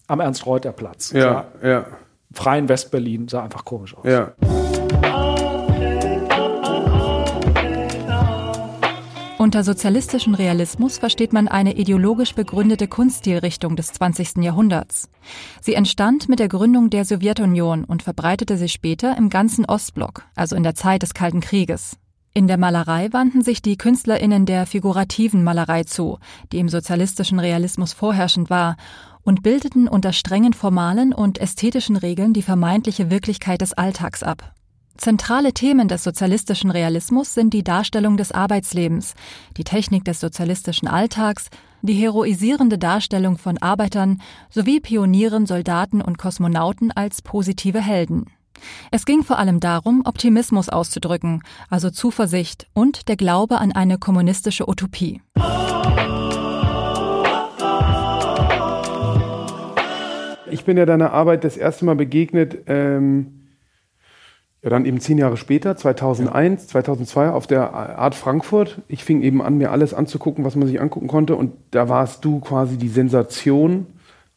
am 0.09 0.21
Ernst-Reuter-Platz. 0.21 1.13
Ja, 1.13 1.47
ja. 1.63 1.87
Freien 2.33 2.69
Westberlin 2.69 3.29
sah 3.29 3.45
einfach 3.45 3.65
komisch 3.65 3.97
aus. 3.97 4.05
Ja. 4.05 4.33
Unter 9.39 9.63
sozialistischen 9.63 10.35
Realismus 10.35 10.99
versteht 10.99 11.33
man 11.33 11.47
eine 11.47 11.77
ideologisch 11.77 12.35
begründete 12.35 12.89
Kunststilrichtung 12.89 13.77
des 13.77 13.93
20. 13.93 14.39
Jahrhunderts. 14.39 15.09
Sie 15.61 15.75
entstand 15.75 16.29
mit 16.29 16.41
der 16.41 16.49
Gründung 16.49 16.91
der 16.91 17.05
Sowjetunion 17.05 17.85
und 17.85 18.03
verbreitete 18.03 18.57
sich 18.57 18.73
später 18.73 19.17
im 19.17 19.31
ganzen 19.31 19.65
Ostblock, 19.65 20.25
also 20.35 20.57
in 20.57 20.65
der 20.65 20.75
Zeit 20.75 21.03
des 21.03 21.15
Kalten 21.15 21.41
Krieges. 21.41 21.99
In 22.35 22.47
der 22.47 22.59
Malerei 22.59 23.13
wandten 23.13 23.43
sich 23.43 23.63
die 23.63 23.77
KünstlerInnen 23.77 24.45
der 24.45 24.67
figurativen 24.67 25.45
Malerei 25.45 25.85
zu, 25.85 26.19
die 26.53 26.59
im 26.59 26.69
sozialistischen 26.69 27.39
Realismus 27.39 27.93
vorherrschend 27.93 28.51
war 28.51 28.77
und 29.29 29.43
bildeten 29.43 29.89
unter 29.89 30.15
strengen 30.15 30.55
formalen 30.55 31.13
und 31.13 31.39
ästhetischen 31.39 31.97
Regeln 31.97 32.33
die 32.33 32.41
vermeintliche 32.41 33.11
Wirklichkeit 33.11 33.61
des 33.61 33.75
Alltags 33.75 34.23
ab. 34.23 34.55
Zentrale 34.97 35.53
Themen 35.53 35.87
des 35.87 36.03
sozialistischen 36.03 36.71
Realismus 36.71 37.35
sind 37.35 37.53
die 37.53 37.63
Darstellung 37.63 38.17
des 38.17 38.33
Arbeitslebens, 38.33 39.13
die 39.59 39.65
Technik 39.65 40.07
des 40.07 40.21
sozialistischen 40.21 40.89
Alltags, 40.89 41.51
die 41.83 41.93
heroisierende 41.93 42.79
Darstellung 42.79 43.37
von 43.37 43.59
Arbeitern 43.59 44.23
sowie 44.49 44.81
Pionieren, 44.81 45.45
Soldaten 45.45 46.01
und 46.01 46.17
Kosmonauten 46.17 46.91
als 46.91 47.21
positive 47.21 47.83
Helden. 47.83 48.25
Es 48.91 49.05
ging 49.05 49.25
vor 49.25 49.39
allem 49.39 49.61
darum, 49.61 50.05
Optimismus 50.07 50.71
auszudrücken, 50.71 51.43
also 51.69 51.91
Zuversicht 51.91 52.67
und 52.73 53.09
der 53.09 53.17
Glaube 53.17 53.59
an 53.59 53.73
eine 53.73 53.99
kommunistische 53.99 54.67
Utopie. 54.67 55.21
Ich 60.59 60.65
bin 60.65 60.77
ja 60.77 60.87
deiner 60.87 61.13
Arbeit 61.13 61.45
das 61.45 61.57
erste 61.57 61.85
Mal 61.85 61.95
begegnet, 61.95 62.59
ähm, 62.67 63.47
ja 64.63 64.71
dann 64.71 64.85
eben 64.87 64.99
zehn 64.99 65.19
Jahre 65.19 65.37
später, 65.37 65.77
2001, 65.77 66.63
ja. 66.63 66.69
2002 66.69 67.31
auf 67.31 67.47
der 67.47 67.73
Art 67.73 68.17
Frankfurt. 68.17 68.83
Ich 68.89 69.05
fing 69.05 69.23
eben 69.23 69.41
an, 69.41 69.57
mir 69.57 69.71
alles 69.71 69.95
anzugucken, 69.95 70.45
was 70.45 70.57
man 70.57 70.67
sich 70.67 70.81
angucken 70.81 71.07
konnte 71.07 71.37
und 71.37 71.53
da 71.71 71.89
warst 71.89 72.25
du 72.25 72.41
quasi 72.41 72.77
die 72.77 72.89
Sensation 72.89 73.87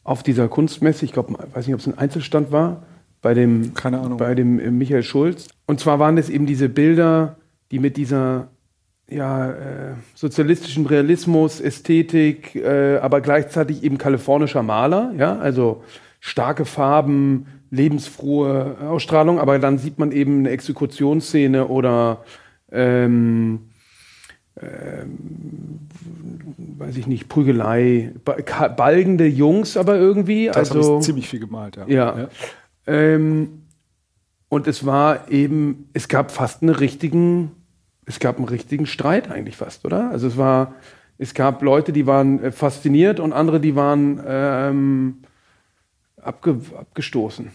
auf 0.03 0.21
dieser 0.21 0.47
Kunstmesse. 0.47 1.05
Ich 1.05 1.11
glaube, 1.13 1.33
weiß 1.53 1.65
nicht, 1.65 1.73
ob 1.73 1.81
es 1.81 1.87
ein 1.87 1.97
Einzelstand 1.97 2.51
war, 2.51 2.83
bei 3.21 3.33
dem, 3.33 3.73
Keine 3.73 3.99
Ahnung. 3.99 4.17
bei 4.17 4.35
dem 4.35 4.59
äh, 4.59 4.71
Michael 4.71 5.03
Schulz. 5.03 5.47
Und 5.65 5.79
zwar 5.79 5.99
waren 5.99 6.17
es 6.17 6.29
eben 6.29 6.45
diese 6.45 6.69
Bilder, 6.69 7.37
die 7.71 7.79
mit 7.79 7.97
dieser 7.97 8.47
ja, 9.09 9.51
äh, 9.51 9.93
sozialistischen 10.15 10.85
Realismus, 10.85 11.59
Ästhetik, 11.59 12.55
äh, 12.55 12.97
aber 12.97 13.21
gleichzeitig 13.21 13.83
eben 13.83 13.97
kalifornischer 13.97 14.63
Maler, 14.63 15.13
ja, 15.17 15.37
also 15.37 15.83
starke 16.21 16.63
Farben, 16.63 17.47
lebensfrohe 17.69 18.77
Ausstrahlung, 18.79 19.39
aber 19.39 19.59
dann 19.59 19.77
sieht 19.77 19.99
man 19.99 20.13
eben 20.13 20.39
eine 20.39 20.51
Exekutionsszene 20.51 21.67
oder 21.67 22.23
ähm, 22.71 23.71
ähm, 24.61 25.89
weiß 26.77 26.95
ich 26.95 27.07
nicht, 27.07 27.27
Prügelei, 27.27 28.13
balgende 28.23 29.25
Jungs 29.25 29.75
aber 29.75 29.97
irgendwie. 29.97 30.47
Das 30.47 30.71
also 30.71 31.01
ziemlich 31.01 31.27
viel 31.27 31.41
gemalt, 31.41 31.75
ja. 31.75 31.85
Ja. 31.87 32.17
ja. 32.17 32.29
Ähm, 32.87 33.63
und 34.47 34.67
es 34.67 34.85
war 34.85 35.29
eben, 35.29 35.89
es 35.91 36.07
gab 36.07 36.31
fast 36.31 36.61
einen 36.61 36.73
richtigen 36.73 37.51
es 38.05 38.19
gab 38.19 38.37
einen 38.37 38.47
richtigen 38.47 38.85
Streit 38.85 39.29
eigentlich 39.29 39.57
fast, 39.57 39.85
oder? 39.85 40.09
Also 40.09 40.27
es 40.27 40.37
war, 40.37 40.73
es 41.17 41.33
gab 41.33 41.61
Leute, 41.61 41.93
die 41.93 42.07
waren 42.07 42.43
äh, 42.43 42.51
fasziniert 42.51 43.19
und 43.19 43.33
andere, 43.33 43.59
die 43.59 43.75
waren 43.75 44.21
ähm, 44.25 45.17
abge, 46.23 46.59
abgestoßen. 46.77 47.51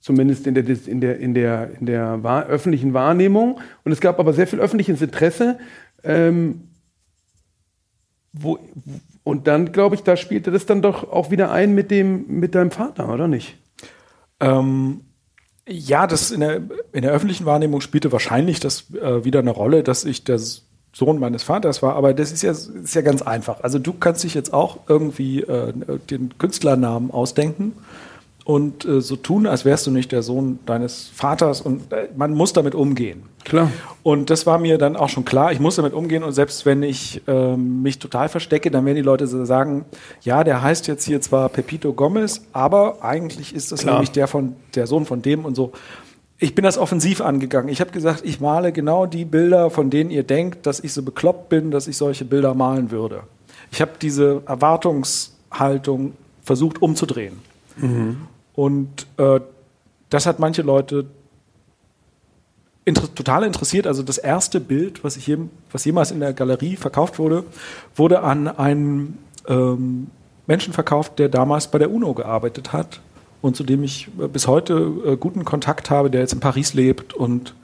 Zumindest 0.00 0.46
in 0.46 0.54
der, 0.54 0.66
in 0.66 1.00
der, 1.00 1.18
in 1.18 1.34
der, 1.34 1.70
in 1.78 1.86
der 1.86 2.46
öffentlichen 2.48 2.94
Wahrnehmung. 2.94 3.60
Und 3.84 3.92
es 3.92 4.00
gab 4.00 4.18
aber 4.18 4.32
sehr 4.32 4.46
viel 4.46 4.60
öffentliches 4.60 5.02
Interesse. 5.02 5.58
Ähm, 6.02 6.68
wo, 8.32 8.58
und 9.24 9.46
dann, 9.46 9.72
glaube 9.72 9.96
ich, 9.96 10.02
da 10.02 10.16
spielte 10.16 10.50
das 10.50 10.64
dann 10.64 10.82
doch 10.82 11.10
auch 11.10 11.30
wieder 11.30 11.50
ein 11.50 11.74
mit, 11.74 11.90
dem, 11.90 12.26
mit 12.28 12.54
deinem 12.54 12.70
Vater, 12.70 13.12
oder 13.12 13.28
nicht? 13.28 13.58
Ähm, 14.40 15.02
ja, 15.68 16.06
das 16.06 16.30
in 16.30 16.40
der, 16.40 16.62
in 16.92 17.02
der 17.02 17.12
öffentlichen 17.12 17.44
Wahrnehmung 17.44 17.80
spielte 17.80 18.10
wahrscheinlich 18.10 18.60
das 18.60 18.92
äh, 18.94 19.24
wieder 19.24 19.40
eine 19.40 19.50
Rolle, 19.50 19.82
dass 19.82 20.04
ich 20.04 20.24
der 20.24 20.40
Sohn 20.92 21.18
meines 21.18 21.42
Vaters 21.42 21.82
war, 21.82 21.94
aber 21.94 22.14
das 22.14 22.32
ist 22.32 22.42
ja, 22.42 22.50
ist 22.50 22.94
ja 22.94 23.02
ganz 23.02 23.22
einfach. 23.22 23.62
Also 23.62 23.78
du 23.78 23.92
kannst 23.92 24.24
dich 24.24 24.34
jetzt 24.34 24.52
auch 24.52 24.78
irgendwie 24.88 25.40
äh, 25.40 25.72
den 26.10 26.36
Künstlernamen 26.38 27.10
ausdenken 27.10 27.74
und 28.44 28.84
äh, 28.84 29.00
so 29.00 29.14
tun, 29.14 29.46
als 29.46 29.64
wärst 29.64 29.86
du 29.86 29.92
nicht 29.92 30.10
der 30.10 30.22
Sohn 30.22 30.58
deines 30.66 31.08
Vaters 31.14 31.60
und 31.60 31.92
äh, 31.92 32.08
man 32.16 32.34
muss 32.34 32.52
damit 32.52 32.74
umgehen. 32.74 33.22
Klar. 33.44 33.70
Und 34.02 34.30
das 34.30 34.44
war 34.46 34.58
mir 34.58 34.78
dann 34.78 34.96
auch 34.96 35.08
schon 35.08 35.24
klar, 35.24 35.52
ich 35.52 35.60
muss 35.60 35.76
damit 35.76 35.92
umgehen 35.92 36.24
und 36.24 36.32
selbst 36.32 36.66
wenn 36.66 36.82
ich 36.82 37.22
äh, 37.28 37.56
mich 37.56 38.00
total 38.00 38.28
verstecke, 38.28 38.72
dann 38.72 38.84
werden 38.84 38.96
die 38.96 39.02
Leute 39.02 39.28
so 39.28 39.44
sagen, 39.44 39.84
ja, 40.22 40.42
der 40.42 40.62
heißt 40.62 40.88
jetzt 40.88 41.04
hier 41.04 41.20
zwar 41.20 41.48
Pepito 41.48 41.92
Gomez, 41.92 42.42
aber 42.52 43.04
eigentlich 43.04 43.54
ist 43.54 43.70
das 43.70 43.82
klar. 43.82 43.94
nämlich 43.94 44.10
der 44.10 44.26
von 44.26 44.56
der 44.74 44.88
Sohn 44.88 45.06
von 45.06 45.22
dem 45.22 45.44
und 45.44 45.54
so. 45.54 45.72
Ich 46.42 46.54
bin 46.54 46.64
das 46.64 46.78
offensiv 46.78 47.20
angegangen. 47.20 47.68
Ich 47.68 47.82
habe 47.82 47.90
gesagt, 47.90 48.22
ich 48.24 48.40
male 48.40 48.72
genau 48.72 49.04
die 49.04 49.26
Bilder, 49.26 49.68
von 49.68 49.90
denen 49.90 50.10
ihr 50.10 50.22
denkt, 50.22 50.66
dass 50.66 50.80
ich 50.80 50.94
so 50.94 51.02
bekloppt 51.02 51.50
bin, 51.50 51.70
dass 51.70 51.86
ich 51.86 51.98
solche 51.98 52.24
Bilder 52.24 52.54
malen 52.54 52.90
würde. 52.90 53.24
Ich 53.70 53.82
habe 53.82 53.92
diese 54.00 54.42
Erwartungshaltung 54.46 56.14
versucht 56.42 56.80
umzudrehen. 56.80 57.40
Mhm. 57.76 58.22
Und 58.54 59.06
äh, 59.18 59.40
das 60.08 60.24
hat 60.24 60.38
manche 60.38 60.62
Leute 60.62 61.04
inter 62.86 63.14
total 63.14 63.44
interessiert. 63.44 63.86
Also 63.86 64.02
das 64.02 64.16
erste 64.16 64.60
Bild, 64.60 65.04
was, 65.04 65.18
ich 65.18 65.26
je, 65.26 65.36
was 65.70 65.84
jemals 65.84 66.10
in 66.10 66.20
der 66.20 66.32
Galerie 66.32 66.76
verkauft 66.76 67.18
wurde, 67.18 67.44
wurde 67.94 68.22
an 68.22 68.48
einen 68.48 69.18
ähm, 69.46 70.06
Menschen 70.46 70.72
verkauft, 70.72 71.18
der 71.18 71.28
damals 71.28 71.70
bei 71.70 71.78
der 71.78 71.90
UNO 71.90 72.14
gearbeitet 72.14 72.72
hat 72.72 73.02
und 73.42 73.56
zu 73.56 73.64
dem 73.64 73.82
ich 73.82 74.08
äh, 74.18 74.28
bis 74.28 74.46
heute 74.46 74.74
äh, 75.04 75.16
guten 75.16 75.44
Kontakt 75.44 75.90
habe, 75.90 76.10
der 76.10 76.20
jetzt 76.20 76.32
in 76.32 76.40
Paris 76.40 76.74
lebt 76.74 77.14
und 77.14 77.54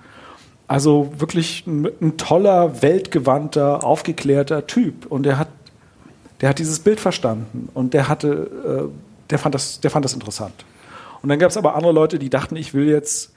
also 0.68 1.12
wirklich 1.18 1.66
ein, 1.66 1.88
ein, 2.00 2.16
toller, 2.16 2.82
weltgewandter, 2.82 3.84
aufgeklärter 3.84 4.66
Typ. 4.66 5.06
Und 5.06 5.22
der 5.22 5.38
hat, 5.38 5.48
der 6.40 6.48
hat 6.48 6.58
dieses 6.58 6.80
Bild 6.80 6.98
verstanden 6.98 7.68
und 7.74 7.94
der 7.94 8.08
hatte, 8.08 8.88
äh, 8.88 9.28
der 9.30 9.38
fand 9.38 9.54
das, 9.54 9.80
der 9.80 9.90
fand 9.90 10.04
das 10.04 10.14
interessant. 10.14 10.64
Und 11.22 11.28
dann 11.28 11.38
gab 11.38 11.50
es 11.50 11.56
aber 11.56 11.74
andere 11.76 11.92
Leute, 11.92 12.18
die 12.18 12.30
dachten, 12.30 12.56
ich 12.56 12.74
will 12.74 12.88
jetzt 12.88 13.32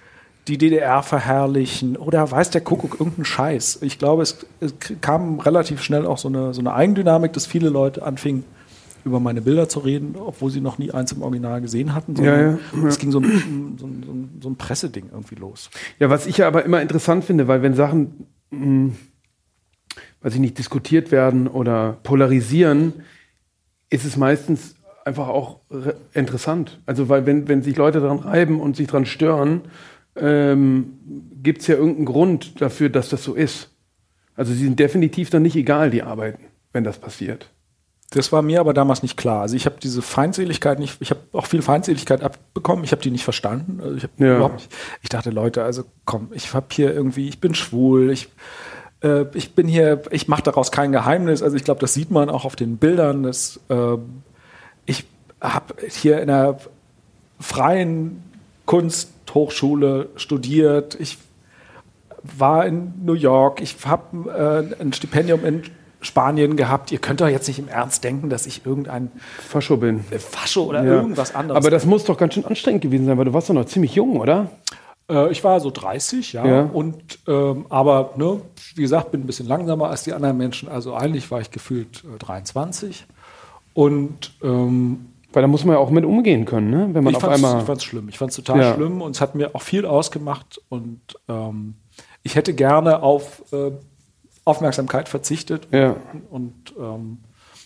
die 0.48 0.58
DDR 0.58 1.04
verherrlichen 1.04 1.96
oder 1.96 2.30
weiß 2.30 2.50
der 2.50 2.62
Kuckuck 2.62 3.00
irgendeinen 3.00 3.26
Scheiß. 3.26 3.80
Ich 3.82 4.00
glaube, 4.00 4.24
es, 4.24 4.46
es 4.60 4.74
kam 5.02 5.40
relativ 5.40 5.84
schnell 5.84 6.06
auch 6.06 6.18
so 6.18 6.28
eine, 6.28 6.54
so 6.54 6.62
eine 6.62 6.74
Eigendynamik, 6.74 7.34
dass 7.34 7.46
viele 7.46 7.70
Leute 7.70 8.04
anfingen, 8.04 8.44
über 9.06 9.20
meine 9.20 9.42
Bilder 9.42 9.70
zu 9.70 9.80
reden, 9.80 10.16
obwohl 10.16 10.52
sie 10.52 10.62
noch 10.62 10.78
nie 10.78 10.92
eins 10.92 11.12
im 11.12 11.22
Original 11.22 11.62
gesehen 11.62 11.94
hatten. 11.94 12.16
Ja, 12.16 12.40
ja, 12.40 12.58
ja. 12.74 12.88
Es 12.88 13.00
ging 13.00 13.12
so 13.12 13.20
ein, 13.20 13.78
so, 13.78 13.86
ein, 13.86 14.40
so 14.42 14.50
ein, 14.50 14.56
Presseding 14.56 15.10
irgendwie 15.12 15.36
los. 15.36 15.70
Ja, 16.00 16.10
was 16.10 16.26
ich 16.28 16.38
ja 16.38 16.48
aber 16.48 16.66
immer 16.66 16.82
interessant 16.82 17.24
finde, 17.24 17.48
weil 17.48 17.62
wenn 17.62 17.74
Sachen, 17.74 18.28
mh, 18.52 18.60
hm, 18.60 18.96
weiß 20.22 20.34
ich 20.34 20.40
nicht, 20.40 20.58
diskutiert 20.58 21.12
werden 21.12 21.48
oder 21.48 21.98
polarisieren, 22.04 22.94
ist 23.90 24.06
es 24.06 24.18
meistens 24.18 24.76
einfach 25.06 25.28
auch 25.28 25.60
interessant. 26.14 26.80
Also 26.86 27.10
weil 27.10 27.26
wenn, 27.26 27.48
wenn 27.48 27.64
sich 27.64 27.76
Leute 27.76 28.00
daran 28.02 28.20
reiben 28.20 28.60
und 28.60 28.76
sich 28.76 28.88
daran 28.88 29.06
stören, 29.06 29.62
ähm, 30.16 30.94
gibt 31.42 31.62
es 31.62 31.68
ja 31.68 31.76
irgendeinen 31.76 32.06
Grund 32.06 32.62
dafür, 32.62 32.90
dass 32.90 33.10
das 33.10 33.24
so 33.24 33.34
ist. 33.34 33.72
Also 34.36 34.54
sie 34.54 34.64
sind 34.64 34.80
definitiv 34.80 35.30
dann 35.30 35.42
nicht 35.42 35.56
egal, 35.56 35.90
die 35.90 36.04
Arbeiten, 36.04 36.46
wenn 36.72 36.84
das 36.84 37.00
passiert. 37.00 37.50
Das 38.12 38.32
war 38.32 38.42
mir 38.42 38.60
aber 38.60 38.74
damals 38.74 39.04
nicht 39.04 39.18
klar. 39.18 39.42
Also 39.42 39.56
ich 39.56 39.66
habe 39.68 39.76
diese 39.82 40.02
Feindseligkeit 40.02 40.80
nicht, 40.80 40.98
ich 41.00 41.12
habe 41.12 41.20
auch 41.34 41.46
viel 41.46 41.62
Feindseligkeit 41.62 42.24
abbekommen, 42.24 42.84
ich 42.84 42.92
habe 42.92 43.02
die 43.04 43.12
nicht 43.12 43.24
verstanden. 43.24 43.80
Also 43.84 43.98
ich, 43.98 44.04
ja. 44.18 44.38
überhaupt 44.38 44.56
nicht, 44.56 44.72
ich 45.04 45.10
dachte, 45.10 45.30
Leute, 45.30 45.64
also 45.64 45.84
komm, 46.06 46.30
ich 46.34 46.54
habe 46.54 46.66
hier 46.72 46.92
irgendwie, 46.92 47.30
ich 47.30 47.40
bin 47.40 47.54
schwul, 47.54 48.10
ich, 48.10 48.30
äh, 49.04 49.26
ich 49.36 49.54
bin 49.54 49.68
hier, 49.68 50.02
ich 50.10 50.28
mache 50.28 50.42
daraus 50.42 50.72
kein 50.72 50.92
Geheimnis. 50.92 51.44
Also 51.44 51.56
ich 51.56 51.64
glaube, 51.64 51.82
das 51.82 51.94
sieht 51.94 52.10
man 52.10 52.30
auch 52.30 52.46
auf 52.46 52.56
den 52.56 52.78
Bildern. 52.78 53.22
Dass, 53.22 53.60
äh, 53.70 53.98
ich 54.88 55.06
habe 55.40 55.76
hier 55.88 56.20
in 56.20 56.32
einer 56.32 56.58
freien 57.40 58.24
Kunsthochschule 58.66 60.10
studiert. 60.16 61.00
Ich 61.00 61.20
war 62.24 62.66
in 62.66 62.94
New 63.06 63.14
York. 63.14 63.62
Ich 63.62 63.86
habe 63.86 64.68
äh, 64.78 64.82
ein 64.82 64.94
Stipendium 64.94 65.46
in 65.46 65.64
Spanien 66.02 66.56
gehabt. 66.56 66.92
Ihr 66.92 67.00
könnt 67.00 67.22
doch 67.22 67.28
jetzt 67.28 67.48
nicht 67.48 67.60
im 67.60 67.68
Ernst 67.68 68.04
denken, 68.04 68.30
dass 68.30 68.46
ich 68.46 68.66
irgendein 68.66 69.12
Fascho 69.38 69.78
bin. 69.78 70.04
Fascho 70.04 70.64
oder 70.64 70.84
ja. 70.84 70.94
irgendwas 70.94 71.36
anderes. 71.36 71.58
Aber 71.58 71.70
das 71.70 71.86
muss 71.86 72.06
doch 72.06 72.18
ganz 72.18 72.34
schön 72.34 72.46
anstrengend 72.46 72.82
gewesen 72.82 73.06
sein, 73.06 73.18
weil 73.18 73.26
du 73.26 73.34
warst 73.34 73.50
doch 73.50 73.54
noch 73.54 73.66
ziemlich 73.66 73.96
jung, 73.96 74.20
oder? 74.20 74.50
Äh, 75.10 75.32
ich 75.32 75.44
war 75.44 75.60
so 75.60 75.72
30, 75.72 76.34
ja. 76.34 76.46
ja. 76.46 76.62
Und 76.72 77.20
ähm, 77.28 77.66
aber 77.70 78.14
ne, 78.16 78.42
wie 78.76 78.82
gesagt, 78.82 79.12
bin 79.12 79.22
ein 79.22 79.28
bisschen 79.28 79.48
langsamer 79.48 79.90
als 79.90 80.04
die 80.04 80.14
anderen 80.14 80.38
Menschen. 80.38 80.70
Also 80.70 80.94
eigentlich 80.94 81.30
war 81.32 81.42
ich 81.42 81.52
gefühlt 81.52 82.04
äh, 82.06 82.18
23. 82.18 83.06
Und 83.74 84.32
ähm, 84.42 85.08
weil 85.32 85.42
da 85.44 85.48
muss 85.48 85.64
man 85.64 85.76
ja 85.76 85.80
auch 85.80 85.92
mit 85.92 86.06
umgehen 86.06 86.46
können, 86.46 86.72
ne? 86.72 86.90
Wenn 86.92 87.04
man 87.04 87.14
ich 87.14 87.18
auf 87.18 87.28
einmal. 87.28 87.60
Ich 87.60 87.66
fand 87.66 87.78
es 87.78 87.84
schlimm. 87.84 88.10
Ich 88.10 88.18
fand 88.18 88.32
es 88.32 88.38
total 88.38 88.60
ja. 88.60 88.74
schlimm 88.74 89.02
und 89.02 89.16
es 89.16 89.22
hat 89.22 89.36
mir 89.36 89.54
auch 89.54 89.62
viel 89.62 89.86
ausgemacht. 89.86 90.60
Und 90.70 91.02
ähm, 91.28 91.76
ich 92.24 92.36
hätte 92.36 92.54
gerne 92.54 93.04
auf 93.04 93.44
äh, 93.52 93.72
Aufmerksamkeit 94.50 95.10
verzichtet 95.10 95.68
ja. 95.72 95.96
und, 96.30 96.54
ähm, 96.78 97.20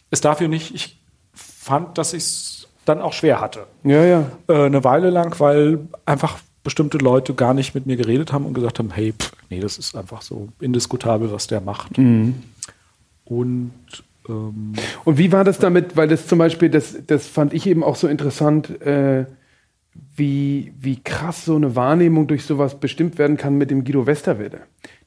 es 0.10 0.22
dafür 0.22 0.48
nicht, 0.48 0.76
ich 0.76 1.02
fand, 1.34 1.98
dass 1.98 2.14
ich 2.14 2.24
es 2.24 2.68
dann 2.86 3.02
auch 3.02 3.14
schwer 3.14 3.42
hatte. 3.42 3.66
Ja, 3.84 4.04
ja. 4.04 4.32
Äh, 4.48 4.66
eine 4.66 4.84
Weile 4.84 5.10
lang, 5.10 5.40
weil 5.40 5.80
einfach 6.06 6.38
bestimmte 6.64 6.98
Leute 7.00 7.34
gar 7.34 7.54
nicht 7.54 7.74
mit 7.74 7.86
mir 7.86 7.98
geredet 7.98 8.32
haben 8.32 8.46
und 8.46 8.54
gesagt 8.54 8.80
haben, 8.80 8.92
hey, 8.92 9.14
pff, 9.14 9.32
nee, 9.50 9.60
das 9.60 9.78
ist 9.78 9.96
einfach 9.96 10.22
so 10.22 10.50
indiskutabel, 10.60 11.32
was 11.32 11.48
der 11.48 11.62
macht. 11.62 11.98
Mhm. 11.98 12.44
Und 13.26 13.72
ähm, 14.30 14.74
und 15.04 15.18
wie 15.18 15.32
war 15.32 15.44
das 15.44 15.60
damit, 15.60 15.98
weil 15.98 16.08
das 16.08 16.28
zum 16.28 16.40
Beispiel, 16.40 16.70
das, 16.70 16.96
das 17.08 17.28
fand 17.28 17.54
ich 17.54 17.68
eben 17.68 17.84
auch 17.84 17.96
so 17.96 18.08
interessant, 18.08 18.82
äh, 18.82 19.26
wie, 20.16 20.74
wie 20.80 21.02
krass 21.04 21.46
so 21.46 21.56
eine 21.56 21.76
Wahrnehmung 21.76 22.28
durch 22.28 22.46
sowas 22.46 22.80
bestimmt 22.80 23.18
werden 23.18 23.38
kann 23.38 23.58
mit 23.58 23.72
dem 23.72 23.84
Guido 23.84 24.06
Westerwelle. 24.06 24.62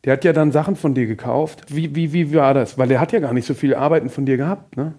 Der 0.06 0.14
hat 0.14 0.24
ja 0.24 0.32
dann 0.32 0.52
Sachen 0.52 0.76
von 0.76 0.94
dir 0.94 1.06
gekauft. 1.06 1.64
Wie, 1.68 1.94
wie, 1.94 2.12
wie 2.12 2.32
war 2.34 2.54
das? 2.54 2.78
Weil 2.78 2.88
der 2.88 3.00
hat 3.00 3.12
ja 3.12 3.18
gar 3.18 3.34
nicht 3.34 3.44
so 3.44 3.54
viel 3.54 3.74
Arbeiten 3.74 4.08
von 4.08 4.24
dir 4.24 4.36
gehabt, 4.36 4.76
ne? 4.76 4.94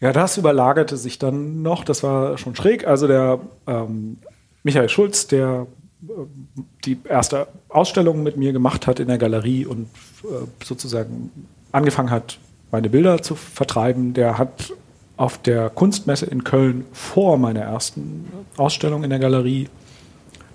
Ja, 0.00 0.14
das 0.14 0.38
überlagerte 0.38 0.96
sich 0.96 1.18
dann 1.18 1.60
noch. 1.60 1.84
Das 1.84 2.02
war 2.02 2.38
schon 2.38 2.56
schräg. 2.56 2.86
Also 2.86 3.06
der 3.06 3.38
ähm, 3.66 4.16
Michael 4.62 4.88
Schulz, 4.88 5.26
der 5.26 5.66
äh, 6.02 6.12
die 6.86 6.98
erste 7.06 7.48
Ausstellung 7.68 8.22
mit 8.22 8.38
mir 8.38 8.54
gemacht 8.54 8.86
hat 8.86 8.98
in 8.98 9.08
der 9.08 9.18
Galerie 9.18 9.66
und 9.66 9.88
äh, 10.24 10.46
sozusagen 10.64 11.30
angefangen 11.70 12.10
hat, 12.10 12.38
meine 12.70 12.88
Bilder 12.88 13.20
zu 13.22 13.34
vertreiben, 13.34 14.14
der 14.14 14.38
hat 14.38 14.72
auf 15.18 15.36
der 15.36 15.68
Kunstmesse 15.68 16.24
in 16.24 16.44
Köln 16.44 16.86
vor 16.92 17.36
meiner 17.36 17.60
ersten 17.60 18.26
Ausstellung 18.56 19.04
in 19.04 19.10
der 19.10 19.18
Galerie 19.18 19.68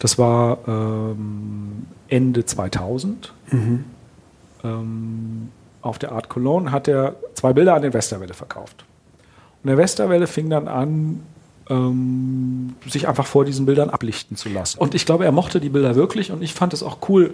das 0.05 0.19
war 0.19 0.59
ähm, 0.67 1.87
Ende 2.09 2.45
2000. 2.45 3.33
Mhm. 3.49 3.85
Ähm, 4.63 5.49
auf 5.81 5.97
der 5.97 6.11
Art 6.11 6.29
Cologne 6.29 6.71
hat 6.71 6.87
er 6.87 7.15
zwei 7.33 7.53
Bilder 7.53 7.73
an 7.73 7.81
den 7.81 7.91
Westerwelle 7.91 8.35
verkauft. 8.35 8.85
Und 9.63 9.69
der 9.69 9.79
Westerwelle 9.79 10.27
fing 10.27 10.47
dann 10.47 10.67
an, 10.67 11.23
ähm, 11.71 12.75
sich 12.87 13.07
einfach 13.07 13.25
vor 13.25 13.45
diesen 13.45 13.65
Bildern 13.65 13.89
ablichten 13.89 14.37
zu 14.37 14.47
lassen. 14.49 14.77
Und 14.77 14.93
ich 14.93 15.07
glaube, 15.07 15.25
er 15.25 15.31
mochte 15.31 15.59
die 15.59 15.69
Bilder 15.69 15.95
wirklich 15.95 16.31
und 16.31 16.43
ich 16.43 16.53
fand 16.53 16.73
es 16.73 16.83
auch 16.83 16.99
cool. 17.09 17.33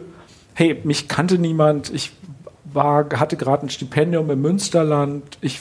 Hey, 0.54 0.80
mich 0.86 1.10
kannte 1.10 1.38
niemand. 1.38 1.94
Ich 1.94 2.14
war, 2.64 3.06
hatte 3.18 3.36
gerade 3.36 3.66
ein 3.66 3.70
Stipendium 3.70 4.30
im 4.30 4.42
Münsterland. 4.42 5.38
Ich, 5.42 5.60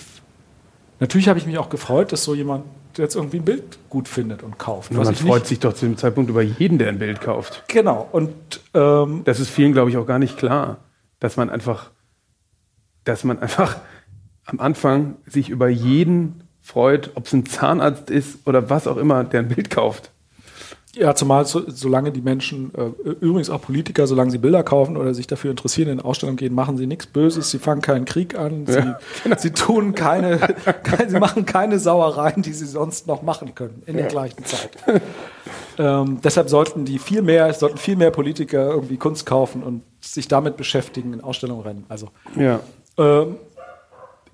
natürlich 1.01 1.29
habe 1.29 1.39
ich 1.39 1.47
mich 1.47 1.59
auch 1.59 1.69
gefreut, 1.69 2.13
dass 2.13 2.25
so 2.25 2.35
jemand 2.35 2.65
jetzt 2.97 3.17
irgendwie 3.17 3.39
ein 3.39 3.45
Bild 3.45 3.79
gut 3.89 4.09
findet 4.09 4.43
und 4.43 4.59
kauft. 4.59 4.93
man 4.93 5.15
freut 5.15 5.47
sich 5.47 5.61
doch 5.61 5.73
zu 5.73 5.87
dem 5.87 5.97
Zeitpunkt 5.97 6.31
über 6.31 6.43
jeden, 6.43 6.79
der 6.79 6.89
ein 6.89 6.99
Bild 6.99 7.21
kauft. 7.21 7.65
Genau. 7.69 8.09
Und 8.13 8.33
ähm, 8.75 9.23
das 9.25 9.41
ist 9.41 9.51
vielen, 9.51 9.73
glaube 9.73 9.91
ich, 9.91 9.97
auch 9.97 10.07
gar 10.07 10.19
nicht 10.19 10.37
klar, 10.37 10.79
dass 11.19 11.37
man 11.37 11.51
einfach, 11.51 11.91
dass 13.05 13.25
man 13.25 13.39
einfach 13.39 13.77
am 14.45 14.61
Anfang 14.61 15.17
sich 15.27 15.49
über 15.49 15.69
jeden 15.69 16.43
freut, 16.61 17.13
ob 17.15 17.27
es 17.27 17.33
ein 17.33 17.47
Zahnarzt 17.47 18.11
ist 18.11 18.47
oder 18.47 18.71
was 18.71 18.87
auch 18.87 18.97
immer, 18.97 19.25
der 19.25 19.41
ein 19.41 19.49
Bild 19.49 19.71
kauft. 19.71 20.11
Ja, 20.97 21.15
zumal 21.15 21.47
so, 21.47 21.63
solange 21.69 22.11
die 22.11 22.21
Menschen, 22.21 22.73
äh, 22.75 23.11
übrigens 23.21 23.49
auch 23.49 23.61
Politiker, 23.61 24.09
solange 24.09 24.33
sie 24.33 24.39
Bilder 24.39 24.65
kaufen 24.65 24.97
oder 24.97 25.15
sich 25.15 25.29
dafür 25.29 25.53
interessieren, 25.53 25.89
in 25.89 26.01
Ausstellungen 26.01 26.37
gehen, 26.37 26.53
machen 26.53 26.77
sie 26.77 26.89
nichts 26.89 27.07
Böses, 27.07 27.51
sie 27.51 27.61
fangen 27.61 27.81
keinen 27.81 28.07
Krieg 28.07 28.37
an, 28.37 28.67
sie, 28.67 28.75
ja, 28.75 28.99
genau. 29.23 29.37
sie 29.39 29.53
tun 29.53 29.95
keine, 29.95 30.39
keine, 30.83 31.09
sie 31.09 31.21
machen 31.21 31.47
keine 31.47 31.79
Sauereien, 31.79 32.43
die 32.43 32.53
sie 32.53 32.67
sonst 32.67 33.07
noch 33.07 33.23
machen 33.23 33.55
können 33.55 33.85
in 33.87 33.95
ja. 33.95 34.03
der 34.03 34.11
gleichen 34.11 34.45
Zeit. 34.45 34.71
ähm, 35.79 36.21
deshalb 36.25 36.49
sollten 36.51 36.85
die 36.85 36.99
viel 36.99 37.23
mehr, 37.23 37.53
sollten 37.55 37.79
viel 37.79 37.95
mehr 37.95 38.11
Politiker 38.11 38.71
irgendwie 38.71 38.97
Kunst 38.97 39.27
kaufen 39.27 39.63
und 39.63 39.83
sich 40.01 40.27
damit 40.27 40.57
beschäftigen, 40.57 41.13
in 41.13 41.21
Ausstellungen 41.21 41.63
rennen. 41.63 41.85
Also 41.89 42.09
ja. 42.37 42.59
Ähm, 42.99 43.37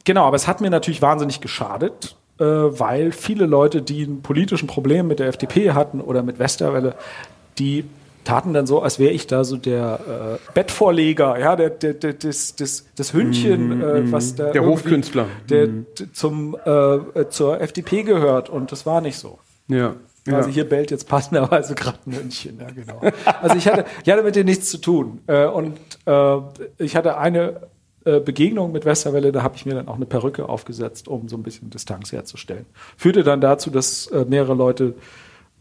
genau, 0.04 0.24
aber 0.24 0.36
es 0.36 0.46
hat 0.46 0.62
mir 0.62 0.70
natürlich 0.70 1.02
wahnsinnig 1.02 1.42
geschadet 1.42 2.16
weil 2.38 3.12
viele 3.12 3.46
Leute, 3.46 3.82
die 3.82 4.02
ein 4.02 4.22
politischen 4.22 4.66
Problem 4.66 5.06
mit 5.06 5.18
der 5.18 5.28
FDP 5.28 5.72
hatten 5.72 6.00
oder 6.00 6.22
mit 6.22 6.38
Westerwelle, 6.38 6.94
die 7.58 7.84
taten 8.26 8.52
dann 8.52 8.66
so, 8.66 8.82
als 8.82 8.98
wäre 8.98 9.12
ich 9.12 9.26
da 9.26 9.44
so 9.44 9.56
der 9.56 10.38
äh, 10.44 10.52
Bettvorleger, 10.52 11.38
ja, 11.38 11.56
der, 11.56 11.70
der, 11.70 11.94
der, 11.94 12.12
das, 12.12 12.56
das, 12.56 12.86
das 12.96 13.12
Hündchen, 13.12 13.78
mm, 13.78 13.82
äh, 13.82 14.12
was 14.12 14.34
da 14.34 14.50
der 14.50 14.64
Hofkünstler, 14.64 15.26
der 15.48 15.68
mm. 15.68 15.86
zum 16.12 16.56
äh, 16.64 17.28
zur 17.30 17.60
FDP 17.60 18.02
gehört 18.02 18.50
und 18.50 18.72
das 18.72 18.84
war 18.84 19.00
nicht 19.00 19.18
so. 19.18 19.38
Ja. 19.68 19.94
Also 20.28 20.50
hier 20.50 20.68
bellt 20.68 20.90
jetzt 20.90 21.08
passenderweise 21.08 21.76
gerade 21.76 21.98
ein 22.04 22.16
Hündchen, 22.16 22.58
ja 22.58 22.66
genau. 22.70 23.00
Also 23.40 23.56
ich 23.56 23.68
hatte, 23.68 23.84
ich 24.04 24.12
hatte 24.12 24.24
mit 24.24 24.34
denen 24.34 24.46
nichts 24.46 24.70
zu 24.70 24.78
tun 24.78 25.20
äh, 25.28 25.46
und 25.46 25.78
äh, 26.06 26.36
ich 26.78 26.96
hatte 26.96 27.16
eine 27.16 27.40
äh, 27.40 27.54
Begegnung 28.20 28.72
mit 28.72 28.84
Westerwelle, 28.84 29.32
da 29.32 29.42
habe 29.42 29.56
ich 29.56 29.66
mir 29.66 29.74
dann 29.74 29.88
auch 29.88 29.96
eine 29.96 30.06
Perücke 30.06 30.48
aufgesetzt, 30.48 31.08
um 31.08 31.28
so 31.28 31.36
ein 31.36 31.42
bisschen 31.42 31.70
Distanz 31.70 32.12
herzustellen. 32.12 32.66
Führte 32.96 33.24
dann 33.24 33.40
dazu, 33.40 33.70
dass 33.70 34.06
äh, 34.08 34.24
mehrere 34.28 34.54
Leute 34.54 34.94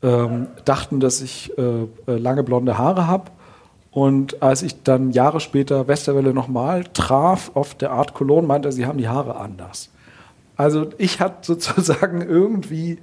ähm, 0.04 0.48
dachten, 0.64 1.00
dass 1.00 1.22
ich 1.22 1.58
äh, 1.58 1.62
äh 1.62 2.18
lange 2.18 2.43
blonde 2.43 2.78
Haare 2.78 3.08
habe. 3.08 3.32
Und 3.91 4.43
als 4.43 4.62
ich 4.62 4.84
dann 4.84 5.12
Jahre 5.12 5.39
später 5.39 5.88
Westerwelle 5.88 6.34
nochmal 6.34 6.84
traf 6.93 7.52
auf 7.54 7.76
der 7.76 7.91
Art 7.91 8.14
Cologne, 8.14 8.48
meinte 8.48 8.70
er, 8.70 8.72
sie 8.74 8.86
haben 8.86 8.98
die 8.98 9.08
Haare 9.08 9.38
anders. 9.38 9.89
Also 10.56 10.89
ich 10.98 11.20
hatte 11.20 11.38
sozusagen 11.41 12.22
irgendwie, 12.22 13.00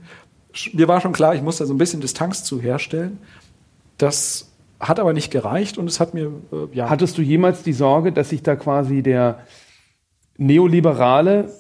mir 0.73 0.89
war 0.89 1.01
schon 1.01 1.13
klar, 1.13 1.35
ich 1.35 1.43
muss 1.43 1.57
da 1.57 1.67
so 1.67 1.75
ein 1.75 1.79
bisschen 1.79 2.01
Distanz 2.01 2.45
zu 2.45 2.61
herstellen. 2.61 3.19
Das 3.99 4.52
hat 4.83 5.01
aber 5.01 5.13
nicht 5.13 5.31
gereicht 5.31 5.79
und 5.79 5.89
es 5.89 6.01
hat 6.01 6.13
mir, 6.13 6.27
äh, 6.53 6.77
ja. 6.77 6.91
Hattest 6.91 7.17
du 7.17 7.23
jemals 7.23 7.63
die 7.63 7.73
Sorge, 7.73 8.13
dass 8.13 8.29
sich 8.29 8.43
da 8.43 8.57
quasi 8.57 9.03
der 9.03 9.39
Neoliberale, 10.37 11.51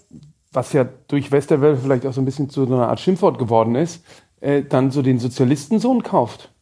was 0.52 0.72
ja 0.72 0.86
durch 1.08 1.32
Westerwelle 1.32 1.76
vielleicht 1.76 2.04
auch 2.04 2.12
so 2.12 2.20
ein 2.20 2.24
bisschen 2.24 2.50
zu 2.50 2.66
so 2.66 2.74
einer 2.74 2.88
Art 2.88 3.00
Schimpfwort 3.00 3.38
geworden 3.38 3.74
ist, 3.74 4.04
äh, 4.40 4.62
dann 4.62 4.90
so 4.90 5.02
den 5.02 5.18
Sozialistensohn 5.18 6.02
kauft? 6.02 6.52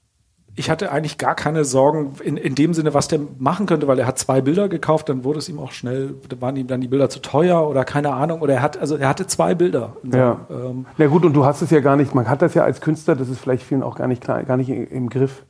ich 0.57 0.69
hatte 0.69 0.93
eigentlich 0.93 1.17
gar 1.17 1.35
keine 1.35 1.65
Sorgen 1.65 2.13
in, 2.23 2.37
in 2.37 2.55
dem 2.55 2.75
Sinne, 2.75 2.93
was 2.93 3.09
der 3.09 3.21
machen 3.39 3.67
könnte, 3.67 3.87
weil 3.87 3.99
er 3.99 4.07
hat 4.07 4.19
zwei 4.19 4.41
Bilder 4.41 4.69
gekauft, 4.69 5.09
dann 5.09 5.25
wurde 5.25 5.39
es 5.39 5.49
ihm 5.49 5.59
auch 5.59 5.73
schnell, 5.73 6.15
waren 6.39 6.57
ihm 6.57 6.67
dann 6.67 6.81
die 6.81 6.89
Bilder 6.89 7.09
zu 7.09 7.21
teuer 7.21 7.67
oder 7.67 7.85
keine 7.85 8.13
Ahnung. 8.13 8.41
Oder 8.43 8.55
er 8.55 8.63
hat, 8.63 8.77
also 8.77 8.97
er 8.97 9.09
hatte 9.09 9.27
zwei 9.27 9.55
Bilder. 9.55 9.97
Ja. 10.03 10.41
Ähm, 10.51 10.87
Na 10.99 11.07
gut, 11.07 11.25
und 11.25 11.33
du 11.33 11.45
hast 11.45 11.63
es 11.63 11.71
ja 11.71 11.81
gar 11.81 11.97
nicht, 11.97 12.15
man 12.15 12.29
hat 12.29 12.43
das 12.43 12.55
ja 12.55 12.65
als 12.65 12.81
Künstler, 12.81 13.17
das 13.17 13.29
ist 13.29 13.41
vielleicht 13.41 13.63
vielen 13.63 13.83
auch 13.83 13.97
gar 13.97 14.09
nicht 14.09 14.23
klar, 14.23 14.43
gar 14.43 14.57
nicht 14.57 14.69
im 14.69 15.09
Griff. 15.09 15.45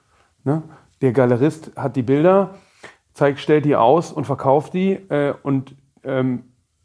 Ne? 0.45 0.63
Der 1.01 1.13
Galerist 1.13 1.73
hat 1.77 1.97
die 1.97 2.03
Bilder, 2.03 2.55
zeigt, 3.15 3.41
stellt 3.41 3.65
die 3.65 3.77
aus 3.77 4.13
und 4.13 4.25
verkauft 4.25 4.75
die 4.75 4.93
äh, 5.09 5.35
und 5.43 5.75
ähm, 6.05 6.45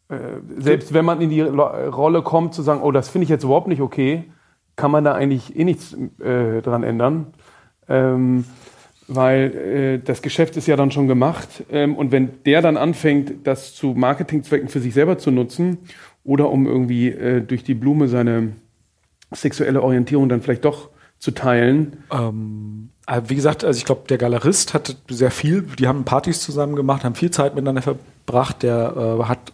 äh, 0.09 0.17
selbst 0.57 0.93
wenn 0.93 1.05
man 1.05 1.21
in 1.21 1.29
die 1.29 1.41
Rolle 1.41 2.21
kommt, 2.21 2.53
zu 2.53 2.61
sagen, 2.61 2.81
oh, 2.81 2.91
das 2.91 3.09
finde 3.09 3.23
ich 3.23 3.29
jetzt 3.29 3.43
überhaupt 3.43 3.67
nicht 3.67 3.81
okay, 3.81 4.25
kann 4.75 4.91
man 4.91 5.03
da 5.03 5.13
eigentlich 5.13 5.57
eh 5.57 5.63
nichts 5.63 5.95
äh, 6.19 6.61
dran 6.61 6.83
ändern 6.83 7.33
ähm, 7.87 8.45
weil 9.07 9.55
äh, 9.55 9.99
das 10.03 10.21
Geschäft 10.21 10.57
ist 10.57 10.67
ja 10.67 10.75
dann 10.75 10.91
schon 10.91 11.07
gemacht 11.07 11.63
ähm, 11.71 11.95
und 11.95 12.11
wenn 12.11 12.43
der 12.45 12.61
dann 12.61 12.77
anfängt, 12.77 13.45
das 13.45 13.75
zu 13.75 13.93
Marketingzwecken 13.93 14.67
für 14.67 14.79
sich 14.79 14.93
selber 14.93 15.17
zu 15.17 15.31
nutzen 15.31 15.77
oder 16.23 16.49
um 16.49 16.65
irgendwie 16.65 17.09
äh, 17.09 17.41
durch 17.41 17.63
die 17.63 17.75
Blume 17.75 18.07
seine 18.07 18.53
sexuelle 19.31 19.83
Orientierung 19.83 20.29
dann 20.29 20.41
vielleicht 20.41 20.65
doch 20.65 20.89
zu 21.19 21.31
teilen. 21.31 22.03
Ähm, 22.11 22.89
wie 23.27 23.35
gesagt, 23.35 23.63
also 23.63 23.77
ich 23.77 23.85
glaube, 23.85 24.03
der 24.09 24.17
Galerist 24.17 24.73
hat 24.73 24.95
sehr 25.09 25.31
viel, 25.31 25.61
die 25.61 25.87
haben 25.87 26.05
Partys 26.05 26.41
zusammen 26.41 26.75
gemacht, 26.75 27.03
haben 27.03 27.15
viel 27.15 27.31
Zeit 27.31 27.55
miteinander 27.55 27.81
verbracht, 27.81 28.63
der 28.63 28.95
äh, 28.95 29.23
hat 29.25 29.53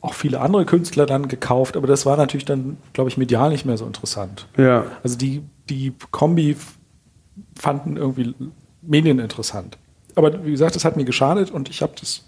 auch 0.00 0.14
viele 0.14 0.40
andere 0.40 0.64
Künstler 0.64 1.06
dann 1.06 1.26
gekauft, 1.26 1.76
aber 1.76 1.88
das 1.88 2.06
war 2.06 2.16
natürlich 2.16 2.44
dann, 2.44 2.76
glaube 2.92 3.10
ich, 3.10 3.16
medial 3.16 3.50
nicht 3.50 3.66
mehr 3.66 3.76
so 3.76 3.84
interessant. 3.84 4.46
Ja. 4.56 4.84
Also 5.02 5.18
die, 5.18 5.42
die 5.68 5.92
Kombi 6.12 6.56
fanden 7.58 7.96
irgendwie 7.96 8.34
Medien 8.82 9.18
interessant. 9.18 9.78
Aber 10.14 10.44
wie 10.44 10.52
gesagt, 10.52 10.76
das 10.76 10.84
hat 10.84 10.96
mir 10.96 11.04
geschadet 11.04 11.50
und 11.50 11.68
ich 11.68 11.82
habe 11.82 11.94
das 11.98 12.24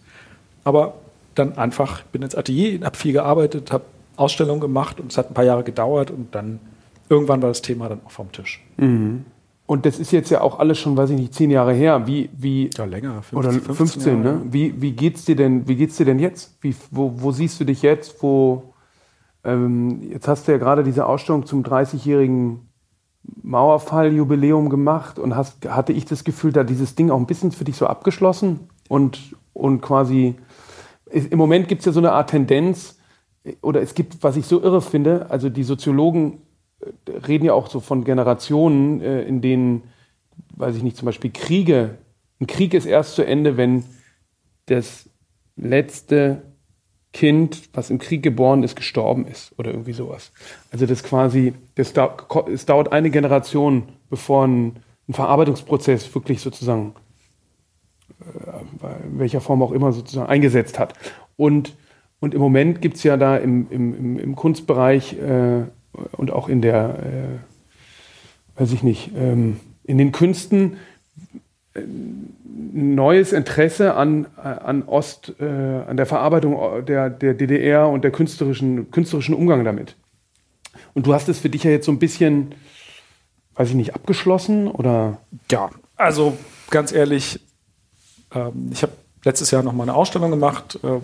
aber 0.64 0.94
dann 1.36 1.56
einfach, 1.56 2.02
bin 2.02 2.22
ins 2.22 2.34
Atelier, 2.34 2.84
habe 2.84 2.96
viel 2.96 3.12
gearbeitet, 3.12 3.70
habe 3.70 3.84
Ausstellungen 4.16 4.60
gemacht 4.60 4.98
und 4.98 5.12
es 5.12 5.18
hat 5.18 5.30
ein 5.30 5.34
paar 5.34 5.44
Jahre 5.44 5.62
gedauert 5.62 6.10
und 6.10 6.34
dann 6.34 6.58
irgendwann 7.08 7.40
war 7.40 7.48
das 7.48 7.62
Thema 7.62 7.88
dann 7.88 8.00
auch 8.04 8.10
vom 8.10 8.32
Tisch. 8.32 8.60
Mhm. 8.76 9.24
Und 9.68 9.84
das 9.84 9.98
ist 9.98 10.12
jetzt 10.12 10.30
ja 10.30 10.40
auch 10.40 10.58
alles 10.60 10.78
schon, 10.78 10.96
weiß 10.96 11.10
ich 11.10 11.18
nicht, 11.18 11.34
zehn 11.34 11.50
Jahre 11.50 11.74
her. 11.74 12.06
Wie, 12.06 12.30
wie 12.32 12.70
ja, 12.74 12.86
länger, 12.86 13.20
15, 13.22 13.38
oder 13.38 13.52
15, 13.52 13.74
15 13.74 14.22
ne? 14.22 14.40
Wie, 14.50 14.80
wie 14.80 14.92
geht's 14.92 15.26
dir 15.26 15.36
denn? 15.36 15.68
Wie 15.68 15.76
geht's 15.76 15.98
dir 15.98 16.06
denn 16.06 16.18
jetzt? 16.18 16.56
Wie, 16.62 16.74
wo, 16.90 17.12
wo 17.16 17.32
siehst 17.32 17.60
du 17.60 17.64
dich 17.66 17.82
jetzt? 17.82 18.22
Wo 18.22 18.72
ähm, 19.44 20.00
jetzt 20.10 20.26
hast 20.26 20.48
du 20.48 20.52
ja 20.52 20.58
gerade 20.58 20.84
diese 20.84 21.04
Ausstellung 21.04 21.44
zum 21.44 21.64
30-jährigen 21.64 22.66
Mauerfall-Jubiläum 23.42 24.70
gemacht 24.70 25.18
und 25.18 25.36
hast, 25.36 25.68
hatte 25.68 25.92
ich 25.92 26.06
das 26.06 26.24
Gefühl, 26.24 26.52
da 26.52 26.64
dieses 26.64 26.94
Ding 26.94 27.10
auch 27.10 27.18
ein 27.18 27.26
bisschen 27.26 27.52
für 27.52 27.64
dich 27.64 27.76
so 27.76 27.86
abgeschlossen 27.86 28.70
und, 28.88 29.36
und 29.52 29.82
quasi 29.82 30.36
im 31.10 31.36
Moment 31.36 31.68
gibt 31.68 31.80
es 31.80 31.84
ja 31.84 31.92
so 31.92 32.00
eine 32.00 32.12
Art 32.12 32.30
Tendenz, 32.30 32.96
oder 33.60 33.82
es 33.82 33.94
gibt, 33.94 34.22
was 34.22 34.36
ich 34.36 34.46
so 34.46 34.62
irre 34.62 34.80
finde, 34.80 35.30
also 35.30 35.50
die 35.50 35.62
Soziologen 35.62 36.38
reden 37.06 37.44
ja 37.44 37.52
auch 37.52 37.68
so 37.68 37.80
von 37.80 38.04
Generationen, 38.04 39.00
äh, 39.00 39.22
in 39.22 39.40
denen, 39.40 39.84
weiß 40.56 40.76
ich 40.76 40.82
nicht, 40.82 40.96
zum 40.96 41.06
Beispiel 41.06 41.30
Kriege, 41.30 41.98
ein 42.40 42.46
Krieg 42.46 42.74
ist 42.74 42.86
erst 42.86 43.14
zu 43.14 43.24
Ende, 43.24 43.56
wenn 43.56 43.84
das 44.66 45.08
letzte 45.56 46.42
Kind, 47.12 47.70
was 47.72 47.90
im 47.90 47.98
Krieg 47.98 48.22
geboren 48.22 48.62
ist, 48.62 48.76
gestorben 48.76 49.26
ist 49.26 49.58
oder 49.58 49.70
irgendwie 49.70 49.92
sowas. 49.92 50.30
Also 50.70 50.86
das 50.86 51.02
quasi, 51.02 51.54
das 51.74 51.92
da, 51.92 52.16
es 52.52 52.66
dauert 52.66 52.92
eine 52.92 53.10
Generation, 53.10 53.88
bevor 54.10 54.46
ein, 54.46 54.76
ein 55.08 55.14
Verarbeitungsprozess 55.14 56.14
wirklich 56.14 56.40
sozusagen, 56.40 56.94
äh, 58.20 59.06
in 59.06 59.18
welcher 59.18 59.40
Form 59.40 59.62
auch 59.62 59.72
immer 59.72 59.92
sozusagen 59.92 60.28
eingesetzt 60.28 60.78
hat. 60.78 60.94
Und, 61.36 61.76
und 62.20 62.34
im 62.34 62.40
Moment 62.40 62.82
gibt 62.82 62.98
es 62.98 63.02
ja 63.02 63.16
da 63.16 63.36
im, 63.36 63.68
im, 63.70 64.18
im 64.18 64.36
Kunstbereich 64.36 65.14
äh, 65.14 65.64
und 66.12 66.30
auch 66.30 66.48
in 66.48 66.62
der, 66.62 66.98
äh, 68.56 68.60
weiß 68.60 68.72
ich 68.72 68.82
nicht, 68.82 69.10
ähm, 69.16 69.60
in 69.84 69.98
den 69.98 70.12
Künsten 70.12 70.76
neues 72.72 73.32
Interesse 73.32 73.94
an, 73.94 74.26
an 74.36 74.82
Ost, 74.84 75.34
äh, 75.40 75.44
an 75.44 75.96
der 75.96 76.06
Verarbeitung 76.06 76.84
der, 76.86 77.10
der 77.10 77.34
DDR 77.34 77.88
und 77.88 78.02
der 78.02 78.10
künstlerischen, 78.10 78.90
künstlerischen 78.90 79.34
Umgang 79.34 79.64
damit. 79.64 79.96
Und 80.94 81.06
du 81.06 81.14
hast 81.14 81.28
es 81.28 81.38
für 81.38 81.48
dich 81.48 81.64
ja 81.64 81.70
jetzt 81.70 81.86
so 81.86 81.92
ein 81.92 81.98
bisschen, 81.98 82.54
weiß 83.54 83.70
ich 83.70 83.74
nicht, 83.74 83.94
abgeschlossen 83.94 84.68
oder? 84.68 85.18
Ja, 85.50 85.70
also 85.96 86.36
ganz 86.70 86.92
ehrlich, 86.92 87.40
ähm, 88.34 88.70
ich 88.72 88.82
habe 88.82 88.92
letztes 89.24 89.50
Jahr 89.50 89.62
noch 89.62 89.72
mal 89.72 89.84
eine 89.84 89.94
Ausstellung 89.94 90.30
gemacht, 90.30 90.78
äh, 90.82 91.00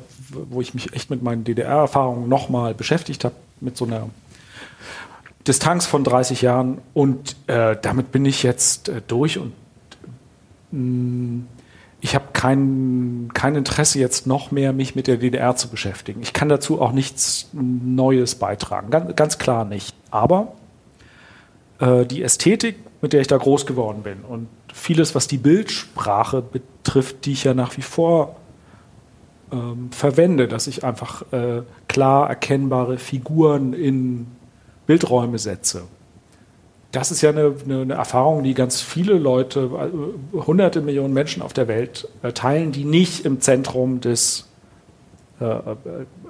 wo 0.50 0.60
ich 0.60 0.74
mich 0.74 0.92
echt 0.94 1.10
mit 1.10 1.22
meinen 1.22 1.44
DDR-Erfahrungen 1.44 2.28
noch 2.28 2.48
mal 2.48 2.74
beschäftigt 2.74 3.24
habe, 3.24 3.34
mit 3.60 3.76
so 3.76 3.84
einer 3.84 4.08
Distanz 5.46 5.86
von 5.86 6.04
30 6.04 6.42
Jahren. 6.42 6.78
Und 6.92 7.36
äh, 7.46 7.76
damit 7.80 8.12
bin 8.12 8.24
ich 8.24 8.42
jetzt 8.42 8.88
äh, 8.88 9.00
durch 9.06 9.38
und 9.38 9.52
ich 12.00 12.14
habe 12.14 12.26
kein, 12.32 13.30
kein 13.32 13.54
Interesse 13.54 13.98
jetzt 13.98 14.26
noch 14.26 14.50
mehr, 14.50 14.72
mich 14.72 14.94
mit 14.96 15.06
der 15.06 15.18
DDR 15.18 15.54
zu 15.56 15.68
beschäftigen. 15.68 16.20
Ich 16.20 16.32
kann 16.32 16.48
dazu 16.48 16.82
auch 16.82 16.92
nichts 16.92 17.48
Neues 17.52 18.34
beitragen, 18.34 18.90
ganz, 18.90 19.14
ganz 19.14 19.38
klar 19.38 19.64
nicht. 19.64 19.94
Aber 20.10 20.52
äh, 21.78 22.04
die 22.04 22.22
Ästhetik, 22.22 22.76
mit 23.00 23.12
der 23.12 23.20
ich 23.20 23.26
da 23.26 23.36
groß 23.36 23.66
geworden 23.66 24.02
bin 24.02 24.18
und 24.28 24.48
vieles, 24.72 25.14
was 25.14 25.28
die 25.28 25.38
Bildsprache 25.38 26.42
betrifft, 26.42 27.24
die 27.24 27.32
ich 27.32 27.44
ja 27.44 27.54
nach 27.54 27.76
wie 27.76 27.82
vor 27.82 28.36
ähm, 29.52 29.90
verwende, 29.92 30.48
dass 30.48 30.66
ich 30.66 30.84
einfach 30.84 31.22
äh, 31.32 31.62
klar 31.88 32.28
erkennbare 32.28 32.98
Figuren 32.98 33.72
in 33.72 34.26
Bildräume 34.86 35.38
setze 35.38 35.82
das 36.94 37.10
ist 37.10 37.22
ja 37.22 37.30
eine, 37.30 37.54
eine, 37.64 37.94
Erfahrung, 37.94 38.44
die 38.44 38.54
ganz 38.54 38.80
viele 38.80 39.14
Leute, 39.14 39.70
äh, 40.32 40.38
hunderte 40.38 40.80
Millionen 40.80 41.12
Menschen 41.12 41.42
auf 41.42 41.52
der 41.52 41.66
Welt 41.66 42.08
äh, 42.22 42.32
teilen, 42.32 42.72
die 42.72 42.84
nicht 42.84 43.24
im 43.24 43.40
Zentrum 43.40 44.00
des, 44.00 44.48
äh, 45.40 45.44
äh, 45.44 45.62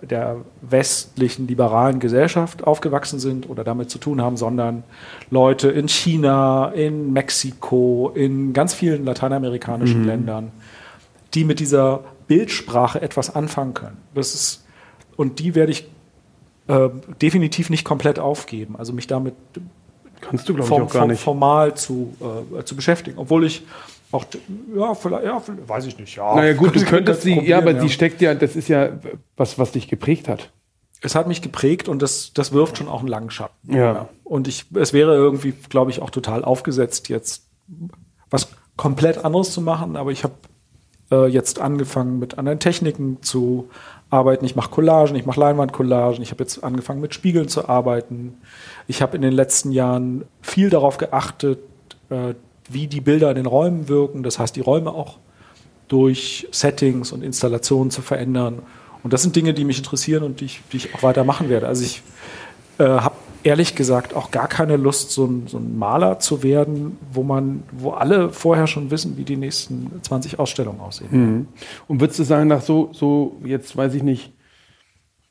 der 0.02 0.36
westlichen 0.62 1.46
liberalen 1.46 2.00
Gesellschaft 2.00 2.64
aufgewachsen 2.64 3.18
sind 3.18 3.48
oder 3.48 3.62
damit 3.62 3.90
zu 3.90 3.98
tun 3.98 4.22
haben, 4.22 4.38
sondern 4.38 4.84
Leute 5.30 5.70
in 5.70 5.86
China, 5.86 6.70
in 6.70 7.12
Mexiko, 7.12 8.10
in 8.14 8.54
ganz 8.54 8.72
vielen 8.72 9.04
lateinamerikanischen 9.04 10.02
mhm. 10.02 10.08
Ländern, 10.08 10.52
die 11.34 11.44
mit 11.44 11.60
dieser 11.60 12.04
Bildsprache 12.26 13.02
etwas 13.02 13.34
anfangen 13.34 13.74
können. 13.74 13.98
Das 14.14 14.34
ist, 14.34 14.64
und 15.16 15.40
die 15.40 15.54
werde 15.54 15.72
ich 15.72 15.90
äh, 16.68 16.88
definitiv 17.20 17.70
nicht 17.70 17.84
komplett 17.84 18.18
aufgeben. 18.18 18.76
Also 18.76 18.92
mich 18.92 19.06
damit 19.06 19.34
Kannst 20.20 20.48
du, 20.48 20.54
glaube 20.54 20.74
ich, 20.74 20.80
auch 20.82 20.92
gar 20.92 21.06
nicht. 21.06 21.20
formal 21.20 21.74
zu, 21.74 22.14
äh, 22.58 22.64
zu 22.64 22.74
beschäftigen. 22.76 23.18
Obwohl 23.18 23.44
ich 23.44 23.62
auch, 24.10 24.24
ja, 24.74 24.94
vielleicht, 24.94 25.24
ja, 25.24 25.42
weiß 25.66 25.86
ich 25.86 25.98
nicht. 25.98 26.16
Ja, 26.16 26.34
naja, 26.34 26.54
gut, 26.54 26.74
du 26.76 26.84
könntest 26.84 27.22
sie, 27.22 27.38
ja, 27.40 27.58
aber 27.58 27.72
ja. 27.72 27.82
die 27.82 27.90
steckt 27.90 28.20
ja, 28.20 28.34
das 28.34 28.56
ist 28.56 28.68
ja 28.68 28.90
was, 29.36 29.58
was 29.58 29.72
dich 29.72 29.88
geprägt 29.88 30.28
hat. 30.28 30.50
Es 31.02 31.14
hat 31.14 31.28
mich 31.28 31.42
geprägt 31.42 31.88
und 31.88 32.00
das, 32.00 32.32
das 32.32 32.52
wirft 32.52 32.78
schon 32.78 32.88
auch 32.88 33.00
einen 33.00 33.08
langen 33.08 33.30
Schatten. 33.30 33.74
Ja. 33.74 34.08
Und 34.22 34.48
ich, 34.48 34.66
es 34.74 34.92
wäre 34.92 35.14
irgendwie, 35.14 35.52
glaube 35.68 35.90
ich, 35.90 36.00
auch 36.00 36.10
total 36.10 36.44
aufgesetzt, 36.44 37.08
jetzt 37.08 37.46
was 38.30 38.48
komplett 38.76 39.24
anderes 39.24 39.52
zu 39.52 39.60
machen, 39.60 39.96
aber 39.96 40.12
ich 40.12 40.24
habe 40.24 40.34
äh, 41.10 41.26
jetzt 41.26 41.60
angefangen, 41.60 42.18
mit 42.18 42.38
anderen 42.38 42.60
Techniken 42.60 43.22
zu 43.22 43.68
arbeiten. 44.10 44.44
Ich 44.44 44.56
mache 44.56 44.70
Collagen, 44.70 45.16
ich 45.16 45.26
mache 45.26 45.40
Leinwandcollagen, 45.40 46.22
ich 46.22 46.30
habe 46.30 46.42
jetzt 46.42 46.62
angefangen 46.62 47.00
mit 47.00 47.14
Spiegeln 47.14 47.48
zu 47.48 47.68
arbeiten. 47.68 48.34
Ich 48.86 49.02
habe 49.02 49.16
in 49.16 49.22
den 49.22 49.32
letzten 49.32 49.72
Jahren 49.72 50.24
viel 50.42 50.70
darauf 50.70 50.98
geachtet, 50.98 51.58
äh, 52.10 52.34
wie 52.68 52.86
die 52.86 53.00
Bilder 53.00 53.30
in 53.30 53.36
den 53.36 53.46
Räumen 53.46 53.88
wirken, 53.88 54.22
das 54.22 54.38
heißt 54.38 54.56
die 54.56 54.60
Räume 54.60 54.90
auch 54.90 55.18
durch 55.88 56.48
Settings 56.50 57.12
und 57.12 57.22
Installationen 57.22 57.90
zu 57.90 58.02
verändern. 58.02 58.60
Und 59.02 59.12
das 59.12 59.22
sind 59.22 59.36
Dinge, 59.36 59.52
die 59.52 59.64
mich 59.64 59.78
interessieren 59.78 60.22
und 60.22 60.40
die 60.40 60.46
ich, 60.46 60.62
die 60.72 60.78
ich 60.78 60.94
auch 60.94 61.02
weiter 61.02 61.24
machen 61.24 61.50
werde. 61.50 61.66
Also 61.66 61.84
ich 61.84 62.02
äh, 62.78 62.84
habe 62.84 63.16
ehrlich 63.44 63.74
gesagt 63.76 64.14
auch 64.14 64.30
gar 64.30 64.48
keine 64.48 64.76
Lust, 64.76 65.10
so 65.10 65.26
ein, 65.26 65.46
so 65.46 65.58
ein 65.58 65.78
Maler 65.78 66.18
zu 66.18 66.42
werden, 66.42 66.98
wo 67.12 67.22
man, 67.22 67.62
wo 67.70 67.90
alle 67.90 68.30
vorher 68.30 68.66
schon 68.66 68.90
wissen, 68.90 69.16
wie 69.16 69.24
die 69.24 69.36
nächsten 69.36 69.90
20 70.02 70.38
Ausstellungen 70.38 70.80
aussehen. 70.80 71.08
Mhm. 71.10 71.46
Und 71.86 72.00
würdest 72.00 72.18
du 72.18 72.24
sagen, 72.24 72.48
nach 72.48 72.62
so, 72.62 72.88
so, 72.92 73.36
jetzt 73.44 73.76
weiß 73.76 73.94
ich 73.94 74.02
nicht, 74.02 74.32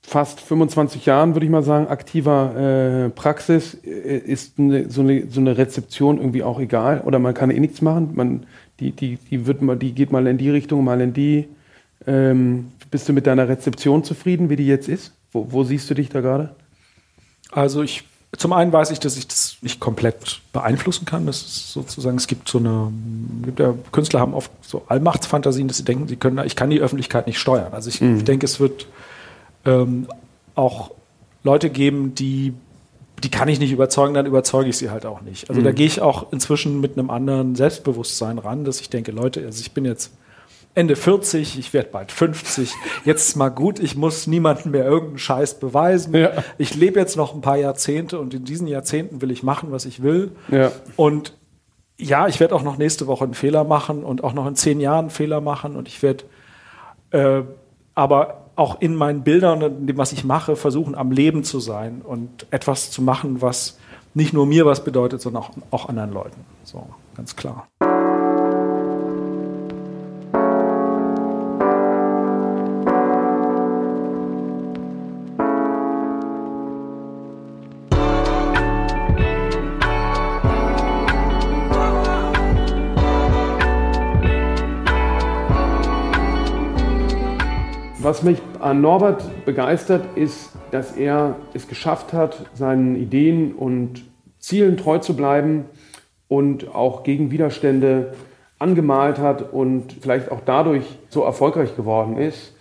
fast 0.05 0.41
25 0.41 1.05
Jahren, 1.05 1.33
würde 1.33 1.45
ich 1.45 1.51
mal 1.51 1.63
sagen, 1.63 1.87
aktiver 1.87 3.05
äh, 3.05 3.09
Praxis, 3.09 3.73
äh, 3.83 4.17
ist 4.17 4.59
eine, 4.59 4.89
so, 4.89 5.01
eine, 5.01 5.29
so 5.29 5.39
eine 5.39 5.57
Rezeption 5.57 6.17
irgendwie 6.17 6.43
auch 6.43 6.59
egal 6.59 7.01
oder 7.01 7.19
man 7.19 7.33
kann 7.33 7.49
eh 7.49 7.59
nichts 7.59 7.81
machen. 7.81 8.11
Man, 8.13 8.45
die, 8.79 8.91
die, 8.91 9.17
die, 9.17 9.47
wird 9.47 9.61
mal, 9.61 9.77
die 9.77 9.93
geht 9.93 10.11
mal 10.11 10.27
in 10.27 10.37
die 10.37 10.49
Richtung, 10.49 10.83
mal 10.83 11.01
in 11.01 11.13
die. 11.13 11.47
Ähm, 12.05 12.71
bist 12.91 13.07
du 13.09 13.13
mit 13.13 13.25
deiner 13.25 13.47
Rezeption 13.47 14.03
zufrieden, 14.03 14.49
wie 14.49 14.55
die 14.55 14.67
jetzt 14.67 14.89
ist? 14.89 15.13
Wo, 15.31 15.47
wo 15.51 15.63
siehst 15.63 15.89
du 15.89 15.93
dich 15.93 16.09
da 16.09 16.21
gerade? 16.21 16.53
Also 17.53 17.81
ich 17.81 18.03
zum 18.37 18.51
einen 18.51 18.73
weiß 18.73 18.89
ich, 18.91 18.99
dass 18.99 19.15
ich 19.15 19.27
das 19.27 19.57
nicht 19.61 19.79
komplett 19.79 20.41
beeinflussen 20.53 21.05
kann. 21.05 21.27
Das 21.27 21.41
ist 21.41 21.71
sozusagen, 21.71 22.17
es 22.17 22.25
gibt 22.25 22.49
so 22.49 22.57
eine, 22.57 22.91
gibt 23.43 23.59
ja, 23.59 23.75
Künstler 23.91 24.19
haben 24.19 24.33
oft 24.33 24.51
so 24.61 24.83
Allmachtsfantasien, 24.87 25.67
dass 25.67 25.77
sie 25.77 25.85
denken, 25.85 26.07
sie 26.07 26.15
können, 26.15 26.43
ich 26.45 26.55
kann 26.55 26.71
die 26.71 26.79
Öffentlichkeit 26.79 27.27
nicht 27.27 27.37
steuern. 27.37 27.73
Also 27.73 27.89
ich 27.89 28.01
mhm. 28.01 28.25
denke, 28.25 28.45
es 28.45 28.59
wird 28.59 28.87
ähm, 29.65 30.07
auch 30.55 30.91
Leute 31.43 31.69
geben, 31.69 32.15
die, 32.15 32.53
die 33.23 33.29
kann 33.29 33.47
ich 33.49 33.59
nicht 33.59 33.71
überzeugen, 33.71 34.15
dann 34.15 34.25
überzeuge 34.25 34.69
ich 34.69 34.77
sie 34.77 34.89
halt 34.89 35.05
auch 35.05 35.21
nicht. 35.21 35.49
Also 35.49 35.61
mhm. 35.61 35.65
da 35.65 35.71
gehe 35.71 35.85
ich 35.85 36.01
auch 36.01 36.31
inzwischen 36.33 36.81
mit 36.81 36.97
einem 36.97 37.11
anderen 37.11 37.55
Selbstbewusstsein 37.55 38.39
ran, 38.39 38.65
dass 38.65 38.81
ich 38.81 38.89
denke, 38.89 39.11
Leute, 39.11 39.45
also 39.45 39.61
ich 39.61 39.73
bin 39.73 39.85
jetzt 39.85 40.11
Ende 40.75 40.95
40, 40.95 41.59
ich 41.59 41.73
werde 41.73 41.89
bald 41.91 42.11
50. 42.11 42.73
Jetzt 43.05 43.29
ist 43.29 43.35
mal 43.35 43.49
gut, 43.49 43.79
ich 43.79 43.95
muss 43.95 44.25
niemandem 44.25 44.71
mehr 44.71 44.85
irgendeinen 44.85 45.19
Scheiß 45.19 45.59
beweisen. 45.59 46.15
Ja. 46.15 46.31
Ich 46.57 46.73
lebe 46.73 46.99
jetzt 46.99 47.15
noch 47.15 47.35
ein 47.35 47.41
paar 47.41 47.57
Jahrzehnte 47.57 48.19
und 48.19 48.33
in 48.33 48.43
diesen 48.43 48.67
Jahrzehnten 48.67 49.21
will 49.21 49.29
ich 49.29 49.43
machen, 49.43 49.71
was 49.71 49.85
ich 49.85 50.01
will. 50.01 50.31
Ja. 50.49 50.71
Und 50.95 51.33
ja, 51.97 52.27
ich 52.27 52.39
werde 52.39 52.55
auch 52.55 52.63
noch 52.63 52.77
nächste 52.77 53.05
Woche 53.05 53.23
einen 53.23 53.35
Fehler 53.35 53.63
machen 53.63 54.03
und 54.03 54.23
auch 54.23 54.33
noch 54.33 54.47
in 54.47 54.55
zehn 54.55 54.79
Jahren 54.79 55.05
einen 55.05 55.09
Fehler 55.11 55.41
machen 55.41 55.75
und 55.75 55.87
ich 55.87 56.01
werde 56.01 56.23
äh, 57.11 57.43
aber 57.93 58.49
auch 58.55 58.81
in 58.81 58.95
meinen 58.95 59.23
Bildern 59.23 59.63
und 59.63 59.79
in 59.81 59.87
dem, 59.87 59.97
was 59.97 60.11
ich 60.11 60.23
mache, 60.23 60.55
versuchen, 60.55 60.95
am 60.95 61.11
Leben 61.11 61.43
zu 61.43 61.59
sein 61.59 62.01
und 62.03 62.47
etwas 62.51 62.91
zu 62.91 63.01
machen, 63.01 63.41
was 63.41 63.77
nicht 64.13 64.33
nur 64.33 64.45
mir 64.45 64.65
was 64.65 64.83
bedeutet, 64.83 65.21
sondern 65.21 65.43
auch, 65.43 65.51
auch 65.71 65.89
anderen 65.89 66.11
Leuten. 66.11 66.45
So, 66.63 66.87
ganz 67.15 67.35
klar. 67.35 67.67
Was 88.23 88.29
mich 88.29 88.41
an 88.61 88.79
Norbert 88.79 89.21
begeistert, 89.43 90.05
ist, 90.15 90.51
dass 90.71 90.95
er 90.95 91.35
es 91.53 91.67
geschafft 91.67 92.13
hat, 92.13 92.37
seinen 92.53 92.95
Ideen 92.95 93.51
und 93.51 94.05
Zielen 94.39 94.77
treu 94.77 94.99
zu 94.99 95.17
bleiben 95.17 95.65
und 96.29 96.73
auch 96.73 97.03
gegen 97.03 97.31
Widerstände 97.31 98.13
angemalt 98.59 99.19
hat 99.19 99.51
und 99.51 99.97
vielleicht 99.99 100.31
auch 100.31 100.39
dadurch 100.45 100.85
so 101.09 101.23
erfolgreich 101.23 101.75
geworden 101.75 102.15
ist. 102.15 102.55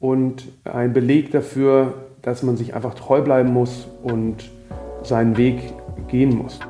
Und 0.00 0.48
ein 0.64 0.92
Beleg 0.92 1.30
dafür, 1.30 1.94
dass 2.20 2.42
man 2.42 2.58
sich 2.58 2.74
einfach 2.74 2.92
treu 2.92 3.22
bleiben 3.22 3.54
muss 3.54 3.88
und 4.02 4.50
seinen 5.02 5.38
Weg 5.38 5.72
gehen 6.08 6.36
muss. 6.36 6.60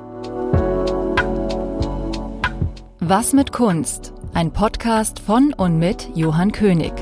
Was 3.00 3.32
mit 3.32 3.50
Kunst? 3.50 4.12
Ein 4.34 4.52
Podcast 4.52 5.18
von 5.18 5.52
und 5.52 5.80
mit 5.80 6.10
Johann 6.14 6.52
König. 6.52 6.92